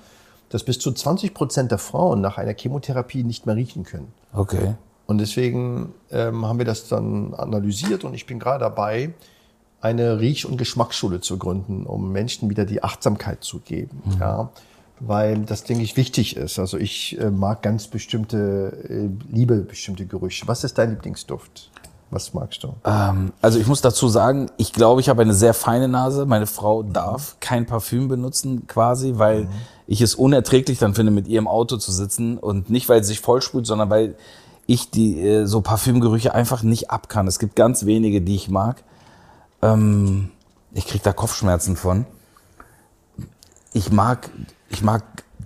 dass 0.48 0.64
bis 0.64 0.78
zu 0.78 0.92
20 0.92 1.32
Prozent 1.32 1.70
der 1.70 1.78
Frauen 1.78 2.20
nach 2.20 2.38
einer 2.38 2.54
Chemotherapie 2.54 3.24
nicht 3.24 3.46
mehr 3.46 3.56
riechen 3.56 3.84
können. 3.84 4.12
Okay. 4.32 4.74
Und 5.06 5.18
deswegen 5.18 5.94
ähm, 6.10 6.46
haben 6.46 6.58
wir 6.58 6.64
das 6.64 6.88
dann 6.88 7.34
analysiert 7.34 8.04
und 8.04 8.14
ich 8.14 8.26
bin 8.26 8.38
gerade 8.38 8.60
dabei, 8.60 9.12
eine 9.80 10.20
Riech- 10.20 10.46
und 10.46 10.58
Geschmacksschule 10.58 11.20
zu 11.20 11.38
gründen, 11.38 11.86
um 11.86 12.12
Menschen 12.12 12.48
wieder 12.48 12.64
die 12.64 12.84
Achtsamkeit 12.84 13.42
zu 13.42 13.58
geben. 13.58 14.02
Ja, 14.20 14.50
weil 15.00 15.40
das, 15.40 15.64
denke 15.64 15.82
ich, 15.82 15.96
wichtig 15.96 16.36
ist. 16.36 16.60
Also 16.60 16.78
ich 16.78 17.18
äh, 17.20 17.30
mag 17.30 17.62
ganz 17.62 17.88
bestimmte, 17.88 18.72
äh, 18.88 19.34
liebe 19.34 19.56
bestimmte 19.56 20.06
Gerüche. 20.06 20.46
Was 20.46 20.62
ist 20.62 20.78
dein 20.78 20.90
Lieblingsduft? 20.90 21.70
Was 22.12 22.34
magst 22.34 22.62
du? 22.62 22.74
Ähm, 22.84 23.32
also 23.40 23.58
ich 23.58 23.66
muss 23.66 23.80
dazu 23.80 24.06
sagen, 24.06 24.50
ich 24.58 24.74
glaube, 24.74 25.00
ich 25.00 25.08
habe 25.08 25.22
eine 25.22 25.32
sehr 25.32 25.54
feine 25.54 25.88
Nase. 25.88 26.26
Meine 26.26 26.46
Frau 26.46 26.82
darf 26.82 27.36
kein 27.40 27.64
Parfüm 27.64 28.08
benutzen, 28.08 28.66
quasi, 28.66 29.14
weil 29.16 29.48
ich 29.86 30.02
es 30.02 30.14
unerträglich 30.14 30.78
dann 30.78 30.94
finde, 30.94 31.10
mit 31.10 31.26
ihr 31.26 31.38
im 31.38 31.48
Auto 31.48 31.78
zu 31.78 31.90
sitzen 31.90 32.36
und 32.36 32.68
nicht, 32.68 32.90
weil 32.90 33.02
sie 33.02 33.08
sich 33.08 33.20
vollspült, 33.20 33.66
sondern 33.66 33.88
weil 33.88 34.14
ich 34.66 34.90
die 34.90 35.20
äh, 35.20 35.46
so 35.46 35.62
Parfümgerüche 35.62 36.34
einfach 36.34 36.62
nicht 36.62 36.90
ab 36.90 37.08
kann. 37.08 37.26
Es 37.26 37.38
gibt 37.38 37.56
ganz 37.56 37.86
wenige, 37.86 38.20
die 38.20 38.34
ich 38.34 38.50
mag. 38.50 38.84
Ähm, 39.62 40.32
ich 40.74 40.86
krieg 40.86 41.02
da 41.02 41.14
Kopfschmerzen 41.14 41.76
von. 41.76 42.04
Ich 43.72 43.90
mag, 43.90 44.28
ich 44.68 44.82
mag, 44.82 45.02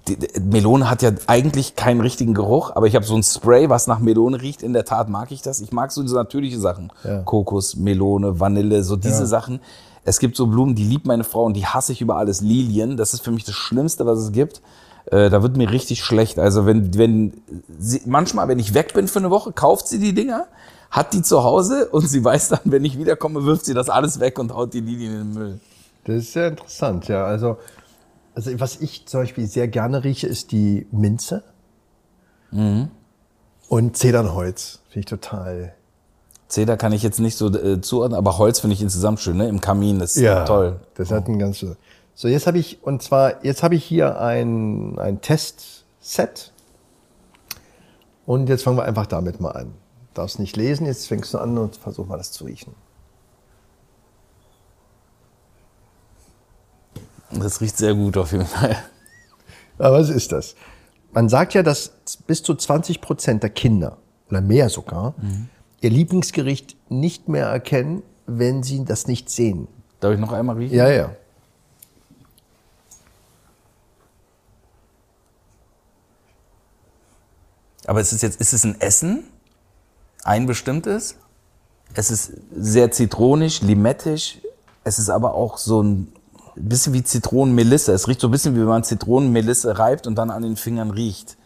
die, 0.09 0.17
die 0.17 0.41
Melone 0.41 0.89
hat 0.91 1.03
ja 1.03 1.11
eigentlich 1.27 1.77
keinen 1.77 2.01
richtigen 2.01 2.35
Geruch, 2.35 2.73
aber 2.75 2.87
ich 2.87 2.95
habe 2.95 3.05
so 3.05 3.15
ein 3.17 3.23
Spray, 3.23 3.69
was 3.69 3.87
nach 3.87 3.99
Melone 3.99 4.41
riecht. 4.41 4.63
In 4.63 4.73
der 4.73 4.85
Tat 4.85 5.09
mag 5.09 5.33
ich 5.33 5.43
das. 5.43 5.61
Ich 5.61 5.73
mag 5.73 5.93
so 5.93 6.03
diese 6.03 6.15
natürliche 6.15 6.59
Sachen. 6.59 6.93
Ja. 7.05 7.23
Kokos, 7.23 7.77
Melone, 7.77 8.39
Vanille, 8.41 8.83
so 8.85 8.97
diese 8.97 9.21
Ja. 9.21 9.27
Sachen. 9.27 9.61
Es 10.05 10.21
gibt 10.21 10.37
so 10.37 10.47
Blumen, 10.47 10.75
die 10.75 10.85
liebt 10.85 11.07
meine 11.07 11.25
Frau 11.25 11.45
und 11.45 11.55
die 11.55 11.67
hasse 11.67 11.93
ich 11.93 12.01
über 12.01 12.17
alles. 12.17 12.41
Lilien, 12.41 12.97
das 12.97 13.13
ist 13.13 13.23
für 13.23 13.33
mich 13.33 13.45
das 13.45 13.57
Schlimmste, 13.57 14.07
was 14.07 14.21
es 14.21 14.33
gibt. 14.33 14.63
Äh, 15.07 15.31
da 15.31 15.43
wird 15.43 15.57
mir 15.57 15.71
richtig 15.71 16.03
schlecht. 16.05 16.39
Also 16.39 16.65
wenn, 16.67 16.97
wenn 16.97 17.33
sie, 17.79 18.03
manchmal, 18.07 18.49
wenn 18.49 18.59
ich 18.59 18.75
weg 18.75 18.95
bin 18.95 19.09
für 19.09 19.19
eine 19.19 19.31
Woche, 19.31 19.53
kauft 19.53 19.89
sie 19.89 19.99
die 19.99 20.15
Dinger, 20.15 20.47
hat 20.91 21.13
die 21.13 21.23
zu 21.23 21.43
Hause 21.43 21.89
und 21.91 22.09
sie 22.09 22.25
weiß 22.25 22.49
dann, 22.51 22.61
wenn 22.65 22.85
ich 22.85 22.99
wiederkomme, 22.99 23.45
wirft 23.45 23.65
sie 23.65 23.75
das 23.75 23.89
alles 23.89 24.21
weg 24.21 24.39
und 24.39 24.55
haut 24.55 24.73
die 24.75 24.81
Lilien 24.81 25.13
in 25.13 25.19
den 25.19 25.35
Müll. 25.35 25.61
Das 26.05 26.17
ist 26.17 26.33
sehr 26.33 26.49
interessant, 26.49 27.09
ja. 27.09 27.25
Also, 27.25 27.57
also 28.37 28.61
was 28.61 28.81
ich 28.81 29.07
zum 29.07 29.21
Beispiel 29.21 29.47
sehr 29.47 29.67
gerne 29.67 30.05
rieche, 30.05 30.27
ist 30.27 30.53
die 30.53 30.87
Minze 30.93 31.43
und 33.69 33.97
Zedernholz. 33.97 34.81
Finde 34.89 35.01
ich 35.01 35.07
total. 35.07 35.75
Zeder 36.47 36.77
kann 36.77 36.93
ich 36.93 37.03
jetzt 37.03 37.19
nicht 37.19 37.37
so 37.37 37.49
äh, 37.49 37.81
zuordnen, 37.81 38.17
aber 38.17 38.39
Holz 38.39 38.61
finde 38.61 38.75
ich 38.75 38.83
insgesamt 38.83 39.19
schön, 39.21 39.39
ne? 39.39 39.49
Im 39.49 39.61
Kamin, 39.61 39.99
das 39.99 40.17
ist 40.17 40.23
toll. 40.45 40.79
Das 40.95 41.11
hat 41.11 41.27
ein 41.29 41.39
ganz. 41.39 41.65
So, 42.15 42.29
jetzt 42.29 42.47
habe 42.47 42.59
ich, 42.59 42.85
und 42.85 43.03
zwar, 43.03 43.45
jetzt 43.45 43.63
habe 43.63 43.75
ich 43.75 43.85
hier 43.85 44.21
ein, 44.21 44.99
ein 44.99 45.21
Testset. 45.21 46.53
Und 48.27 48.49
jetzt 48.49 48.63
fangen 48.65 48.77
wir 48.77 48.85
einfach 48.85 49.07
damit 49.07 49.41
mal 49.41 49.51
an. 49.51 49.73
Darfst 50.15 50.39
nicht 50.39 50.57
lesen, 50.57 50.87
jetzt 50.87 51.09
fängst 51.09 51.35
du 51.35 51.39
an 51.39 51.59
und 51.59 51.77
versuch 51.77 52.07
mal 52.07 52.17
das 52.17 52.33
zu 52.33 52.45
riechen. 52.45 52.75
Das 57.31 57.61
riecht 57.61 57.77
sehr 57.77 57.95
gut 57.95 58.17
auf 58.17 58.33
jeden 58.33 58.47
Fall. 58.47 58.77
Aber 59.79 59.99
was 59.99 60.09
ist 60.09 60.33
das? 60.33 60.55
Man 61.13 61.29
sagt 61.29 61.55
ja, 61.55 61.63
dass 61.63 61.93
bis 62.27 62.43
zu 62.43 62.55
20 62.55 63.01
Prozent 63.01 63.43
der 63.43 63.51
Kinder 63.51 63.99
oder 64.29 64.41
mehr 64.41 64.69
sogar 64.69 65.15
ihr 65.81 65.91
Lieblingsgericht 65.91 66.77
nicht 66.91 67.29
mehr 67.29 67.47
erkennen, 67.47 68.03
wenn 68.27 68.63
sie 68.63 68.85
das 68.85 69.07
nicht 69.07 69.31
sehen. 69.31 69.69
Darf 70.01 70.15
ich 70.15 70.21
noch 70.21 70.33
einmal 70.33 70.57
riechen? 70.57 70.75
Ja, 70.75 70.89
ja. 70.89 71.15
Aber 77.87 78.01
es 78.01 78.13
ist 78.13 78.23
jetzt, 78.23 78.41
ist 78.41 78.53
es 78.53 78.65
ein 78.65 78.81
Essen? 78.81 79.25
Ein 80.25 80.47
bestimmtes? 80.47 81.17
Es 81.95 82.11
ist 82.11 82.33
sehr 82.53 82.91
zitronig, 82.91 83.63
limettisch. 83.63 84.39
Es 84.83 84.99
ist 84.99 85.09
aber 85.09 85.35
auch 85.35 85.57
so 85.57 85.83
ein 85.83 86.13
bisschen 86.57 86.93
wie 86.93 87.03
Zitronenmelisse. 87.03 87.93
Es 87.93 88.09
riecht 88.09 88.21
so 88.21 88.29
ein 88.29 88.31
bisschen 88.31 88.55
wie 88.55 88.61
wenn 88.61 88.67
man 88.67 88.85
Zitronenmelisse 88.85 89.79
reibt 89.79 90.07
und 90.07 90.17
dann 90.17 90.31
an 90.31 90.43
den 90.43 90.57
Fingern 90.57 90.91
riecht. 90.91 91.37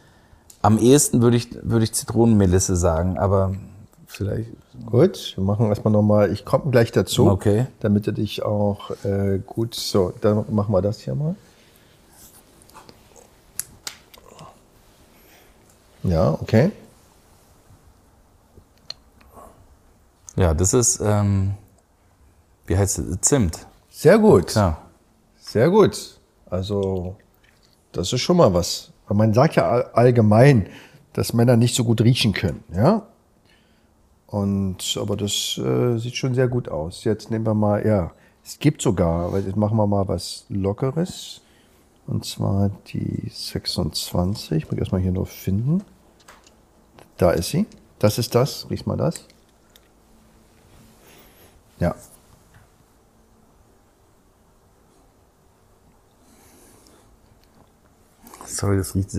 Am 0.62 0.78
ehesten 0.78 1.22
würde 1.22 1.36
ich, 1.36 1.48
würde 1.62 1.84
ich 1.84 1.92
Zitronenmelisse 1.92 2.76
sagen, 2.76 3.18
aber 3.18 3.54
vielleicht. 4.06 4.50
Gut, 4.86 5.32
wir 5.36 5.44
machen 5.44 5.66
erstmal 5.68 5.92
nochmal, 5.92 6.32
ich 6.32 6.44
komme 6.44 6.70
gleich 6.70 6.92
dazu, 6.92 7.28
Okay. 7.28 7.66
damit 7.80 8.06
du 8.06 8.12
dich 8.12 8.42
auch 8.42 8.90
äh, 9.04 9.38
gut, 9.44 9.74
so, 9.74 10.12
dann 10.20 10.44
machen 10.50 10.72
wir 10.72 10.82
das 10.82 11.00
hier 11.00 11.14
mal. 11.14 11.34
Ja, 16.02 16.32
okay. 16.32 16.72
Ja, 20.36 20.54
das 20.54 20.72
ist, 20.72 21.00
ähm, 21.02 21.54
wie 22.66 22.76
heißt 22.76 22.98
es? 23.00 23.20
Zimt. 23.20 23.66
Sehr 23.90 24.18
gut. 24.18 24.46
Klar. 24.48 24.78
Sehr 25.50 25.68
gut. 25.68 26.20
Also, 26.48 27.16
das 27.90 28.12
ist 28.12 28.20
schon 28.20 28.36
mal 28.36 28.54
was. 28.54 28.92
Aber 29.06 29.14
man 29.16 29.34
sagt 29.34 29.56
ja 29.56 29.68
all- 29.68 29.90
allgemein, 29.94 30.68
dass 31.12 31.32
Männer 31.32 31.56
nicht 31.56 31.74
so 31.74 31.82
gut 31.82 32.00
riechen 32.02 32.32
können, 32.32 32.62
ja? 32.72 33.02
Und, 34.28 34.96
aber 35.00 35.16
das 35.16 35.58
äh, 35.58 35.98
sieht 35.98 36.14
schon 36.14 36.34
sehr 36.34 36.46
gut 36.46 36.68
aus. 36.68 37.02
Jetzt 37.02 37.32
nehmen 37.32 37.44
wir 37.44 37.54
mal, 37.54 37.84
ja, 37.84 38.12
es 38.44 38.60
gibt 38.60 38.80
sogar, 38.80 39.32
weil 39.32 39.44
jetzt 39.44 39.56
machen 39.56 39.76
wir 39.76 39.88
mal 39.88 40.06
was 40.06 40.44
Lockeres. 40.48 41.40
Und 42.06 42.24
zwar 42.24 42.70
die 42.92 43.28
26. 43.28 44.52
Ich 44.52 44.70
muss 44.70 44.78
erstmal 44.78 45.00
hier 45.00 45.10
nur 45.10 45.26
finden. 45.26 45.82
Da 47.16 47.32
ist 47.32 47.48
sie. 47.50 47.66
Das 47.98 48.18
ist 48.18 48.36
das. 48.36 48.70
Riech 48.70 48.86
mal 48.86 48.96
das. 48.96 49.24
Ja. 51.80 51.96
Sorry, 58.56 58.76
das 58.76 58.94
riecht 58.94 59.10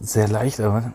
sehr, 0.00 0.28
leicht, 0.28 0.60
aber. 0.60 0.92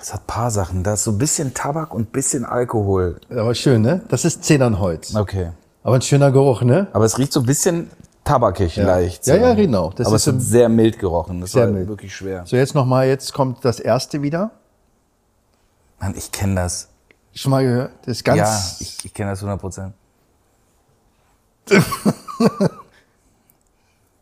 Es 0.00 0.14
hat 0.14 0.26
paar 0.26 0.50
Sachen. 0.50 0.82
Da 0.82 0.94
ist 0.94 1.04
so 1.04 1.10
ein 1.10 1.18
bisschen 1.18 1.52
Tabak 1.52 1.92
und 1.92 2.08
ein 2.08 2.12
bisschen 2.12 2.46
Alkohol. 2.46 3.20
Aber 3.28 3.54
schön, 3.54 3.82
ne? 3.82 4.02
Das 4.08 4.24
ist 4.24 4.42
Zedernholz. 4.44 5.14
Okay. 5.14 5.50
Aber 5.82 5.96
ein 5.96 6.02
schöner 6.02 6.32
Geruch, 6.32 6.62
ne? 6.62 6.88
Aber 6.94 7.04
es 7.04 7.18
riecht 7.18 7.34
so 7.34 7.40
ein 7.40 7.46
bisschen 7.46 7.90
tabakig 8.24 8.76
leicht. 8.76 9.26
Ja, 9.26 9.36
ja, 9.36 9.54
genau. 9.54 9.90
Das 9.94 10.06
aber 10.06 10.16
ist 10.16 10.26
es 10.26 10.34
hat 10.34 10.40
sehr 10.40 10.70
mild 10.70 10.98
gerochen. 10.98 11.42
Das 11.42 11.52
Sehr 11.52 11.66
war 11.66 11.72
mild. 11.72 11.88
wirklich 11.88 12.14
schwer. 12.14 12.46
So, 12.46 12.56
jetzt 12.56 12.74
nochmal, 12.74 13.06
jetzt 13.06 13.34
kommt 13.34 13.64
das 13.64 13.80
erste 13.80 14.22
wieder. 14.22 14.52
Mann, 16.00 16.14
ich 16.16 16.32
kenne 16.32 16.54
das. 16.54 16.88
Schon 17.34 17.50
mal 17.50 17.62
gehört? 17.62 17.92
Das 18.02 18.16
ist 18.18 18.24
ganz. 18.24 18.38
ja, 18.38 18.76
ich, 18.80 19.04
ich 19.04 19.14
kenne 19.14 19.30
das 19.30 19.40
100 19.40 19.60
Prozent. 19.60 19.94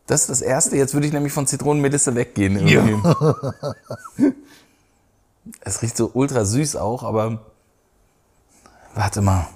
Das 0.07 0.21
ist 0.21 0.29
das 0.29 0.41
Erste. 0.41 0.75
Jetzt 0.75 0.93
würde 0.95 1.05
ich 1.05 1.13
nämlich 1.13 1.31
von 1.31 1.45
Zitronenmelisse 1.45 2.15
weggehen. 2.15 2.67
Irgendwie. 2.67 4.33
Es 5.61 5.81
riecht 5.81 5.97
so 5.97 6.11
ultra 6.13 6.45
süß 6.45 6.75
auch, 6.75 7.01
aber 7.03 7.39
warte 8.93 9.21
mal. 9.21 9.47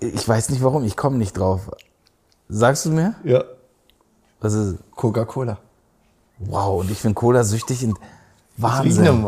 Ich 0.00 0.26
weiß 0.26 0.48
nicht 0.48 0.62
warum, 0.62 0.84
ich 0.84 0.96
komme 0.96 1.18
nicht 1.18 1.36
drauf. 1.36 1.70
Sagst 2.48 2.86
du 2.86 2.90
mir? 2.90 3.14
ja. 3.24 3.44
Was 4.40 4.54
ist? 4.54 4.78
Coca-Cola. 4.94 5.58
Wow, 6.38 6.80
und 6.80 6.90
ich 6.90 7.02
bin 7.02 7.14
Cola 7.14 7.42
süchtig 7.42 7.84
und 7.84 7.98
Wahnsinn. 8.56 9.26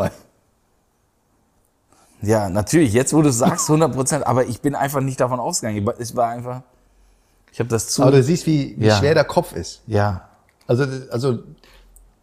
Ja, 2.22 2.48
natürlich, 2.48 2.92
jetzt 2.92 3.12
wo 3.14 3.22
du 3.22 3.30
sagst, 3.32 3.68
100 3.68 3.92
Prozent, 3.94 4.26
aber 4.26 4.46
ich 4.46 4.60
bin 4.60 4.74
einfach 4.74 5.00
nicht 5.00 5.20
davon 5.20 5.40
ausgegangen. 5.40 5.88
Es 5.98 6.14
war 6.16 6.28
einfach, 6.30 6.62
ich 7.52 7.58
habe 7.60 7.68
das 7.70 7.88
zu, 7.88 8.02
Aber 8.02 8.12
du 8.12 8.22
siehst, 8.22 8.46
wie, 8.46 8.74
wie 8.78 8.86
Ja. 8.86 8.96
schwer 8.98 9.14
der 9.14 9.24
Kopf 9.24 9.52
ist. 9.54 9.82
ja, 9.86 10.22
Also, 10.66 10.84
also, 11.10 11.38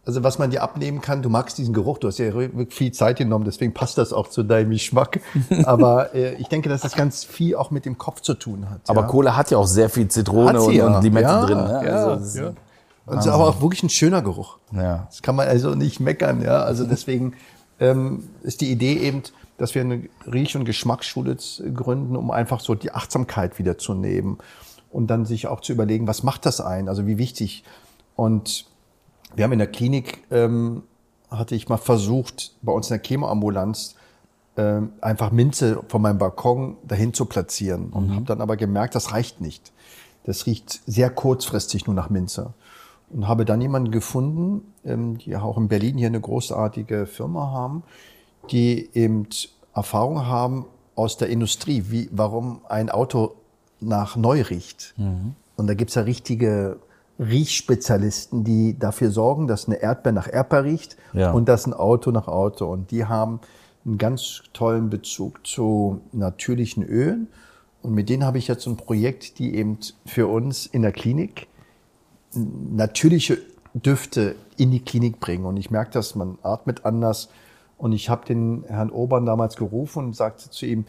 also, 0.06 0.22
was 0.22 0.38
man 0.38 0.50
dir 0.50 0.62
abnehmen 0.62 1.02
kann, 1.02 1.20
du 1.20 1.28
magst 1.28 1.58
diesen 1.58 1.74
Geruch, 1.74 1.98
du 1.98 2.08
hast 2.08 2.18
ja 2.18 2.32
wirklich 2.32 2.72
viel 2.72 2.92
Zeit 2.92 3.18
genommen, 3.18 3.44
deswegen 3.44 3.74
passt 3.74 3.98
das 3.98 4.12
auch 4.14 4.28
zu 4.28 4.42
deinem 4.42 4.70
Geschmack. 4.70 5.20
Aber 5.64 6.14
äh, 6.14 6.34
ich 6.36 6.48
denke, 6.48 6.68
dass 6.70 6.80
das 6.80 6.94
ganz 6.94 7.24
viel 7.24 7.56
auch 7.56 7.70
mit 7.70 7.84
dem 7.84 7.98
Kopf 7.98 8.22
zu 8.22 8.32
tun 8.34 8.70
hat. 8.70 8.80
aber 8.88 9.02
ja. 9.02 9.06
Cola 9.08 9.36
hat 9.36 9.50
ja 9.50 9.58
auch 9.58 9.66
sehr 9.66 9.90
viel 9.90 10.08
Zitrone 10.08 10.62
und, 10.62 10.72
ja. 10.72 10.86
und 10.96 11.02
Limette 11.02 11.26
drin. 11.46 11.58
Ne? 11.58 11.82
Ja, 11.84 11.92
Also, 11.92 12.10
das 12.14 12.22
ist- 12.28 12.36
ja. 12.36 12.52
Und 13.04 13.18
es 13.18 13.26
ist 13.26 13.32
aber 13.32 13.48
auch 13.48 13.60
wirklich 13.62 13.82
ein 13.82 13.88
schöner 13.90 14.20
Geruch. 14.22 14.58
ja. 14.72 15.06
Das 15.10 15.22
kann 15.22 15.34
man 15.34 15.48
also 15.48 15.74
nicht 15.74 15.98
meckern, 16.00 16.40
ja. 16.42 16.60
Also 16.62 16.84
deswegen 16.86 17.34
ähm, 17.80 18.28
ist 18.42 18.60
die 18.60 18.70
Idee 18.70 18.94
eben, 18.98 19.22
dass 19.58 19.74
wir 19.74 19.82
eine 19.82 20.08
Riech- 20.24 20.56
und 20.56 20.64
Geschmacksschule 20.64 21.36
gründen, 21.74 22.16
um 22.16 22.30
einfach 22.30 22.60
so 22.60 22.74
die 22.74 22.92
Achtsamkeit 22.92 23.58
wiederzunehmen 23.58 24.38
und 24.90 25.08
dann 25.08 25.26
sich 25.26 25.46
auch 25.48 25.60
zu 25.60 25.72
überlegen, 25.72 26.06
was 26.06 26.22
macht 26.22 26.46
das 26.46 26.60
ein? 26.60 26.88
Also 26.88 27.06
wie 27.06 27.18
wichtig. 27.18 27.64
Und 28.16 28.66
wir 29.34 29.44
haben 29.44 29.52
in 29.52 29.58
der 29.58 29.70
Klinik, 29.70 30.24
ähm, 30.30 30.84
hatte 31.30 31.54
ich 31.54 31.68
mal 31.68 31.76
versucht, 31.76 32.54
bei 32.62 32.72
uns 32.72 32.90
in 32.90 32.96
der 32.96 33.02
Chemoambulanz, 33.04 33.96
ähm, 34.56 34.92
einfach 35.00 35.30
Minze 35.30 35.82
von 35.88 36.00
meinem 36.02 36.18
Balkon 36.18 36.78
dahin 36.86 37.12
zu 37.12 37.26
platzieren 37.26 37.90
und 37.90 38.14
habe 38.14 38.24
dann 38.24 38.40
aber 38.40 38.56
gemerkt, 38.56 38.94
das 38.94 39.12
reicht 39.12 39.40
nicht. 39.40 39.72
Das 40.24 40.46
riecht 40.46 40.80
sehr 40.86 41.10
kurzfristig 41.10 41.86
nur 41.86 41.94
nach 41.94 42.10
Minze. 42.10 42.54
Und 43.10 43.26
habe 43.26 43.44
dann 43.44 43.60
jemanden 43.60 43.90
gefunden, 43.90 44.72
ähm, 44.84 45.18
die 45.18 45.36
auch 45.36 45.56
in 45.56 45.68
Berlin 45.68 45.96
hier 45.96 46.08
eine 46.08 46.20
großartige 46.20 47.06
Firma 47.06 47.50
haben, 47.50 47.82
die 48.52 48.90
eben 48.94 49.26
Erfahrung 49.74 50.26
haben 50.26 50.66
aus 50.94 51.16
der 51.16 51.28
Industrie, 51.28 51.84
wie, 51.88 52.08
warum 52.12 52.60
ein 52.68 52.90
Auto 52.90 53.34
nach 53.80 54.16
neu 54.16 54.42
riecht. 54.42 54.94
Und 55.56 55.66
da 55.68 55.74
gibt's 55.74 55.94
ja 55.94 56.02
richtige 56.02 56.78
Riechspezialisten, 57.20 58.44
die 58.44 58.78
dafür 58.78 59.10
sorgen, 59.10 59.46
dass 59.46 59.66
eine 59.66 59.76
Erdbeer 59.82 60.12
nach 60.12 60.28
Erdbeer 60.32 60.64
riecht 60.64 60.96
Ja. 61.12 61.32
und 61.32 61.48
dass 61.48 61.66
ein 61.66 61.74
Auto 61.74 62.10
nach 62.10 62.28
Auto. 62.28 62.66
Und 62.66 62.90
die 62.90 63.04
haben 63.06 63.40
einen 63.84 63.98
ganz 63.98 64.42
tollen 64.52 64.90
Bezug 64.90 65.46
zu 65.46 66.00
natürlichen 66.12 66.82
Ölen. 66.82 67.28
Und 67.82 67.94
mit 67.94 68.08
denen 68.08 68.24
habe 68.24 68.38
ich 68.38 68.48
jetzt 68.48 68.66
ein 68.66 68.76
Projekt, 68.76 69.38
die 69.38 69.54
eben 69.54 69.78
für 70.06 70.26
uns 70.26 70.66
in 70.66 70.82
der 70.82 70.92
Klinik 70.92 71.46
natürliche 72.34 73.38
Düfte 73.74 74.34
in 74.56 74.70
die 74.70 74.80
Klinik 74.80 75.20
bringen. 75.20 75.44
Und 75.44 75.56
ich 75.56 75.70
merke, 75.70 75.92
dass 75.92 76.14
man 76.14 76.38
atmet 76.42 76.84
anders. 76.84 77.28
Und 77.78 77.92
ich 77.92 78.10
habe 78.10 78.26
den 78.26 78.64
Herrn 78.66 78.90
Obern 78.90 79.24
damals 79.24 79.56
gerufen 79.56 80.06
und 80.06 80.16
sagte 80.16 80.50
zu 80.50 80.66
ihm, 80.66 80.84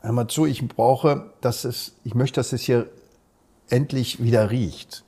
hör 0.00 0.12
mal 0.12 0.26
zu, 0.28 0.46
ich 0.46 0.66
brauche, 0.66 1.30
dass 1.40 1.64
es, 1.64 1.94
ich 2.02 2.14
möchte, 2.14 2.40
dass 2.40 2.52
es 2.52 2.62
hier 2.62 2.88
endlich 3.68 4.22
wieder 4.22 4.50
riecht. 4.50 5.04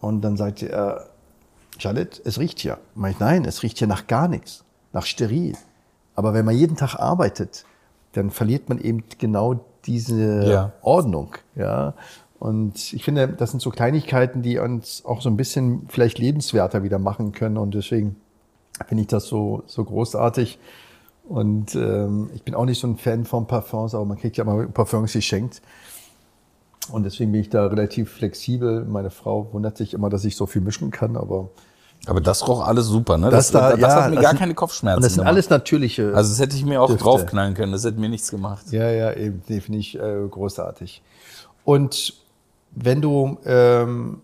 Und 0.00 0.20
dann 0.22 0.36
sagte 0.36 0.68
er, 0.68 1.06
Jalet, 1.78 2.20
es 2.24 2.38
riecht 2.38 2.60
hier. 2.60 2.78
Mach 2.94 3.10
ich, 3.10 3.18
nein, 3.18 3.44
es 3.44 3.62
riecht 3.62 3.78
hier 3.78 3.88
nach 3.88 4.06
gar 4.06 4.28
nichts, 4.28 4.64
nach 4.92 5.06
steril. 5.06 5.56
Aber 6.14 6.34
wenn 6.34 6.44
man 6.44 6.56
jeden 6.56 6.76
Tag 6.76 6.96
arbeitet, 6.96 7.64
dann 8.12 8.30
verliert 8.30 8.68
man 8.68 8.78
eben 8.78 9.04
genau 9.18 9.64
diese 9.86 10.48
Ja. 10.48 10.72
Ordnung. 10.82 11.34
Ja. 11.56 11.94
Und 12.38 12.92
ich 12.92 13.04
finde, 13.04 13.28
das 13.28 13.50
sind 13.50 13.60
so 13.60 13.70
Kleinigkeiten, 13.70 14.42
die 14.42 14.58
uns 14.58 15.04
auch 15.04 15.20
so 15.20 15.28
ein 15.30 15.36
bisschen 15.36 15.86
vielleicht 15.88 16.18
lebenswerter 16.18 16.82
wieder 16.82 16.98
machen 16.98 17.32
können. 17.32 17.56
Und 17.56 17.74
deswegen 17.74 18.16
finde 18.86 19.02
ich 19.02 19.08
das 19.08 19.26
so, 19.26 19.62
so 19.66 19.84
großartig. 19.84 20.58
Und 21.28 21.74
ähm, 21.74 22.30
ich 22.34 22.42
bin 22.42 22.54
auch 22.54 22.64
nicht 22.66 22.80
so 22.80 22.86
ein 22.86 22.96
Fan 22.98 23.24
von 23.24 23.46
Parfums, 23.46 23.94
aber 23.94 24.04
man 24.04 24.18
kriegt 24.18 24.36
ja 24.36 24.44
mal 24.44 24.66
Parfums 24.68 25.12
geschenkt. 25.12 25.62
Und 26.90 27.04
deswegen 27.04 27.32
bin 27.32 27.40
ich 27.40 27.48
da 27.48 27.66
relativ 27.66 28.10
flexibel. 28.12 28.84
Meine 28.84 29.10
Frau 29.10 29.48
wundert 29.52 29.76
sich 29.78 29.94
immer, 29.94 30.10
dass 30.10 30.24
ich 30.24 30.36
so 30.36 30.44
viel 30.46 30.60
mischen 30.60 30.90
kann, 30.90 31.16
aber 31.16 31.48
Aber 32.06 32.20
das 32.20 32.46
roch 32.46 32.60
alles 32.66 32.84
super, 32.86 33.16
ne? 33.16 33.30
Das 33.30 33.50
da- 33.50 33.70
das 33.70 33.80
ja, 33.80 34.02
hat 34.02 34.10
mir 34.10 34.16
das 34.16 34.22
gar 34.22 34.30
sind- 34.32 34.38
keine 34.38 34.54
Kopfschmerzen 34.54 34.96
und 34.98 35.02
das 35.04 35.12
sind 35.14 35.20
gemacht. 35.22 35.32
alles 35.32 35.48
natürliche. 35.48 36.12
Also 36.14 36.30
das 36.30 36.40
hätte 36.40 36.56
ich 36.56 36.64
mir 36.66 36.82
auch 36.82 36.88
Düfte. 36.88 37.04
draufknallen 37.04 37.54
können, 37.54 37.72
das 37.72 37.84
hätte 37.84 37.98
mir 37.98 38.10
nichts 38.10 38.30
gemacht. 38.30 38.66
Ja, 38.70 38.90
ja, 38.90 39.14
eben, 39.14 39.42
nee, 39.48 39.60
finde 39.60 39.78
ich 39.78 39.98
äh, 39.98 40.26
großartig. 40.30 41.00
Und 41.64 42.12
wenn 42.72 43.00
du 43.00 43.38
ähm, 43.46 44.20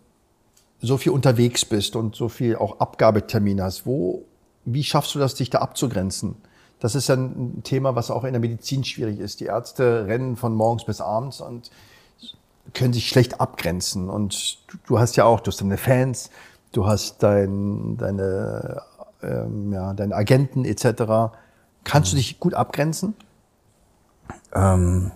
so 0.82 0.98
viel 0.98 1.12
unterwegs 1.12 1.64
bist 1.64 1.96
und 1.96 2.14
so 2.14 2.28
viel 2.28 2.56
auch 2.56 2.78
Abgabetermine 2.80 3.62
hast, 3.62 3.86
wo, 3.86 4.24
wie 4.64 4.84
schaffst 4.84 5.14
du 5.14 5.18
das, 5.18 5.34
dich 5.34 5.50
da 5.50 5.58
abzugrenzen? 5.58 6.36
Das 6.80 6.94
ist 6.94 7.08
ja 7.08 7.14
ein 7.14 7.62
Thema, 7.62 7.94
was 7.94 8.10
auch 8.10 8.24
in 8.24 8.32
der 8.32 8.40
Medizin 8.40 8.84
schwierig 8.84 9.20
ist. 9.20 9.40
Die 9.40 9.44
Ärzte 9.46 10.06
rennen 10.06 10.36
von 10.36 10.54
morgens 10.54 10.84
bis 10.84 11.00
abends 11.00 11.40
und 11.40 11.70
können 12.74 12.92
sich 12.92 13.08
schlecht 13.08 13.40
abgrenzen. 13.40 14.08
Und 14.08 14.58
du, 14.68 14.78
du 14.86 14.98
hast 14.98 15.16
ja 15.16 15.24
auch, 15.24 15.40
du 15.40 15.50
hast 15.50 15.60
deine 15.60 15.76
Fans, 15.76 16.30
du 16.72 16.86
hast 16.86 17.22
dein, 17.22 17.96
deine, 17.98 18.82
ähm, 19.22 19.72
ja, 19.72 19.92
deine 19.92 20.14
Agenten 20.14 20.64
etc. 20.64 21.34
Kannst 21.84 22.12
du 22.12 22.16
dich 22.16 22.40
gut 22.40 22.54
abgrenzen? 22.54 23.14
Ähm, 24.54 25.10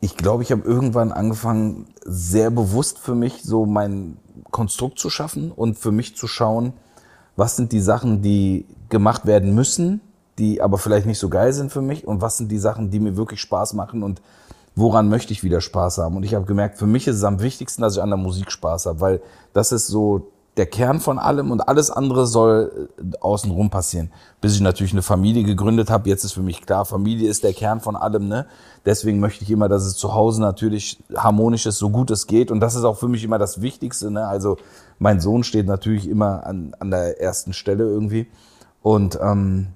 ich 0.00 0.16
glaube, 0.16 0.42
ich 0.42 0.52
habe 0.52 0.62
irgendwann 0.62 1.12
angefangen, 1.12 1.86
sehr 2.04 2.50
bewusst 2.50 2.98
für 2.98 3.14
mich 3.14 3.42
so 3.42 3.66
mein 3.66 4.18
Konstrukt 4.50 4.98
zu 4.98 5.10
schaffen 5.10 5.50
und 5.50 5.78
für 5.78 5.92
mich 5.92 6.16
zu 6.16 6.28
schauen, 6.28 6.72
was 7.38 7.54
sind 7.54 7.70
die 7.70 7.80
Sachen, 7.80 8.20
die 8.20 8.66
gemacht 8.88 9.24
werden 9.24 9.54
müssen, 9.54 10.00
die 10.38 10.60
aber 10.60 10.76
vielleicht 10.76 11.06
nicht 11.06 11.20
so 11.20 11.28
geil 11.28 11.52
sind 11.52 11.70
für 11.70 11.80
mich 11.80 12.04
und 12.04 12.20
was 12.20 12.36
sind 12.36 12.50
die 12.50 12.58
Sachen, 12.58 12.90
die 12.90 12.98
mir 12.98 13.16
wirklich 13.16 13.40
Spaß 13.40 13.74
machen 13.74 14.02
und 14.02 14.20
woran 14.74 15.08
möchte 15.08 15.32
ich 15.32 15.44
wieder 15.44 15.60
Spaß 15.60 15.98
haben. 15.98 16.16
Und 16.16 16.24
ich 16.24 16.34
habe 16.34 16.46
gemerkt, 16.46 16.78
für 16.78 16.86
mich 16.86 17.06
ist 17.06 17.16
es 17.16 17.24
am 17.24 17.40
wichtigsten, 17.40 17.82
dass 17.82 17.94
ich 17.94 18.02
an 18.02 18.10
der 18.10 18.16
Musik 18.16 18.50
Spaß 18.50 18.86
habe, 18.86 19.00
weil 19.00 19.22
das 19.52 19.70
ist 19.70 19.86
so 19.86 20.32
der 20.56 20.66
Kern 20.66 20.98
von 20.98 21.20
allem 21.20 21.52
und 21.52 21.60
alles 21.68 21.92
andere 21.92 22.26
soll 22.26 22.90
äh, 22.98 23.16
außenrum 23.20 23.70
passieren. 23.70 24.10
Bis 24.40 24.54
ich 24.54 24.60
natürlich 24.60 24.92
eine 24.92 25.02
Familie 25.02 25.44
gegründet 25.44 25.90
habe, 25.90 26.08
jetzt 26.08 26.24
ist 26.24 26.32
für 26.32 26.42
mich 26.42 26.66
klar, 26.66 26.84
Familie 26.84 27.30
ist 27.30 27.44
der 27.44 27.52
Kern 27.52 27.80
von 27.80 27.94
allem. 27.94 28.26
Ne? 28.26 28.46
Deswegen 28.84 29.20
möchte 29.20 29.44
ich 29.44 29.50
immer, 29.52 29.68
dass 29.68 29.84
es 29.84 29.94
zu 29.94 30.12
Hause 30.12 30.42
natürlich 30.42 30.98
harmonisch 31.16 31.66
ist, 31.66 31.78
so 31.78 31.90
gut 31.90 32.10
es 32.10 32.26
geht. 32.26 32.50
Und 32.50 32.58
das 32.58 32.74
ist 32.74 32.82
auch 32.82 32.98
für 32.98 33.06
mich 33.06 33.22
immer 33.22 33.38
das 33.38 33.62
Wichtigste. 33.62 34.10
Ne? 34.10 34.26
Also 34.26 34.58
mein 34.98 35.20
Sohn 35.20 35.44
steht 35.44 35.66
natürlich 35.66 36.08
immer 36.08 36.46
an, 36.46 36.74
an 36.78 36.90
der 36.90 37.20
ersten 37.20 37.52
Stelle 37.52 37.84
irgendwie. 37.84 38.26
Und 38.82 39.18
ähm, 39.20 39.68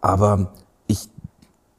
aber 0.00 0.52
ich, 0.86 1.08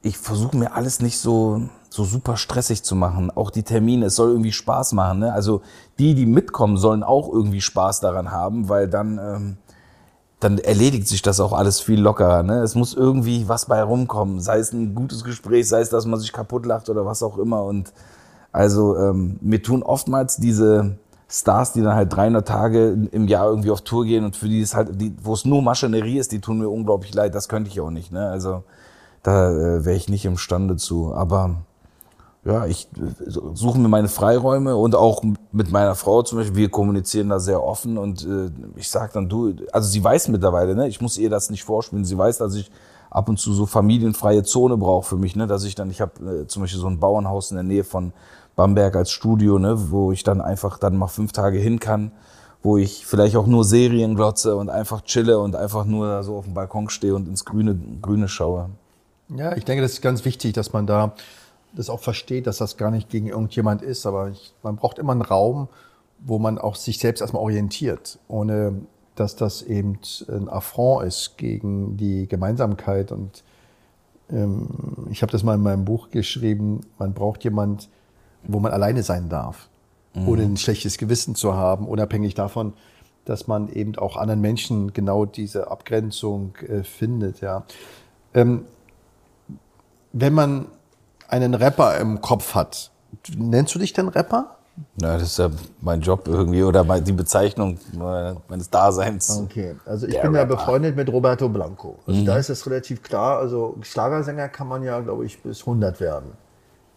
ich 0.01 0.17
versuche 0.17 0.57
mir 0.57 0.73
alles 0.73 1.01
nicht 1.01 1.17
so, 1.19 1.61
so 1.89 2.03
super 2.03 2.37
stressig 2.37 2.83
zu 2.83 2.95
machen. 2.95 3.31
Auch 3.31 3.51
die 3.51 3.63
Termine, 3.63 4.07
es 4.07 4.15
soll 4.15 4.29
irgendwie 4.29 4.51
Spaß 4.51 4.93
machen. 4.93 5.19
Ne? 5.19 5.33
Also 5.33 5.61
die, 5.97 6.15
die 6.15 6.25
mitkommen, 6.25 6.77
sollen 6.77 7.03
auch 7.03 7.31
irgendwie 7.31 7.61
Spaß 7.61 8.01
daran 8.01 8.31
haben, 8.31 8.69
weil 8.69 8.87
dann, 8.87 9.17
ähm, 9.17 9.57
dann 10.39 10.57
erledigt 10.57 11.07
sich 11.07 11.21
das 11.21 11.39
auch 11.39 11.53
alles 11.53 11.79
viel 11.79 11.99
lockerer. 11.99 12.43
Ne? 12.43 12.61
Es 12.61 12.75
muss 12.75 12.93
irgendwie 12.93 13.47
was 13.47 13.65
bei 13.65 13.81
rumkommen. 13.81 14.41
Sei 14.41 14.59
es 14.59 14.73
ein 14.73 14.95
gutes 14.95 15.23
Gespräch, 15.23 15.67
sei 15.67 15.81
es, 15.81 15.89
dass 15.89 16.05
man 16.05 16.19
sich 16.19 16.33
kaputt 16.33 16.65
lacht 16.65 16.89
oder 16.89 17.05
was 17.05 17.23
auch 17.23 17.37
immer. 17.37 17.63
Und 17.63 17.93
also 18.51 18.97
ähm, 18.97 19.37
mir 19.41 19.61
tun 19.61 19.83
oftmals 19.83 20.37
diese 20.37 20.97
Stars, 21.31 21.73
die 21.73 21.81
dann 21.81 21.95
halt 21.95 22.11
300 22.11 22.47
Tage 22.47 23.07
im 23.11 23.27
Jahr 23.27 23.47
irgendwie 23.47 23.69
auf 23.69 23.81
Tour 23.81 24.05
gehen 24.05 24.25
und 24.25 24.35
für 24.35 24.47
die 24.47 24.61
es 24.61 24.75
halt, 24.75 24.99
die, 24.99 25.15
wo 25.21 25.33
es 25.33 25.45
nur 25.45 25.61
Maschinerie 25.61 26.17
ist, 26.17 26.31
die 26.31 26.41
tun 26.41 26.57
mir 26.57 26.69
unglaublich 26.69 27.13
leid. 27.13 27.35
Das 27.35 27.47
könnte 27.47 27.69
ich 27.69 27.79
auch 27.79 27.91
nicht. 27.91 28.11
Ne? 28.11 28.27
Also 28.27 28.63
da 29.21 29.51
äh, 29.51 29.85
wäre 29.85 29.95
ich 29.95 30.09
nicht 30.09 30.25
imstande 30.25 30.75
zu. 30.75 31.13
Aber 31.13 31.57
ja, 32.45 32.65
ich 32.65 32.87
äh, 32.97 33.29
suche 33.53 33.77
mir 33.77 33.89
meine 33.89 34.07
Freiräume 34.07 34.75
und 34.75 34.95
auch 34.95 35.21
mit 35.51 35.71
meiner 35.71 35.93
Frau 35.93 36.23
zum 36.23 36.39
Beispiel, 36.39 36.55
wir 36.55 36.69
kommunizieren 36.69 37.29
da 37.29 37.39
sehr 37.39 37.63
offen 37.63 37.99
und 37.99 38.25
äh, 38.25 38.49
ich 38.75 38.89
sag 38.89 39.13
dann, 39.13 39.29
du, 39.29 39.53
also 39.71 39.87
sie 39.87 40.03
weiß 40.03 40.29
mittlerweile, 40.29 40.73
ne, 40.73 40.87
ich 40.87 40.99
muss 40.99 41.17
ihr 41.19 41.29
das 41.29 41.51
nicht 41.51 41.63
vorspielen, 41.63 42.05
sie 42.05 42.17
weiß, 42.17 42.39
dass 42.39 42.55
ich 42.55 42.71
ab 43.11 43.29
und 43.29 43.37
zu 43.37 43.53
so 43.53 43.65
familienfreie 43.65 44.43
Zone 44.43 44.77
brauche 44.77 45.07
für 45.07 45.17
mich, 45.17 45.35
ne, 45.35 45.47
dass 45.47 45.63
ich 45.63 45.75
dann, 45.75 45.89
ich 45.89 46.01
habe 46.01 46.41
äh, 46.41 46.47
zum 46.47 46.63
Beispiel 46.63 46.79
so 46.79 46.87
ein 46.87 46.99
Bauernhaus 46.99 47.51
in 47.51 47.57
der 47.57 47.63
Nähe 47.63 47.83
von 47.83 48.13
Bamberg 48.59 48.97
als 48.97 49.11
Studio, 49.11 49.57
ne, 49.57 49.89
wo 49.89 50.11
ich 50.11 50.23
dann 50.23 50.41
einfach 50.41 50.79
dann 50.79 50.97
mal 50.97 51.07
fünf 51.07 51.31
Tage 51.31 51.57
hin 51.57 51.79
kann, 51.79 52.11
wo 52.61 52.75
ich 52.75 53.05
vielleicht 53.05 53.37
auch 53.37 53.47
nur 53.47 53.63
Serien 53.63 54.15
glotze 54.15 54.57
und 54.57 54.69
einfach 54.69 55.01
chille 55.03 55.39
und 55.39 55.55
einfach 55.55 55.85
nur 55.85 56.21
so 56.23 56.35
auf 56.35 56.43
dem 56.43 56.55
Balkon 56.55 56.89
stehe 56.89 57.15
und 57.15 57.29
ins 57.29 57.45
Grüne, 57.45 57.79
Grüne 58.01 58.27
schaue. 58.27 58.69
Ja, 59.29 59.55
ich 59.55 59.63
denke, 59.63 59.81
das 59.81 59.93
ist 59.93 60.01
ganz 60.01 60.25
wichtig, 60.25 60.51
dass 60.51 60.73
man 60.73 60.87
da 60.87 61.13
das 61.71 61.89
auch 61.89 62.01
versteht, 62.01 62.47
dass 62.47 62.57
das 62.57 62.75
gar 62.75 62.91
nicht 62.91 63.07
gegen 63.09 63.27
irgendjemand 63.27 63.81
ist, 63.81 64.05
aber 64.05 64.27
ich, 64.27 64.53
man 64.61 64.75
braucht 64.75 64.99
immer 64.99 65.13
einen 65.13 65.21
Raum, 65.21 65.69
wo 66.19 66.37
man 66.37 66.57
auch 66.57 66.75
sich 66.75 66.99
selbst 66.99 67.21
erstmal 67.21 67.41
orientiert, 67.41 68.19
ohne 68.27 68.73
dass 69.15 69.37
das 69.37 69.61
eben 69.61 69.99
ein 70.27 70.49
Affront 70.49 71.07
ist 71.07 71.37
gegen 71.37 71.95
die 71.95 72.27
Gemeinsamkeit. 72.27 73.13
Und 73.13 73.41
ähm, 74.29 74.67
ich 75.11 75.21
habe 75.21 75.31
das 75.31 75.43
mal 75.43 75.55
in 75.55 75.61
meinem 75.61 75.85
Buch 75.85 76.09
geschrieben, 76.09 76.81
man 76.97 77.13
braucht 77.13 77.45
jemand, 77.45 77.87
wo 78.43 78.59
man 78.59 78.71
alleine 78.71 79.03
sein 79.03 79.29
darf, 79.29 79.69
ohne 80.25 80.43
ein 80.43 80.57
schlechtes 80.57 80.97
Gewissen 80.97 81.35
zu 81.35 81.53
haben, 81.53 81.87
unabhängig 81.87 82.33
davon, 82.35 82.73
dass 83.25 83.47
man 83.47 83.69
eben 83.69 83.95
auch 83.97 84.17
anderen 84.17 84.41
Menschen 84.41 84.91
genau 84.91 85.25
diese 85.25 85.69
Abgrenzung 85.69 86.55
äh, 86.67 86.83
findet. 86.83 87.41
Ja. 87.41 87.63
Ähm, 88.33 88.65
wenn 90.13 90.33
man 90.33 90.65
einen 91.27 91.53
Rapper 91.53 91.97
im 91.99 92.21
Kopf 92.21 92.55
hat, 92.55 92.91
nennst 93.37 93.75
du 93.75 93.79
dich 93.79 93.93
denn 93.93 94.07
Rapper? 94.07 94.55
Ja, 95.01 95.13
das 95.13 95.23
ist 95.23 95.39
ja 95.39 95.49
mein 95.81 96.01
Job 96.01 96.27
irgendwie 96.27 96.63
oder 96.63 96.83
die 97.01 97.11
Bezeichnung 97.11 97.77
meines 98.47 98.69
Daseins. 98.69 99.29
Okay, 99.43 99.75
also 99.85 100.07
ich 100.07 100.13
Der 100.13 100.21
bin 100.23 100.33
ja 100.33 100.41
Rapper. 100.41 100.55
befreundet 100.55 100.95
mit 100.95 101.09
Roberto 101.11 101.49
Blanco. 101.49 101.99
Also 102.07 102.23
da 102.25 102.37
ist 102.37 102.49
es 102.49 102.65
relativ 102.65 103.03
klar, 103.03 103.39
also 103.39 103.75
Schlagersänger 103.81 104.49
kann 104.49 104.67
man 104.67 104.83
ja, 104.83 104.99
glaube 105.01 105.25
ich, 105.25 105.41
bis 105.43 105.61
100 105.61 105.99
werden. 105.99 106.31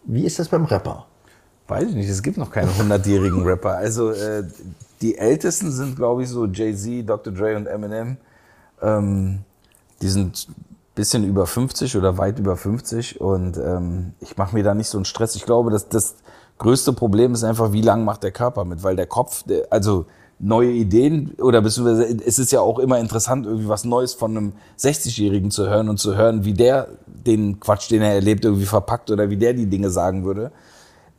Wie 0.05 0.23
ist 0.25 0.39
das 0.39 0.49
beim 0.49 0.65
Rapper? 0.65 1.05
Weiß 1.67 1.89
ich 1.89 1.95
nicht, 1.95 2.09
es 2.09 2.21
gibt 2.21 2.37
noch 2.37 2.51
keine 2.51 2.75
hundertjährigen 2.77 3.43
Rapper. 3.45 3.77
Also 3.77 4.11
äh, 4.11 4.43
die 5.01 5.17
ältesten 5.17 5.71
sind, 5.71 5.95
glaube 5.95 6.23
ich, 6.23 6.29
so 6.29 6.45
Jay-Z, 6.45 7.07
Dr. 7.09 7.33
Dre 7.33 7.55
und 7.55 7.67
Eminem. 7.67 8.17
Ähm, 8.81 9.39
die 10.01 10.09
sind 10.09 10.47
bisschen 10.95 11.23
über 11.23 11.47
50 11.47 11.97
oder 11.97 12.17
weit 12.17 12.39
über 12.39 12.55
50 12.55 13.19
und 13.19 13.57
ähm, 13.57 14.13
ich 14.19 14.37
mache 14.37 14.55
mir 14.55 14.63
da 14.63 14.75
nicht 14.75 14.87
so 14.89 14.97
einen 14.97 15.05
Stress. 15.05 15.35
Ich 15.35 15.45
glaube, 15.45 15.71
dass 15.71 15.89
das 15.89 16.15
größte 16.59 16.93
Problem 16.93 17.33
ist 17.33 17.43
einfach, 17.43 17.71
wie 17.71 17.81
lang 17.81 18.05
macht 18.05 18.23
der 18.23 18.31
Körper 18.31 18.63
mit, 18.63 18.83
weil 18.83 18.95
der 18.95 19.07
Kopf, 19.07 19.43
der, 19.43 19.65
also 19.71 20.05
neue 20.39 20.71
Ideen 20.71 21.33
oder 21.39 21.61
beziehungsweise 21.61 22.17
es 22.25 22.37
ist 22.37 22.51
ja 22.51 22.59
auch 22.59 22.77
immer 22.79 22.99
interessant, 22.99 23.45
irgendwie 23.45 23.69
was 23.69 23.85
Neues 23.85 24.13
von 24.13 24.37
einem 24.37 24.53
60-Jährigen 24.77 25.51
zu 25.51 25.67
hören 25.67 25.89
und 25.89 25.97
zu 25.97 26.15
hören, 26.15 26.45
wie 26.45 26.53
der 26.53 26.89
den 27.07 27.59
Quatsch, 27.59 27.89
den 27.89 28.01
er 28.01 28.13
erlebt, 28.13 28.43
irgendwie 28.45 28.65
verpackt 28.65 29.09
oder 29.09 29.29
wie 29.29 29.37
der 29.37 29.53
die 29.53 29.67
Dinge 29.67 29.89
sagen 29.89 30.25
würde. 30.25 30.51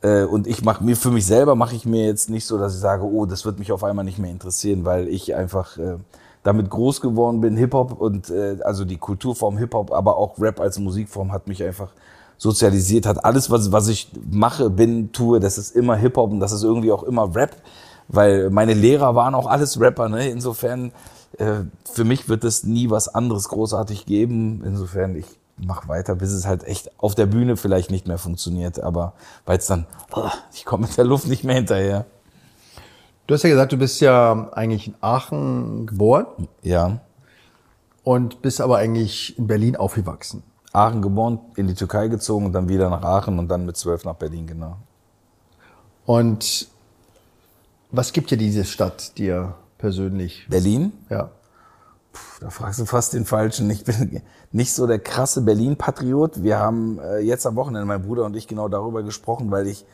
Äh, 0.01 0.23
Und 0.23 0.47
ich 0.47 0.63
mache 0.63 0.83
mir 0.83 0.95
für 0.95 1.11
mich 1.11 1.25
selber 1.25 1.55
mache 1.55 1.75
ich 1.75 1.85
mir 1.85 2.05
jetzt 2.05 2.29
nicht 2.29 2.45
so, 2.45 2.57
dass 2.57 2.75
ich 2.75 2.81
sage, 2.81 3.03
oh, 3.03 3.25
das 3.25 3.45
wird 3.45 3.59
mich 3.59 3.71
auf 3.71 3.83
einmal 3.83 4.05
nicht 4.05 4.19
mehr 4.19 4.31
interessieren, 4.31 4.85
weil 4.85 5.07
ich 5.07 5.35
einfach 5.35 5.77
äh, 5.77 5.97
damit 6.43 6.69
groß 6.69 7.01
geworden 7.01 7.41
bin, 7.41 7.57
Hip-Hop 7.57 7.99
und 7.99 8.29
äh, 8.29 8.57
also 8.63 8.85
die 8.85 8.97
Kulturform 8.97 9.57
Hip-Hop, 9.57 9.91
aber 9.91 10.17
auch 10.17 10.39
Rap 10.39 10.59
als 10.59 10.77
Musikform 10.79 11.31
hat 11.31 11.47
mich 11.47 11.63
einfach 11.63 11.89
sozialisiert, 12.37 13.05
hat 13.05 13.23
alles, 13.25 13.49
was, 13.49 13.71
was 13.71 13.87
ich 13.87 14.11
mache, 14.29 14.69
bin, 14.69 15.11
tue, 15.11 15.39
das 15.39 15.57
ist 15.57 15.75
immer 15.75 15.95
Hip-Hop 15.95 16.31
und 16.31 16.39
das 16.39 16.51
ist 16.51 16.63
irgendwie 16.63 16.91
auch 16.91 17.03
immer 17.03 17.33
Rap, 17.33 17.55
weil 18.07 18.49
meine 18.51 18.73
Lehrer 18.73 19.15
waren 19.15 19.33
auch 19.33 19.47
alles 19.47 19.79
Rapper, 19.79 20.09
ne? 20.09 20.29
Insofern, 20.29 20.91
äh, 21.37 21.61
für 21.91 22.03
mich 22.03 22.29
wird 22.29 22.43
es 22.43 22.63
nie 22.63 22.89
was 22.89 23.07
anderes 23.07 23.49
großartig 23.49 24.05
geben. 24.05 24.61
Insofern, 24.65 25.15
ich 25.15 25.25
mach 25.57 25.87
weiter, 25.87 26.15
bis 26.15 26.31
es 26.31 26.45
halt 26.45 26.63
echt 26.65 26.91
auf 26.99 27.15
der 27.15 27.25
Bühne 27.27 27.57
vielleicht 27.57 27.91
nicht 27.91 28.07
mehr 28.07 28.17
funktioniert, 28.17 28.79
aber 28.79 29.13
weil 29.45 29.57
es 29.57 29.67
dann, 29.67 29.85
oh, 30.13 30.29
ich 30.53 30.65
komme 30.65 30.87
mit 30.87 30.97
der 30.97 31.05
Luft 31.05 31.27
nicht 31.27 31.43
mehr 31.43 31.55
hinterher. 31.55 32.05
Du 33.27 33.33
hast 33.33 33.43
ja 33.43 33.49
gesagt, 33.49 33.71
du 33.71 33.77
bist 33.77 34.01
ja 34.01 34.49
eigentlich 34.53 34.87
in 34.87 34.95
Aachen 35.01 35.87
geboren 35.87 36.47
Ja. 36.61 36.99
und 38.03 38.41
bist 38.41 38.61
aber 38.61 38.77
eigentlich 38.77 39.37
in 39.39 39.47
Berlin 39.47 39.75
aufgewachsen. 39.75 40.43
Aachen 40.73 41.01
geboren, 41.01 41.39
in 41.55 41.67
die 41.67 41.73
Türkei 41.73 42.09
gezogen 42.09 42.45
und 42.45 42.51
dann 42.53 42.67
wieder 42.67 42.89
nach 42.89 43.01
Aachen 43.01 43.39
und 43.39 43.47
dann 43.47 43.65
mit 43.65 43.77
zwölf 43.77 44.03
nach 44.03 44.15
Berlin, 44.15 44.45
genau. 44.45 44.75
Und 46.05 46.67
was 47.91 48.11
gibt 48.13 48.29
dir 48.29 48.37
diese 48.37 48.65
Stadt 48.65 49.17
dir 49.17 49.55
persönlich? 49.77 50.45
Berlin? 50.49 50.91
Ja. 51.09 51.29
Da 52.39 52.49
fragst 52.49 52.79
du 52.79 52.85
fast 52.85 53.13
den 53.13 53.25
Falschen. 53.25 53.69
Ich 53.69 53.83
bin 53.83 54.21
nicht 54.51 54.73
so 54.73 54.87
der 54.87 54.99
krasse 54.99 55.41
Berlin-Patriot. 55.41 56.43
Wir 56.43 56.59
haben 56.59 56.99
äh, 56.99 57.19
jetzt 57.19 57.45
am 57.45 57.55
Wochenende, 57.55 57.85
mein 57.85 58.01
Bruder 58.01 58.25
und 58.25 58.35
ich, 58.35 58.47
genau 58.47 58.67
darüber 58.67 59.03
gesprochen, 59.03 59.51
weil 59.51 59.67
ich 59.67 59.85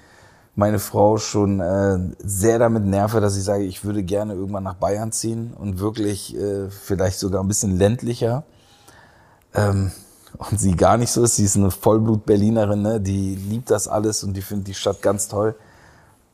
meine 0.55 0.79
Frau 0.79 1.17
schon 1.17 1.59
äh, 1.59 1.97
sehr 2.19 2.59
damit 2.59 2.85
nerve, 2.85 3.21
dass 3.21 3.37
ich 3.37 3.43
sage, 3.43 3.63
ich 3.63 3.85
würde 3.85 4.03
gerne 4.03 4.33
irgendwann 4.33 4.63
nach 4.63 4.75
Bayern 4.75 5.11
ziehen 5.11 5.53
und 5.57 5.79
wirklich 5.79 6.35
äh, 6.35 6.69
vielleicht 6.69 7.19
sogar 7.19 7.41
ein 7.41 7.47
bisschen 7.47 7.77
ländlicher. 7.77 8.43
Ähm, 9.53 9.91
und 10.37 10.59
sie 10.59 10.75
gar 10.75 10.97
nicht 10.97 11.11
so 11.11 11.23
ist. 11.23 11.35
Sie 11.35 11.45
ist 11.45 11.57
eine 11.57 11.71
Vollblut-Berlinerin, 11.71 12.81
ne? 12.81 13.01
die 13.01 13.35
liebt 13.35 13.69
das 13.69 13.87
alles 13.87 14.23
und 14.23 14.33
die 14.33 14.41
findet 14.41 14.67
die 14.67 14.73
Stadt 14.73 15.01
ganz 15.01 15.27
toll. 15.27 15.55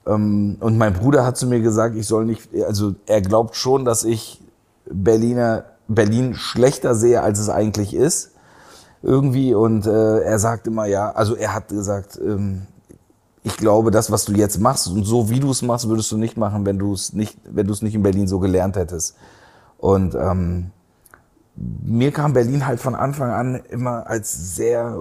Ähm, 0.06 0.58
und 0.60 0.78
mein 0.78 0.94
Bruder 0.94 1.26
hat 1.26 1.38
zu 1.38 1.48
mir 1.48 1.60
gesagt, 1.60 1.96
ich 1.96 2.08
soll 2.08 2.26
nicht, 2.26 2.50
also 2.66 2.96
er 3.06 3.22
glaubt 3.22 3.56
schon, 3.56 3.86
dass 3.86 4.04
ich 4.04 4.42
Berliner, 4.90 5.66
Berlin 5.88 6.36
schlechter 6.36 6.96
sehe, 6.96 7.22
als 7.22 7.40
es 7.40 7.50
eigentlich 7.50 7.94
ist. 7.94 8.32
Irgendwie. 9.02 9.54
Und 9.54 9.86
äh, 9.86 10.20
er 10.20 10.40
sagt 10.40 10.68
immer, 10.68 10.86
ja, 10.86 11.12
also 11.12 11.36
er 11.36 11.54
hat 11.54 11.70
gesagt, 11.70 12.20
ähm, 12.24 12.64
ich 13.44 13.56
glaube, 13.56 13.92
das, 13.92 14.12
was 14.12 14.26
du 14.26 14.34
jetzt 14.34 14.60
machst 14.60 14.88
und 14.88 15.06
so 15.06 15.30
wie 15.30 15.40
du 15.40 15.52
es 15.52 15.62
machst, 15.62 15.88
würdest 15.88 16.12
du 16.12 16.18
nicht 16.18 16.36
machen, 16.36 16.66
wenn 16.66 16.78
du 16.80 16.94
es 16.94 17.14
nicht, 17.14 17.38
wenn 17.50 17.68
du 17.68 17.74
es 17.74 17.82
nicht 17.82 17.96
in 17.96 18.04
Berlin 18.04 18.28
so 18.28 18.40
gelernt 18.40 18.76
hättest. 18.76 19.16
Und 19.78 20.16
ähm, 20.16 20.72
mir 21.56 22.12
kam 22.12 22.34
Berlin 22.34 22.66
halt 22.68 22.80
von 22.80 22.96
Anfang 22.96 23.32
an 23.32 23.56
immer 23.70 24.08
als 24.08 24.56
sehr 24.56 24.98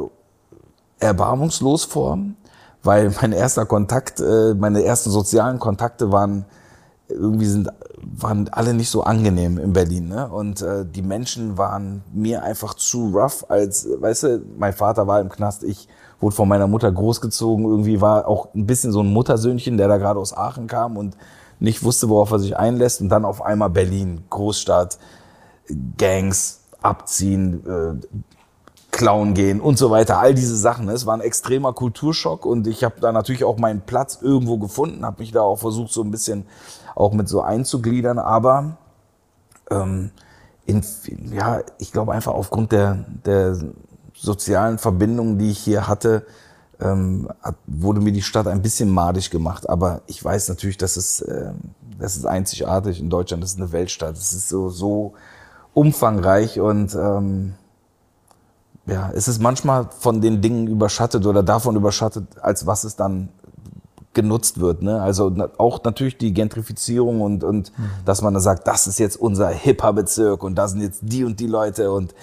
erbarmungslos 1.00 1.84
vor, 1.84 2.18
weil 2.82 3.12
mein 3.20 3.32
erster 3.32 3.66
Kontakt, 3.66 4.20
äh, 4.20 4.54
meine 4.54 4.84
ersten 4.84 5.10
sozialen 5.10 5.58
Kontakte 5.58 6.12
waren 6.12 6.44
irgendwie 7.08 7.46
sind 7.46 7.70
waren 8.14 8.48
alle 8.50 8.74
nicht 8.74 8.90
so 8.90 9.02
angenehm 9.02 9.58
in 9.58 9.72
Berlin, 9.72 10.08
ne? 10.08 10.28
Und 10.28 10.62
äh, 10.62 10.84
die 10.86 11.02
Menschen 11.02 11.58
waren 11.58 12.02
mir 12.12 12.42
einfach 12.42 12.74
zu 12.74 13.08
rough, 13.08 13.44
als, 13.48 13.88
weißt 13.98 14.22
du, 14.22 14.42
mein 14.58 14.72
Vater 14.72 15.06
war 15.06 15.20
im 15.20 15.28
Knast, 15.28 15.64
ich 15.64 15.88
wurde 16.20 16.36
von 16.36 16.48
meiner 16.48 16.66
Mutter 16.66 16.90
großgezogen, 16.90 17.64
irgendwie 17.64 18.00
war 18.00 18.28
auch 18.28 18.54
ein 18.54 18.66
bisschen 18.66 18.92
so 18.92 19.00
ein 19.00 19.12
Muttersöhnchen, 19.12 19.76
der 19.76 19.88
da 19.88 19.96
gerade 19.96 20.20
aus 20.20 20.36
Aachen 20.36 20.66
kam 20.66 20.96
und 20.96 21.16
nicht 21.58 21.82
wusste, 21.82 22.08
worauf 22.08 22.30
er 22.30 22.38
sich 22.38 22.56
einlässt 22.56 23.00
und 23.00 23.08
dann 23.08 23.24
auf 23.24 23.42
einmal 23.42 23.70
Berlin, 23.70 24.24
Großstadt, 24.30 24.98
Gangs, 25.98 26.60
abziehen, 26.80 27.66
äh, 27.66 28.06
klauen 28.92 29.34
gehen 29.34 29.60
und 29.60 29.76
so 29.76 29.90
weiter, 29.90 30.18
all 30.18 30.32
diese 30.32 30.56
Sachen. 30.56 30.86
Ne? 30.86 30.92
Es 30.92 31.04
war 31.04 31.14
ein 31.14 31.20
extremer 31.20 31.72
Kulturschock 31.72 32.46
und 32.46 32.66
ich 32.66 32.82
habe 32.82 33.00
da 33.00 33.12
natürlich 33.12 33.44
auch 33.44 33.58
meinen 33.58 33.82
Platz 33.82 34.18
irgendwo 34.22 34.56
gefunden, 34.58 35.04
habe 35.04 35.20
mich 35.20 35.32
da 35.32 35.42
auch 35.42 35.58
versucht, 35.58 35.92
so 35.92 36.02
ein 36.02 36.10
bisschen 36.10 36.46
auch 36.96 37.12
mit 37.12 37.28
so 37.28 37.42
einzugliedern, 37.42 38.18
aber 38.18 38.78
ähm, 39.70 40.10
in, 40.64 40.82
ja, 41.32 41.60
ich 41.78 41.92
glaube 41.92 42.12
einfach 42.12 42.32
aufgrund 42.34 42.72
der, 42.72 43.04
der 43.24 43.56
sozialen 44.14 44.78
Verbindungen, 44.78 45.38
die 45.38 45.50
ich 45.50 45.58
hier 45.58 45.86
hatte, 45.86 46.26
ähm, 46.80 47.28
wurde 47.66 48.00
mir 48.00 48.12
die 48.12 48.22
Stadt 48.22 48.48
ein 48.48 48.62
bisschen 48.62 48.90
madig 48.90 49.30
gemacht. 49.30 49.68
Aber 49.68 50.00
ich 50.06 50.24
weiß 50.24 50.48
natürlich, 50.48 50.78
dass 50.78 50.96
es, 50.96 51.20
äh, 51.20 51.52
das 51.98 52.16
ist 52.16 52.24
einzigartig 52.24 52.98
in 52.98 53.10
Deutschland, 53.10 53.42
das 53.42 53.52
ist 53.52 53.60
eine 53.60 53.72
Weltstadt. 53.72 54.16
Es 54.16 54.32
ist 54.32 54.48
so, 54.48 54.70
so 54.70 55.12
umfangreich 55.74 56.58
und 56.58 56.94
ähm, 56.94 57.54
ja, 58.86 59.10
es 59.14 59.28
ist 59.28 59.42
manchmal 59.42 59.90
von 59.98 60.20
den 60.20 60.40
Dingen 60.40 60.66
überschattet 60.68 61.26
oder 61.26 61.42
davon 61.42 61.76
überschattet, 61.76 62.38
als 62.40 62.66
was 62.66 62.84
es 62.84 62.96
dann 62.96 63.28
genutzt 64.16 64.58
wird. 64.58 64.82
Ne? 64.82 65.00
Also 65.00 65.32
auch 65.58 65.84
natürlich 65.84 66.16
die 66.16 66.32
Gentrifizierung 66.32 67.20
und, 67.20 67.44
und 67.44 67.78
mhm. 67.78 67.90
dass 68.04 68.22
man 68.22 68.34
da 68.34 68.40
sagt, 68.40 68.66
das 68.66 68.88
ist 68.88 68.98
jetzt 68.98 69.16
unser 69.16 69.50
Hip-Hop-Bezirk 69.50 70.42
und 70.42 70.56
da 70.56 70.66
sind 70.66 70.80
jetzt 70.80 71.00
die 71.02 71.22
und 71.22 71.38
die 71.38 71.46
Leute 71.46 71.92
und 71.92 72.14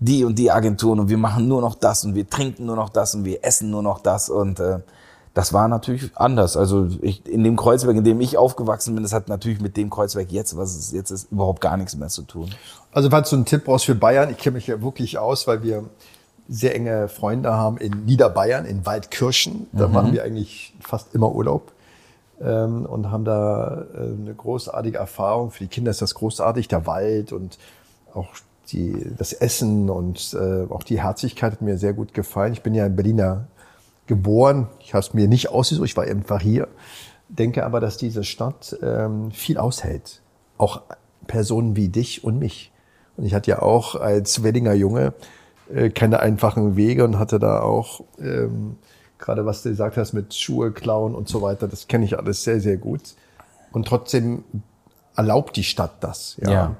die 0.00 0.24
und 0.24 0.36
die 0.36 0.50
Agenturen 0.50 0.98
und 0.98 1.08
wir 1.08 1.18
machen 1.18 1.46
nur 1.46 1.60
noch 1.60 1.76
das 1.76 2.04
und 2.04 2.16
wir 2.16 2.28
trinken 2.28 2.66
nur 2.66 2.74
noch 2.74 2.88
das 2.88 3.14
und 3.14 3.24
wir 3.24 3.44
essen 3.44 3.70
nur 3.70 3.82
noch 3.82 4.00
das 4.00 4.30
und 4.30 4.58
äh, 4.58 4.80
das 5.34 5.52
war 5.52 5.68
natürlich 5.68 6.10
anders. 6.14 6.56
Also 6.56 6.88
ich, 7.00 7.26
in 7.26 7.44
dem 7.44 7.56
Kreuzberg, 7.56 7.96
in 7.96 8.04
dem 8.04 8.20
ich 8.20 8.36
aufgewachsen 8.36 8.94
bin, 8.94 9.02
das 9.02 9.12
hat 9.12 9.28
natürlich 9.28 9.60
mit 9.60 9.76
dem 9.76 9.90
Kreuzberg 9.90 10.32
jetzt, 10.32 10.56
was 10.56 10.74
es 10.74 10.90
jetzt 10.92 11.10
ist, 11.10 11.30
überhaupt 11.30 11.60
gar 11.60 11.76
nichts 11.76 11.96
mehr 11.96 12.08
zu 12.08 12.22
tun. 12.22 12.50
Also 12.92 13.10
falls 13.10 13.30
du 13.30 13.36
einen 13.36 13.44
Tipp 13.44 13.64
brauchst 13.64 13.84
für 13.84 13.94
Bayern, 13.94 14.30
ich 14.30 14.38
kenne 14.38 14.54
mich 14.54 14.66
ja 14.66 14.82
wirklich 14.82 15.18
aus, 15.18 15.46
weil 15.46 15.62
wir 15.62 15.84
sehr 16.48 16.74
enge 16.74 17.08
Freunde 17.08 17.52
haben 17.52 17.78
in 17.78 18.04
Niederbayern, 18.04 18.64
in 18.64 18.84
Waldkirchen. 18.84 19.68
Da 19.72 19.88
mhm. 19.88 19.94
machen 19.94 20.12
wir 20.12 20.24
eigentlich 20.24 20.74
fast 20.80 21.14
immer 21.14 21.32
Urlaub 21.32 21.72
ähm, 22.40 22.86
und 22.86 23.10
haben 23.10 23.24
da 23.24 23.86
äh, 23.94 23.98
eine 23.98 24.34
großartige 24.34 24.98
Erfahrung. 24.98 25.50
Für 25.50 25.64
die 25.64 25.68
Kinder 25.68 25.90
ist 25.90 26.02
das 26.02 26.14
großartig, 26.14 26.68
der 26.68 26.86
Wald 26.86 27.32
und 27.32 27.58
auch 28.14 28.28
die, 28.68 29.06
das 29.16 29.32
Essen 29.32 29.90
und 29.90 30.34
äh, 30.34 30.70
auch 30.70 30.82
die 30.82 31.02
Herzlichkeit 31.02 31.52
hat 31.52 31.62
mir 31.62 31.78
sehr 31.78 31.92
gut 31.92 32.14
gefallen. 32.14 32.52
Ich 32.52 32.62
bin 32.62 32.74
ja 32.74 32.86
in 32.86 32.96
Berliner 32.96 33.46
geboren. 34.06 34.68
Ich 34.80 34.94
habe 34.94 35.00
es 35.00 35.14
mir 35.14 35.28
nicht 35.28 35.50
ausgesucht, 35.50 35.88
ich 35.88 35.96
war 35.96 36.04
einfach 36.04 36.40
hier. 36.40 36.68
Denke 37.28 37.64
aber, 37.64 37.80
dass 37.80 37.96
diese 37.96 38.24
Stadt 38.24 38.76
ähm, 38.82 39.30
viel 39.30 39.58
aushält. 39.58 40.20
Auch 40.58 40.82
Personen 41.26 41.76
wie 41.76 41.88
dich 41.88 42.24
und 42.24 42.38
mich. 42.38 42.72
Und 43.16 43.24
ich 43.24 43.34
hatte 43.34 43.50
ja 43.50 43.62
auch 43.62 43.94
als 43.94 44.42
Weddinger 44.42 44.74
Junge 44.74 45.14
äh, 45.74 45.90
keine 45.90 46.20
einfachen 46.20 46.76
Wege 46.76 47.04
und 47.04 47.18
hatte 47.18 47.38
da 47.38 47.60
auch, 47.60 48.02
ähm, 48.18 48.76
gerade 49.18 49.46
was 49.46 49.62
du 49.62 49.70
gesagt 49.70 49.96
hast 49.96 50.12
mit 50.12 50.34
Schuhe 50.34 50.72
klauen 50.72 51.14
und 51.14 51.28
so 51.28 51.42
weiter, 51.42 51.68
das 51.68 51.88
kenne 51.88 52.04
ich 52.04 52.18
alles 52.18 52.44
sehr, 52.44 52.60
sehr 52.60 52.76
gut. 52.76 53.14
Und 53.72 53.86
trotzdem 53.86 54.44
erlaubt 55.16 55.56
die 55.56 55.64
Stadt 55.64 56.02
das. 56.02 56.36
Ja. 56.42 56.50
ja. 56.50 56.76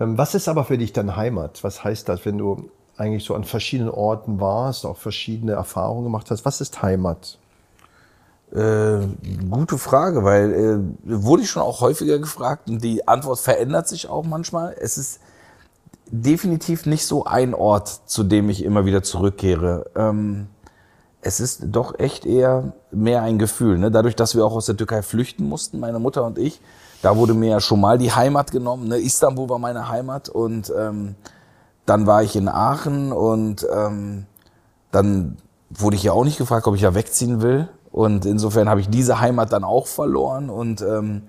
Ähm, 0.00 0.18
was 0.18 0.34
ist 0.34 0.48
aber 0.48 0.64
für 0.64 0.78
dich 0.78 0.92
dann 0.92 1.16
Heimat? 1.16 1.64
Was 1.64 1.84
heißt 1.84 2.08
das, 2.08 2.24
wenn 2.24 2.38
du 2.38 2.70
eigentlich 2.96 3.24
so 3.24 3.34
an 3.34 3.44
verschiedenen 3.44 3.90
Orten 3.90 4.40
warst, 4.40 4.86
auch 4.86 4.96
verschiedene 4.96 5.52
Erfahrungen 5.52 6.04
gemacht 6.04 6.30
hast? 6.30 6.44
Was 6.44 6.60
ist 6.60 6.82
Heimat? 6.82 7.38
Äh, 8.52 9.06
gute 9.48 9.78
Frage, 9.78 10.24
weil 10.24 10.52
äh, 10.52 10.78
wurde 11.04 11.42
ich 11.42 11.50
schon 11.50 11.62
auch 11.62 11.80
häufiger 11.80 12.18
gefragt 12.18 12.68
und 12.68 12.84
die 12.84 13.08
Antwort 13.08 13.38
verändert 13.38 13.88
sich 13.88 14.08
auch 14.08 14.24
manchmal. 14.24 14.76
Es 14.78 14.98
ist 14.98 15.20
definitiv 16.12 16.84
nicht 16.84 17.06
so 17.06 17.24
ein 17.24 17.54
Ort, 17.54 17.88
zu 18.06 18.22
dem 18.22 18.50
ich 18.50 18.62
immer 18.62 18.84
wieder 18.84 19.02
zurückkehre. 19.02 19.90
Ähm, 19.96 20.46
es 21.22 21.40
ist 21.40 21.62
doch 21.66 21.98
echt 21.98 22.26
eher 22.26 22.74
mehr 22.90 23.22
ein 23.22 23.38
Gefühl. 23.38 23.78
Ne? 23.78 23.90
Dadurch, 23.90 24.14
dass 24.14 24.36
wir 24.36 24.44
auch 24.44 24.54
aus 24.54 24.66
der 24.66 24.76
Türkei 24.76 25.02
flüchten 25.02 25.48
mussten, 25.48 25.80
meine 25.80 25.98
Mutter 25.98 26.24
und 26.24 26.38
ich, 26.38 26.60
da 27.00 27.16
wurde 27.16 27.32
mir 27.32 27.50
ja 27.50 27.60
schon 27.60 27.80
mal 27.80 27.96
die 27.96 28.12
Heimat 28.12 28.52
genommen. 28.52 28.88
Ne? 28.88 28.98
Istanbul 28.98 29.48
war 29.48 29.58
meine 29.58 29.88
Heimat 29.88 30.28
und 30.28 30.72
ähm, 30.78 31.14
dann 31.86 32.06
war 32.06 32.22
ich 32.22 32.36
in 32.36 32.48
Aachen 32.48 33.10
und 33.12 33.66
ähm, 33.74 34.26
dann 34.90 35.38
wurde 35.70 35.96
ich 35.96 36.02
ja 36.02 36.12
auch 36.12 36.24
nicht 36.24 36.38
gefragt, 36.38 36.66
ob 36.66 36.74
ich 36.74 36.82
ja 36.82 36.94
wegziehen 36.94 37.40
will. 37.40 37.68
Und 37.90 38.26
insofern 38.26 38.68
habe 38.68 38.80
ich 38.80 38.90
diese 38.90 39.20
Heimat 39.20 39.52
dann 39.52 39.64
auch 39.64 39.86
verloren 39.86 40.50
und 40.50 40.82
ähm, 40.82 41.22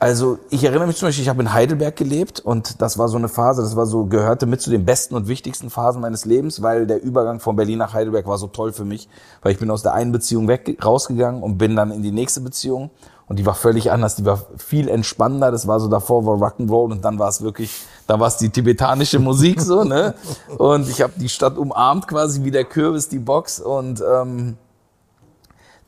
also 0.00 0.38
ich 0.50 0.62
erinnere 0.62 0.86
mich 0.86 0.96
zum 0.96 1.08
Beispiel, 1.08 1.22
ich 1.22 1.28
habe 1.28 1.42
in 1.42 1.52
Heidelberg 1.52 1.96
gelebt 1.96 2.38
und 2.40 2.80
das 2.80 2.98
war 2.98 3.08
so 3.08 3.16
eine 3.16 3.28
Phase, 3.28 3.62
das 3.62 3.74
war 3.74 3.86
so, 3.86 4.06
gehörte 4.06 4.46
mit 4.46 4.60
zu 4.60 4.70
den 4.70 4.84
besten 4.84 5.14
und 5.16 5.26
wichtigsten 5.26 5.70
Phasen 5.70 6.00
meines 6.00 6.24
Lebens, 6.24 6.62
weil 6.62 6.86
der 6.86 7.02
Übergang 7.02 7.40
von 7.40 7.56
Berlin 7.56 7.78
nach 7.78 7.94
Heidelberg 7.94 8.26
war 8.26 8.38
so 8.38 8.46
toll 8.46 8.72
für 8.72 8.84
mich, 8.84 9.08
weil 9.42 9.52
ich 9.52 9.58
bin 9.58 9.70
aus 9.70 9.82
der 9.82 9.94
einen 9.94 10.12
Beziehung 10.12 10.46
weg, 10.46 10.78
rausgegangen 10.84 11.42
und 11.42 11.58
bin 11.58 11.74
dann 11.74 11.90
in 11.90 12.02
die 12.02 12.12
nächste 12.12 12.40
Beziehung 12.40 12.90
und 13.26 13.40
die 13.40 13.46
war 13.46 13.54
völlig 13.54 13.90
anders, 13.90 14.14
die 14.14 14.24
war 14.24 14.46
viel 14.56 14.88
entspannender, 14.88 15.50
das 15.50 15.66
war 15.66 15.80
so 15.80 15.88
davor 15.88 16.24
war 16.24 16.36
Rock'n'Roll 16.36 16.92
und 16.92 17.04
dann 17.04 17.18
war 17.18 17.28
es 17.28 17.42
wirklich, 17.42 17.84
da 18.06 18.20
war 18.20 18.28
es 18.28 18.36
die 18.36 18.50
tibetanische 18.50 19.18
Musik 19.18 19.60
so, 19.60 19.82
ne? 19.84 20.14
Und 20.56 20.88
ich 20.88 21.02
habe 21.02 21.12
die 21.16 21.28
Stadt 21.28 21.58
umarmt 21.58 22.06
quasi 22.06 22.44
wie 22.44 22.50
der 22.52 22.64
Kürbis 22.64 23.08
die 23.08 23.18
Box 23.18 23.60
und 23.60 24.00
ähm, 24.00 24.56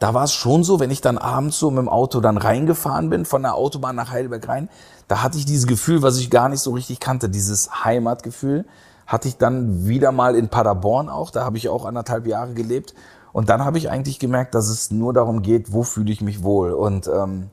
da 0.00 0.14
war 0.14 0.24
es 0.24 0.32
schon 0.32 0.64
so, 0.64 0.80
wenn 0.80 0.90
ich 0.90 1.02
dann 1.02 1.18
abends 1.18 1.58
so 1.58 1.70
mit 1.70 1.78
dem 1.78 1.88
Auto 1.88 2.20
dann 2.20 2.38
reingefahren 2.38 3.10
bin, 3.10 3.26
von 3.26 3.42
der 3.42 3.54
Autobahn 3.54 3.94
nach 3.94 4.10
Heidelberg 4.10 4.48
rein, 4.48 4.68
da 5.08 5.22
hatte 5.22 5.36
ich 5.36 5.44
dieses 5.44 5.66
Gefühl, 5.66 6.02
was 6.02 6.18
ich 6.18 6.30
gar 6.30 6.48
nicht 6.48 6.60
so 6.60 6.72
richtig 6.72 7.00
kannte, 7.00 7.28
dieses 7.28 7.84
Heimatgefühl, 7.84 8.64
hatte 9.06 9.28
ich 9.28 9.36
dann 9.36 9.86
wieder 9.86 10.10
mal 10.10 10.36
in 10.36 10.48
Paderborn 10.48 11.08
auch, 11.08 11.30
da 11.30 11.44
habe 11.44 11.58
ich 11.58 11.68
auch 11.68 11.84
anderthalb 11.84 12.26
Jahre 12.26 12.54
gelebt. 12.54 12.94
Und 13.32 13.48
dann 13.48 13.64
habe 13.64 13.78
ich 13.78 13.90
eigentlich 13.90 14.18
gemerkt, 14.18 14.54
dass 14.54 14.68
es 14.68 14.90
nur 14.90 15.12
darum 15.12 15.42
geht, 15.42 15.72
wo 15.72 15.82
fühle 15.82 16.10
ich 16.10 16.20
mich 16.20 16.42
wohl. 16.42 16.72
Und 16.72 17.06
ähm, 17.06 17.50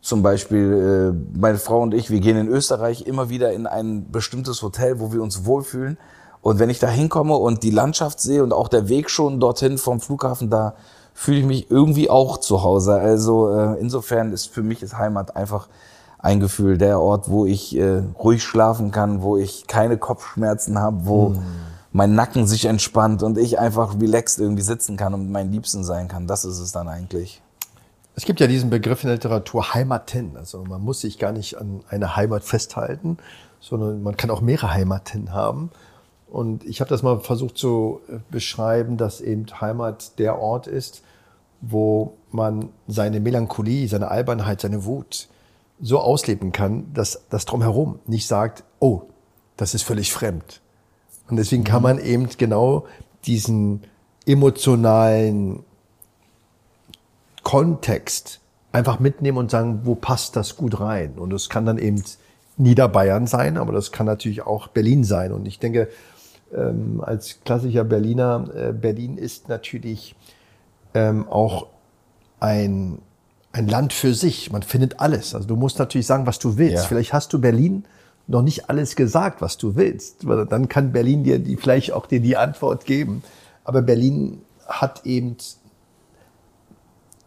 zum 0.00 0.22
Beispiel 0.22 1.14
äh, 1.14 1.38
meine 1.38 1.58
Frau 1.58 1.82
und 1.82 1.94
ich, 1.94 2.10
wir 2.10 2.20
gehen 2.20 2.36
in 2.36 2.48
Österreich 2.48 3.06
immer 3.06 3.28
wieder 3.28 3.52
in 3.52 3.66
ein 3.66 4.10
bestimmtes 4.10 4.62
Hotel, 4.62 5.00
wo 5.00 5.12
wir 5.12 5.22
uns 5.22 5.44
wohlfühlen. 5.44 5.98
Und 6.40 6.60
wenn 6.60 6.70
ich 6.70 6.78
da 6.78 6.88
hinkomme 6.88 7.34
und 7.34 7.64
die 7.64 7.70
Landschaft 7.70 8.20
sehe 8.20 8.44
und 8.44 8.52
auch 8.52 8.68
der 8.68 8.88
Weg 8.88 9.10
schon 9.10 9.40
dorthin 9.40 9.76
vom 9.76 10.00
Flughafen, 10.00 10.50
da 10.50 10.76
fühle 11.18 11.38
ich 11.40 11.46
mich 11.46 11.68
irgendwie 11.68 12.08
auch 12.08 12.38
zu 12.38 12.62
Hause. 12.62 12.94
Also 12.94 13.50
äh, 13.52 13.80
insofern 13.80 14.32
ist 14.32 14.54
für 14.54 14.62
mich 14.62 14.84
ist 14.84 14.96
Heimat 14.96 15.34
einfach 15.34 15.66
ein 16.20 16.38
Gefühl, 16.38 16.78
der 16.78 17.00
Ort, 17.00 17.28
wo 17.28 17.44
ich 17.44 17.76
äh, 17.76 18.04
ruhig 18.16 18.44
schlafen 18.44 18.92
kann, 18.92 19.20
wo 19.20 19.36
ich 19.36 19.66
keine 19.66 19.98
Kopfschmerzen 19.98 20.78
habe, 20.78 21.06
wo 21.06 21.30
mm. 21.30 21.42
mein 21.90 22.14
Nacken 22.14 22.46
sich 22.46 22.66
entspannt 22.66 23.24
und 23.24 23.36
ich 23.36 23.58
einfach 23.58 24.00
relaxed 24.00 24.38
irgendwie 24.38 24.62
sitzen 24.62 24.96
kann 24.96 25.12
und 25.12 25.32
mein 25.32 25.50
Liebsten 25.50 25.82
sein 25.82 26.06
kann. 26.06 26.28
Das 26.28 26.44
ist 26.44 26.60
es 26.60 26.70
dann 26.70 26.86
eigentlich. 26.86 27.42
Es 28.14 28.24
gibt 28.24 28.38
ja 28.38 28.46
diesen 28.46 28.70
Begriff 28.70 29.02
in 29.02 29.08
der 29.08 29.16
Literatur 29.16 29.74
Heimaten. 29.74 30.36
Also 30.36 30.62
man 30.62 30.82
muss 30.82 31.00
sich 31.00 31.18
gar 31.18 31.32
nicht 31.32 31.58
an 31.58 31.80
eine 31.88 32.14
Heimat 32.14 32.44
festhalten, 32.44 33.18
sondern 33.58 34.04
man 34.04 34.16
kann 34.16 34.30
auch 34.30 34.40
mehrere 34.40 34.72
Heimaten 34.72 35.32
haben. 35.32 35.72
Und 36.30 36.64
ich 36.64 36.80
habe 36.80 36.90
das 36.90 37.02
mal 37.02 37.18
versucht 37.18 37.58
zu 37.58 38.02
äh, 38.08 38.18
beschreiben, 38.30 38.96
dass 38.98 39.20
eben 39.20 39.46
Heimat 39.60 40.16
der 40.20 40.38
Ort 40.38 40.68
ist, 40.68 41.02
wo 41.60 42.14
man 42.30 42.68
seine 42.86 43.20
Melancholie, 43.20 43.88
seine 43.88 44.08
Albernheit, 44.10 44.60
seine 44.60 44.84
Wut 44.84 45.28
so 45.80 46.00
ausleben 46.00 46.52
kann, 46.52 46.92
dass 46.92 47.24
das 47.30 47.44
drumherum 47.44 48.00
nicht 48.06 48.26
sagt, 48.26 48.64
oh, 48.80 49.02
das 49.56 49.74
ist 49.74 49.82
völlig 49.82 50.12
fremd. 50.12 50.60
Und 51.28 51.36
deswegen 51.36 51.64
kann 51.64 51.82
man 51.82 51.98
eben 51.98 52.28
genau 52.36 52.86
diesen 53.24 53.82
emotionalen 54.26 55.64
Kontext 57.42 58.40
einfach 58.72 58.98
mitnehmen 58.98 59.38
und 59.38 59.50
sagen, 59.50 59.80
wo 59.84 59.94
passt 59.94 60.36
das 60.36 60.56
gut 60.56 60.80
rein? 60.80 61.14
Und 61.18 61.30
das 61.30 61.48
kann 61.48 61.66
dann 61.66 61.78
eben 61.78 62.02
Niederbayern 62.56 63.26
sein, 63.26 63.56
aber 63.56 63.72
das 63.72 63.92
kann 63.92 64.06
natürlich 64.06 64.42
auch 64.42 64.68
Berlin 64.68 65.04
sein. 65.04 65.32
Und 65.32 65.46
ich 65.46 65.58
denke, 65.58 65.88
ähm, 66.54 67.02
als 67.04 67.40
klassischer 67.44 67.84
Berliner, 67.84 68.48
äh, 68.54 68.72
Berlin 68.72 69.16
ist 69.16 69.48
natürlich 69.48 70.14
ähm, 70.94 71.28
auch 71.28 71.66
ein, 72.40 72.98
ein 73.52 73.68
Land 73.68 73.92
für 73.92 74.14
sich. 74.14 74.52
Man 74.52 74.62
findet 74.62 75.00
alles. 75.00 75.34
Also 75.34 75.48
du 75.48 75.56
musst 75.56 75.78
natürlich 75.78 76.06
sagen, 76.06 76.26
was 76.26 76.38
du 76.38 76.56
willst. 76.56 76.84
Ja. 76.84 76.88
Vielleicht 76.88 77.12
hast 77.12 77.32
du 77.32 77.40
Berlin 77.40 77.84
noch 78.26 78.42
nicht 78.42 78.68
alles 78.68 78.94
gesagt, 78.96 79.40
was 79.40 79.56
du 79.56 79.76
willst. 79.76 80.26
Weil 80.26 80.46
Dann 80.46 80.68
kann 80.68 80.92
Berlin 80.92 81.24
dir 81.24 81.38
die, 81.38 81.56
vielleicht 81.56 81.92
auch 81.92 82.06
dir 82.06 82.20
die 82.20 82.36
Antwort 82.36 82.84
geben. 82.84 83.22
Aber 83.64 83.82
Berlin 83.82 84.42
hat 84.66 85.04
eben 85.06 85.36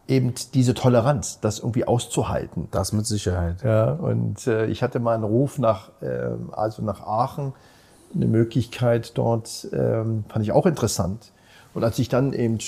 eben 0.08 0.34
diese 0.52 0.74
Toleranz, 0.74 1.38
das 1.40 1.60
irgendwie 1.60 1.86
auszuhalten. 1.86 2.68
Das 2.70 2.92
mit 2.92 3.06
Sicherheit. 3.06 3.62
Ja, 3.62 3.92
und 3.92 4.46
äh, 4.46 4.66
ich 4.66 4.82
hatte 4.82 5.00
mal 5.00 5.14
einen 5.14 5.24
Ruf 5.24 5.58
nach, 5.58 5.90
ähm, 6.02 6.50
also 6.52 6.82
nach 6.82 7.00
Aachen, 7.00 7.52
eine 8.14 8.26
Möglichkeit 8.26 9.16
dort, 9.16 9.68
ähm, 9.72 10.24
fand 10.28 10.44
ich 10.44 10.52
auch 10.52 10.66
interessant. 10.66 11.32
Und 11.72 11.82
als 11.84 11.98
ich 11.98 12.08
dann 12.08 12.32
eben 12.32 12.58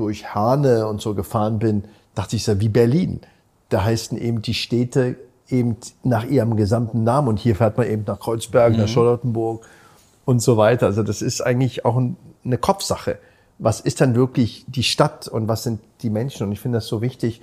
durch 0.00 0.34
Hane 0.34 0.86
und 0.86 1.00
so 1.00 1.14
gefahren 1.14 1.58
bin, 1.58 1.84
dachte 2.14 2.36
ich 2.36 2.44
so, 2.44 2.58
wie 2.58 2.70
Berlin. 2.70 3.20
Da 3.68 3.84
heißen 3.84 4.18
eben 4.18 4.40
die 4.40 4.54
Städte 4.54 5.16
eben 5.48 5.76
nach 6.02 6.24
ihrem 6.24 6.56
gesamten 6.56 7.04
Namen. 7.04 7.28
Und 7.28 7.38
hier 7.38 7.54
fährt 7.54 7.76
man 7.76 7.86
eben 7.86 8.04
nach 8.06 8.18
Kreuzberg, 8.18 8.76
nach 8.76 8.88
Charlottenburg 8.88 9.64
und 10.24 10.40
so 10.40 10.56
weiter. 10.56 10.86
Also 10.86 11.02
das 11.02 11.20
ist 11.20 11.42
eigentlich 11.42 11.84
auch 11.84 11.96
ein, 11.96 12.16
eine 12.44 12.56
Kopfsache. 12.56 13.18
Was 13.58 13.80
ist 13.80 14.00
dann 14.00 14.14
wirklich 14.14 14.64
die 14.68 14.82
Stadt 14.82 15.28
und 15.28 15.48
was 15.48 15.64
sind 15.64 15.80
die 16.00 16.10
Menschen? 16.10 16.46
Und 16.46 16.52
ich 16.52 16.60
finde 16.60 16.78
das 16.78 16.86
so 16.86 17.02
wichtig. 17.02 17.42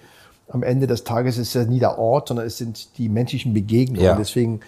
Am 0.49 0.64
Ende 0.64 0.88
des 0.88 1.03
Tages 1.03 1.38
ist 1.38 1.49
es 1.49 1.53
ja 1.53 1.66
nie 1.66 1.80
der 1.80 1.99
Ort, 1.99 2.30
sondern 2.30 2.47
es 2.47 2.58
sind 2.58 2.97
die 2.97 3.08
menschlichen 3.08 3.53
Begegnungen. 3.53 4.03
Ja. 4.03 4.16
Deswegen 4.16 4.62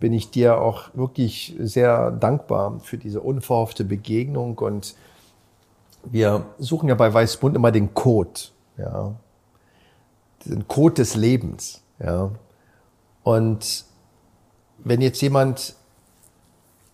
bin 0.00 0.12
ich 0.12 0.30
dir 0.30 0.60
auch 0.60 0.90
wirklich 0.94 1.54
sehr 1.60 2.10
dankbar 2.10 2.80
für 2.82 2.98
diese 2.98 3.20
unverhoffte 3.20 3.84
Begegnung. 3.84 4.58
Und 4.58 4.94
wir 6.04 6.46
suchen 6.58 6.88
ja 6.88 6.94
bei 6.94 7.12
Weißbund 7.12 7.56
immer 7.56 7.72
den 7.72 7.94
Code, 7.94 8.40
ja. 8.76 9.14
Den 10.44 10.68
Code 10.68 10.94
des 10.94 11.14
Lebens, 11.14 11.82
ja. 11.98 12.30
Und 13.22 13.84
wenn 14.78 15.00
jetzt 15.00 15.20
jemand 15.20 15.74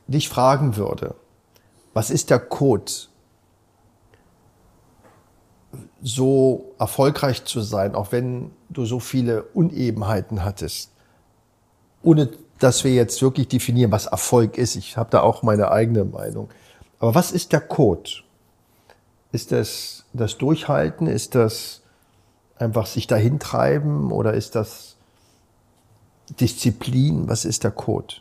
dich 0.07 0.29
fragen 0.29 0.77
würde, 0.77 1.15
was 1.93 2.11
ist 2.11 2.31
der 2.31 2.41
Code, 2.41 2.91
so 6.03 6.75
erfolgreich 6.79 7.45
zu 7.45 7.61
sein, 7.61 7.95
auch 7.95 8.13
wenn 8.13 8.51
du 8.69 8.85
so 8.85 9.01
viele 9.01 9.43
Unebenheiten 9.55 10.45
hattest, 10.45 10.91
ohne 12.03 12.31
dass 12.59 12.85
wir 12.85 12.93
jetzt 12.93 13.23
wirklich 13.23 13.49
definieren, 13.49 13.91
was 13.91 14.07
Erfolg 14.07 14.59
ist. 14.59 14.77
Ich 14.77 14.97
habe 14.97 15.11
da 15.11 15.23
auch 15.23 15.43
meine 15.43 15.71
eigene 15.71 16.05
Meinung. 16.05 16.49
Aber 16.99 17.15
was 17.15 17.33
ist 17.33 17.53
der 17.53 17.61
Code? 17.61 18.11
Ist 19.35 19.51
das 19.51 20.05
das 20.13 20.39
Durchhalten? 20.39 21.09
Ist 21.09 21.35
das 21.35 21.83
einfach 22.57 22.87
sich 22.87 23.09
dahin 23.09 23.41
treiben? 23.41 24.13
Oder 24.13 24.35
ist 24.35 24.55
das 24.55 24.95
Disziplin? 26.39 27.29
Was 27.29 27.45
ist 27.45 27.65
der 27.65 27.73
Code? 27.73 28.15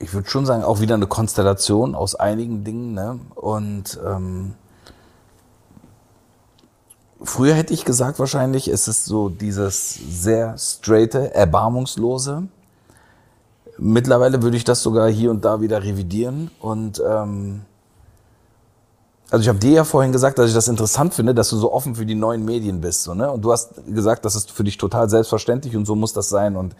ich 0.00 0.12
würde 0.12 0.28
schon 0.28 0.46
sagen, 0.46 0.64
auch 0.64 0.80
wieder 0.80 0.96
eine 0.96 1.06
Konstellation 1.06 1.94
aus 1.94 2.16
einigen 2.16 2.64
Dingen. 2.64 2.94
Ne? 2.94 3.20
Und 3.36 4.00
ähm, 4.04 4.54
früher 7.22 7.54
hätte 7.54 7.72
ich 7.72 7.84
gesagt, 7.84 8.18
wahrscheinlich 8.18 8.66
ist 8.66 8.88
es 8.88 9.04
so 9.04 9.28
dieses 9.28 9.94
sehr 9.94 10.58
straighte, 10.58 11.32
erbarmungslose. 11.34 12.48
Mittlerweile 13.82 14.42
würde 14.42 14.58
ich 14.58 14.64
das 14.64 14.82
sogar 14.82 15.08
hier 15.08 15.30
und 15.30 15.44
da 15.44 15.62
wieder 15.62 15.82
revidieren. 15.82 16.50
Und 16.60 17.02
ähm, 17.06 17.62
also 19.30 19.42
ich 19.42 19.48
habe 19.48 19.58
dir 19.58 19.70
ja 19.70 19.84
vorhin 19.84 20.12
gesagt, 20.12 20.38
dass 20.38 20.48
ich 20.48 20.54
das 20.54 20.68
interessant 20.68 21.14
finde, 21.14 21.34
dass 21.34 21.48
du 21.48 21.56
so 21.56 21.72
offen 21.72 21.94
für 21.94 22.04
die 22.04 22.14
neuen 22.14 22.44
Medien 22.44 22.82
bist. 22.82 23.04
So, 23.04 23.14
ne? 23.14 23.30
Und 23.30 23.42
du 23.42 23.52
hast 23.52 23.70
gesagt, 23.86 24.26
das 24.26 24.34
ist 24.34 24.50
für 24.50 24.64
dich 24.64 24.76
total 24.76 25.08
selbstverständlich 25.08 25.76
und 25.76 25.86
so 25.86 25.94
muss 25.94 26.12
das 26.12 26.28
sein. 26.28 26.56
Und 26.56 26.76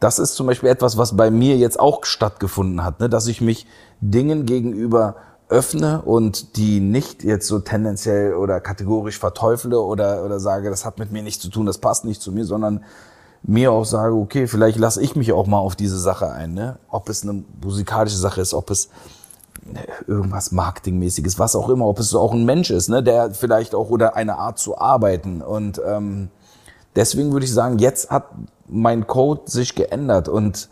das 0.00 0.18
ist 0.18 0.34
zum 0.34 0.46
Beispiel 0.46 0.68
etwas, 0.68 0.98
was 0.98 1.16
bei 1.16 1.30
mir 1.30 1.56
jetzt 1.56 1.80
auch 1.80 2.04
stattgefunden 2.04 2.84
hat, 2.84 3.00
ne? 3.00 3.08
dass 3.08 3.26
ich 3.26 3.40
mich 3.40 3.66
Dingen 4.02 4.44
gegenüber 4.44 5.16
öffne 5.48 6.02
und 6.02 6.56
die 6.56 6.80
nicht 6.80 7.24
jetzt 7.24 7.46
so 7.46 7.58
tendenziell 7.58 8.34
oder 8.34 8.60
kategorisch 8.60 9.18
verteufle 9.18 9.80
oder, 9.80 10.24
oder 10.24 10.40
sage, 10.40 10.68
das 10.68 10.84
hat 10.84 10.98
mit 10.98 11.10
mir 11.10 11.22
nichts 11.22 11.42
zu 11.42 11.48
tun, 11.48 11.64
das 11.64 11.78
passt 11.78 12.04
nicht 12.04 12.20
zu 12.20 12.32
mir, 12.32 12.44
sondern 12.44 12.84
mir 13.46 13.72
auch 13.72 13.84
sage, 13.84 14.14
okay, 14.14 14.46
vielleicht 14.46 14.78
lasse 14.78 15.02
ich 15.02 15.16
mich 15.16 15.32
auch 15.32 15.46
mal 15.46 15.58
auf 15.58 15.76
diese 15.76 15.98
Sache 15.98 16.30
ein. 16.30 16.54
Ne? 16.54 16.78
Ob 16.88 17.08
es 17.08 17.22
eine 17.22 17.44
musikalische 17.62 18.16
Sache 18.16 18.40
ist, 18.40 18.54
ob 18.54 18.70
es 18.70 18.88
irgendwas 20.06 20.52
Marketingmäßiges, 20.52 21.38
was 21.38 21.54
auch 21.54 21.68
immer, 21.68 21.86
ob 21.86 21.98
es 21.98 22.14
auch 22.14 22.32
ein 22.32 22.44
Mensch 22.44 22.70
ist, 22.70 22.88
ne, 22.88 23.02
der 23.02 23.30
vielleicht 23.32 23.74
auch 23.74 23.88
oder 23.90 24.16
eine 24.16 24.36
Art 24.36 24.58
zu 24.58 24.78
arbeiten. 24.78 25.42
Und 25.42 25.80
ähm, 25.86 26.28
deswegen 26.96 27.32
würde 27.32 27.46
ich 27.46 27.52
sagen, 27.52 27.78
jetzt 27.78 28.10
hat 28.10 28.26
mein 28.66 29.06
Code 29.06 29.42
sich 29.46 29.74
geändert 29.74 30.28
und 30.28 30.68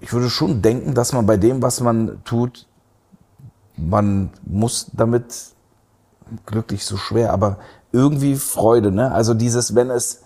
ich 0.00 0.12
würde 0.12 0.30
schon 0.30 0.62
denken, 0.62 0.94
dass 0.94 1.12
man 1.12 1.26
bei 1.26 1.36
dem, 1.36 1.62
was 1.62 1.80
man 1.80 2.22
tut, 2.24 2.66
man 3.76 4.30
muss 4.44 4.88
damit 4.92 5.24
glücklich 6.46 6.84
so 6.84 6.96
schwer, 6.96 7.32
aber 7.32 7.58
irgendwie 7.92 8.36
Freude, 8.36 8.92
ne? 8.92 9.12
Also 9.12 9.34
dieses, 9.34 9.74
wenn 9.74 9.90
es 9.90 10.22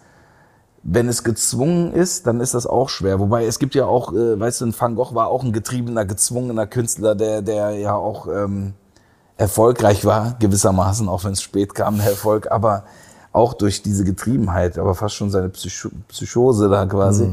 wenn 0.83 1.09
es 1.09 1.23
gezwungen 1.23 1.93
ist, 1.93 2.27
dann 2.27 2.41
ist 2.41 2.55
das 2.55 2.67
auch 2.67 2.89
schwer. 2.89 3.21
Wobei 3.21 3.47
es 3.47 3.59
gibt 3.59 3.75
ja 3.75 3.87
auch, 3.87 4.13
äh, 4.13 4.39
weißt 4.39 4.63
du, 4.63 4.67
ein 4.67 4.75
Van 4.79 4.97
Gogh 4.97 5.15
war 5.15 5.29
auch 5.29 5.45
ein 5.45 5.53
getriebener, 5.53 6.05
gezwungener 6.05 6.67
Künstler, 6.67 7.15
der, 7.15 7.43
der 7.43 7.73
ja 7.73 7.95
auch 7.95 8.27
ähm, 8.27 8.75
erfolgreich 9.37 10.05
war, 10.05 10.37
gewissermaßen, 10.39 11.09
auch 11.09 11.25
wenn 11.25 11.33
es 11.33 11.43
spät 11.43 11.75
kam, 11.75 11.99
der 11.99 12.11
Erfolg, 12.11 12.51
aber 12.51 12.85
auch 13.33 13.55
durch 13.55 13.83
diese 13.83 14.05
Getriebenheit, 14.05 14.79
aber 14.79 14.95
fast 14.95 15.15
schon 15.15 15.31
seine 15.31 15.49
Psycho 15.49 15.89
Psychose 16.09 16.69
da 16.69 16.85
quasi. 16.87 17.33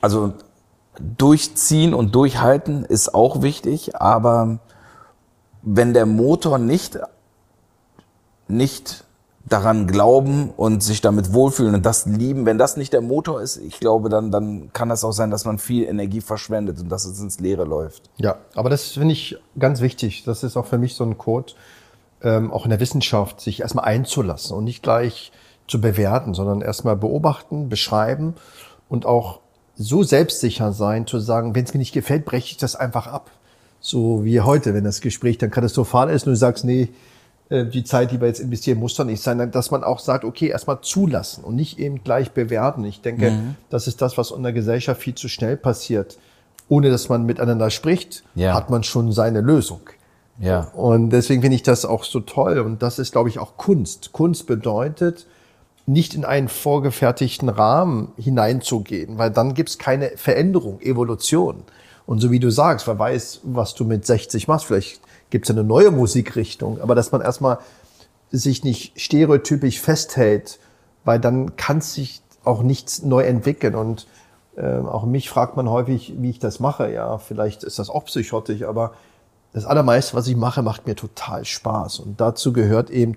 Also 0.00 0.32
durchziehen 1.18 1.94
und 1.94 2.14
durchhalten 2.14 2.84
ist 2.84 3.14
auch 3.14 3.42
wichtig, 3.42 3.96
aber 3.96 4.58
wenn 5.62 5.94
der 5.94 6.06
Motor 6.06 6.58
nicht, 6.58 6.98
nicht 8.48 9.04
daran 9.50 9.88
glauben 9.88 10.50
und 10.56 10.82
sich 10.82 11.00
damit 11.00 11.32
wohlfühlen 11.32 11.74
und 11.74 11.84
das 11.84 12.06
lieben, 12.06 12.46
wenn 12.46 12.56
das 12.56 12.76
nicht 12.76 12.92
der 12.92 13.00
Motor 13.00 13.42
ist, 13.42 13.56
ich 13.56 13.80
glaube, 13.80 14.08
dann, 14.08 14.30
dann 14.30 14.72
kann 14.72 14.88
das 14.88 15.04
auch 15.04 15.12
sein, 15.12 15.30
dass 15.30 15.44
man 15.44 15.58
viel 15.58 15.84
Energie 15.84 16.20
verschwendet 16.20 16.80
und 16.80 16.88
dass 16.88 17.04
es 17.04 17.20
ins 17.20 17.40
Leere 17.40 17.64
läuft. 17.64 18.10
Ja, 18.16 18.36
aber 18.54 18.70
das 18.70 18.90
finde 18.90 19.12
ich 19.12 19.36
ganz 19.58 19.80
wichtig. 19.80 20.22
Das 20.24 20.44
ist 20.44 20.56
auch 20.56 20.66
für 20.66 20.78
mich 20.78 20.94
so 20.94 21.04
ein 21.04 21.18
Code, 21.18 21.52
ähm, 22.22 22.52
auch 22.52 22.64
in 22.64 22.70
der 22.70 22.78
Wissenschaft, 22.78 23.40
sich 23.40 23.60
erstmal 23.60 23.86
einzulassen 23.86 24.56
und 24.56 24.64
nicht 24.64 24.84
gleich 24.84 25.32
zu 25.66 25.80
bewerten, 25.80 26.32
sondern 26.32 26.62
erstmal 26.62 26.96
beobachten, 26.96 27.68
beschreiben 27.68 28.34
und 28.88 29.04
auch 29.04 29.40
so 29.74 30.04
selbstsicher 30.04 30.72
sein, 30.72 31.06
zu 31.06 31.18
sagen, 31.18 31.54
wenn 31.56 31.64
es 31.64 31.74
mir 31.74 31.78
nicht 31.78 31.92
gefällt, 31.92 32.24
breche 32.24 32.52
ich 32.52 32.56
das 32.56 32.76
einfach 32.76 33.08
ab. 33.08 33.30
So 33.80 34.24
wie 34.24 34.40
heute, 34.40 34.74
wenn 34.74 34.84
das 34.84 35.00
Gespräch 35.00 35.38
dann 35.38 35.50
katastrophal 35.50 36.10
ist 36.10 36.26
und 36.26 36.32
du 36.32 36.36
sagst, 36.36 36.64
nee, 36.64 36.90
die 37.50 37.82
Zeit, 37.84 38.12
die 38.12 38.20
wir 38.20 38.28
jetzt 38.28 38.38
investieren, 38.40 38.78
muss 38.78 38.94
doch 38.94 39.04
nicht 39.04 39.22
sein, 39.22 39.50
dass 39.50 39.70
man 39.72 39.82
auch 39.82 39.98
sagt, 39.98 40.24
okay, 40.24 40.46
erstmal 40.48 40.80
zulassen 40.82 41.42
und 41.42 41.56
nicht 41.56 41.78
eben 41.80 42.04
gleich 42.04 42.30
bewerten. 42.30 42.84
Ich 42.84 43.00
denke, 43.00 43.32
Mhm. 43.32 43.56
das 43.70 43.88
ist 43.88 44.00
das, 44.00 44.16
was 44.16 44.30
in 44.30 44.42
der 44.44 44.52
Gesellschaft 44.52 45.00
viel 45.02 45.16
zu 45.16 45.28
schnell 45.28 45.56
passiert. 45.56 46.16
Ohne 46.68 46.90
dass 46.90 47.08
man 47.08 47.26
miteinander 47.26 47.70
spricht, 47.70 48.22
Ja. 48.36 48.54
hat 48.54 48.70
man 48.70 48.84
schon 48.84 49.10
seine 49.10 49.40
Lösung. 49.40 49.80
Ja. 50.38 50.68
Und 50.74 51.10
deswegen 51.10 51.42
finde 51.42 51.56
ich 51.56 51.64
das 51.64 51.84
auch 51.84 52.04
so 52.04 52.20
toll. 52.20 52.60
Und 52.60 52.82
das 52.82 53.00
ist, 53.00 53.10
glaube 53.12 53.28
ich, 53.28 53.40
auch 53.40 53.56
Kunst. 53.56 54.12
Kunst 54.12 54.46
bedeutet, 54.46 55.26
nicht 55.86 56.14
in 56.14 56.24
einen 56.24 56.48
vorgefertigten 56.48 57.48
Rahmen 57.48 58.12
hineinzugehen, 58.16 59.18
weil 59.18 59.32
dann 59.32 59.54
gibt's 59.54 59.76
keine 59.76 60.10
Veränderung, 60.16 60.80
Evolution. 60.80 61.64
Und 62.06 62.20
so 62.20 62.30
wie 62.30 62.38
du 62.38 62.50
sagst, 62.50 62.86
wer 62.86 62.98
weiß, 62.98 63.40
was 63.42 63.74
du 63.74 63.84
mit 63.84 64.06
60 64.06 64.46
machst, 64.46 64.66
vielleicht 64.66 65.00
gibt's 65.30 65.50
eine 65.50 65.64
neue 65.64 65.90
Musikrichtung, 65.90 66.80
aber 66.80 66.94
dass 66.94 67.12
man 67.12 67.20
erstmal 67.20 67.58
sich 68.30 68.64
nicht 68.64 69.00
stereotypisch 69.00 69.80
festhält, 69.80 70.58
weil 71.04 71.18
dann 71.18 71.56
kann 71.56 71.80
sich 71.80 72.22
auch 72.44 72.62
nichts 72.62 73.02
neu 73.02 73.22
entwickeln. 73.22 73.74
Und 73.74 74.06
ähm, 74.56 74.86
auch 74.86 75.04
mich 75.04 75.28
fragt 75.30 75.56
man 75.56 75.68
häufig, 75.68 76.14
wie 76.18 76.30
ich 76.30 76.38
das 76.38 76.60
mache. 76.60 76.92
Ja, 76.92 77.18
vielleicht 77.18 77.64
ist 77.64 77.78
das 77.78 77.90
auch 77.90 78.04
psychotisch, 78.04 78.62
aber 78.62 78.92
das 79.52 79.64
Allermeiste, 79.64 80.14
was 80.14 80.28
ich 80.28 80.36
mache, 80.36 80.62
macht 80.62 80.86
mir 80.86 80.94
total 80.94 81.44
Spaß. 81.44 82.00
Und 82.00 82.20
dazu 82.20 82.52
gehört 82.52 82.90
eben 82.90 83.14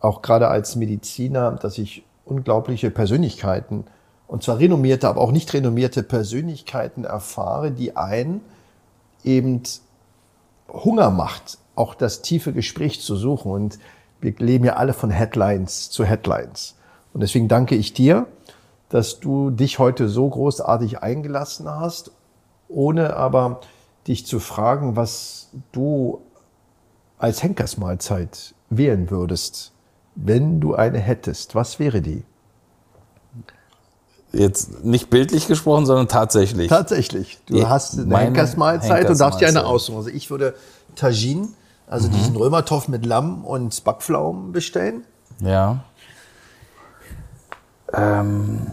auch 0.00 0.22
gerade 0.22 0.48
als 0.48 0.76
Mediziner, 0.76 1.52
dass 1.52 1.78
ich 1.78 2.04
unglaubliche 2.24 2.90
Persönlichkeiten, 2.90 3.84
und 4.26 4.42
zwar 4.42 4.58
renommierte, 4.58 5.08
aber 5.08 5.20
auch 5.20 5.32
nicht 5.32 5.52
renommierte 5.52 6.02
Persönlichkeiten 6.02 7.04
erfahre, 7.04 7.70
die 7.70 7.96
einen 7.96 8.42
eben 9.24 9.62
Hunger 10.68 11.10
macht, 11.10 11.58
auch 11.74 11.94
das 11.94 12.22
tiefe 12.22 12.52
Gespräch 12.52 13.00
zu 13.00 13.16
suchen. 13.16 13.52
Und 13.52 13.78
wir 14.20 14.34
leben 14.38 14.64
ja 14.64 14.74
alle 14.74 14.92
von 14.92 15.10
Headlines 15.10 15.90
zu 15.90 16.04
Headlines. 16.04 16.76
Und 17.12 17.22
deswegen 17.22 17.48
danke 17.48 17.74
ich 17.74 17.92
dir, 17.92 18.26
dass 18.88 19.20
du 19.20 19.50
dich 19.50 19.78
heute 19.78 20.08
so 20.08 20.28
großartig 20.28 21.02
eingelassen 21.02 21.68
hast, 21.68 22.12
ohne 22.68 23.16
aber 23.16 23.60
dich 24.06 24.26
zu 24.26 24.40
fragen, 24.40 24.96
was 24.96 25.50
du 25.72 26.20
als 27.18 27.42
Henkersmahlzeit 27.42 28.54
wählen 28.70 29.10
würdest, 29.10 29.72
wenn 30.14 30.60
du 30.60 30.74
eine 30.74 30.98
hättest. 30.98 31.54
Was 31.54 31.78
wäre 31.78 32.00
die? 32.00 32.24
Jetzt 34.32 34.84
nicht 34.84 35.08
bildlich 35.08 35.46
gesprochen, 35.46 35.86
sondern 35.86 36.08
tatsächlich. 36.08 36.68
Tatsächlich. 36.68 37.38
Du 37.46 37.54
Die- 37.54 37.66
hast 37.66 37.98
eine 37.98 38.16
Henkersmahlzeit 38.18 39.08
und 39.08 39.18
darfst 39.18 39.40
dir 39.40 39.48
eine 39.48 39.64
aussuchen. 39.64 39.96
Also 39.96 40.10
ich 40.10 40.30
würde 40.30 40.54
Tagine, 40.96 41.48
also 41.86 42.08
diesen 42.08 42.36
Römertopf 42.36 42.88
mit 42.88 43.06
Lamm 43.06 43.44
und 43.44 43.82
Backpflaumen 43.84 44.52
bestellen. 44.52 45.04
Ja. 45.40 45.84
Ähm, 47.92 48.66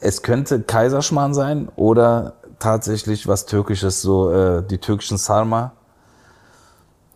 es 0.00 0.22
könnte 0.22 0.60
Kaiserschmarrn 0.62 1.34
sein 1.34 1.68
oder 1.74 2.34
tatsächlich 2.60 3.26
was 3.26 3.46
Türkisches, 3.46 4.00
so 4.02 4.30
äh, 4.30 4.62
die 4.62 4.78
türkischen 4.78 5.16
Sarma. 5.18 5.72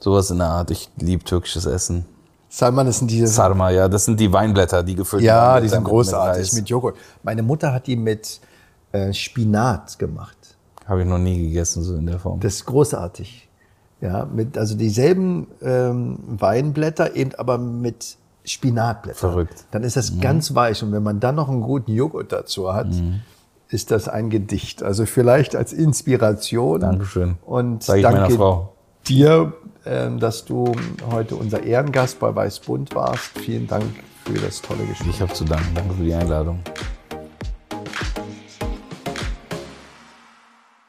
Sowas 0.01 0.31
in 0.31 0.39
der 0.39 0.49
Art. 0.49 0.71
Ich 0.73 0.91
liebe 0.97 1.23
türkisches 1.23 1.65
Essen. 1.67 2.07
Salman, 2.57 2.87
das 2.87 3.01
sind 3.01 3.11
diese 3.11 3.27
Sarma, 3.27 3.69
ja, 3.69 3.87
das 3.87 4.07
sind 4.07 4.19
die 4.19 4.33
Weinblätter, 4.33 4.83
die 4.83 4.95
gefüllt 4.95 5.23
Ja, 5.23 5.53
werden 5.57 5.65
die 5.65 5.69
sind 5.69 5.85
großartig 5.85 6.53
Mit 6.55 6.63
mit. 6.63 6.69
Joghurt. 6.71 6.97
Meine 7.23 7.43
Mutter 7.43 7.71
hat 7.71 7.87
die 7.87 7.97
mit 7.97 8.41
äh, 8.93 9.13
Spinat 9.13 9.99
gemacht. 9.99 10.39
Habe 10.87 11.03
ich 11.03 11.07
noch 11.07 11.19
nie 11.19 11.49
gegessen, 11.49 11.83
so 11.83 11.97
in 11.97 12.07
der 12.07 12.19
Form. 12.19 12.41
Das 12.41 12.55
ist 12.55 12.65
großartig. 12.65 13.47
Ja, 14.01 14.25
mit 14.25 14.57
also 14.57 14.75
dieselben 14.75 15.49
ähm, 15.61 16.19
Weinblätter, 16.29 17.15
eben 17.15 17.35
aber 17.35 17.59
mit 17.59 18.17
Spinatblättern. 18.47 19.19
Verrückt. 19.19 19.65
Dann 19.71 19.83
ist 19.83 19.99
das 19.99 20.19
ganz 20.19 20.55
weich 20.55 20.83
und 20.83 20.93
wenn 20.93 21.03
man 21.03 21.21
dann 21.21 21.35
noch 21.35 21.51
einen 21.51 21.61
guten 21.61 21.93
Joghurt 21.93 22.33
dazu 22.33 22.73
hat, 22.73 22.89
ist 23.69 23.91
das 23.91 24.09
ein 24.09 24.31
Gedicht. 24.31 24.83
Also 24.83 25.05
vielleicht 25.05 25.55
als 25.57 25.75
Inspiration. 25.75 26.81
Dankeschön. 26.81 27.37
Und 27.45 27.83
Sag 27.83 27.97
ich 27.99 28.03
danke 28.03 28.21
meiner 28.23 28.35
Frau. 28.35 28.73
dir, 29.07 29.53
dass 29.87 30.45
du 30.45 30.73
heute 31.11 31.37
unser 31.37 31.63
Ehrengast 31.63 32.19
bei 32.19 32.35
Weißbund 32.35 32.95
warst. 32.95 33.39
Vielen 33.39 33.67
Dank 33.67 33.85
für 34.25 34.39
das 34.39 34.61
tolle 34.61 34.85
Gespräch. 34.85 35.11
Ich 35.11 35.21
habe 35.21 35.33
zu 35.33 35.45
danken. 35.45 35.75
Danke 35.75 35.95
für 35.95 36.05
die 36.05 36.15
Einladung. 36.15 36.61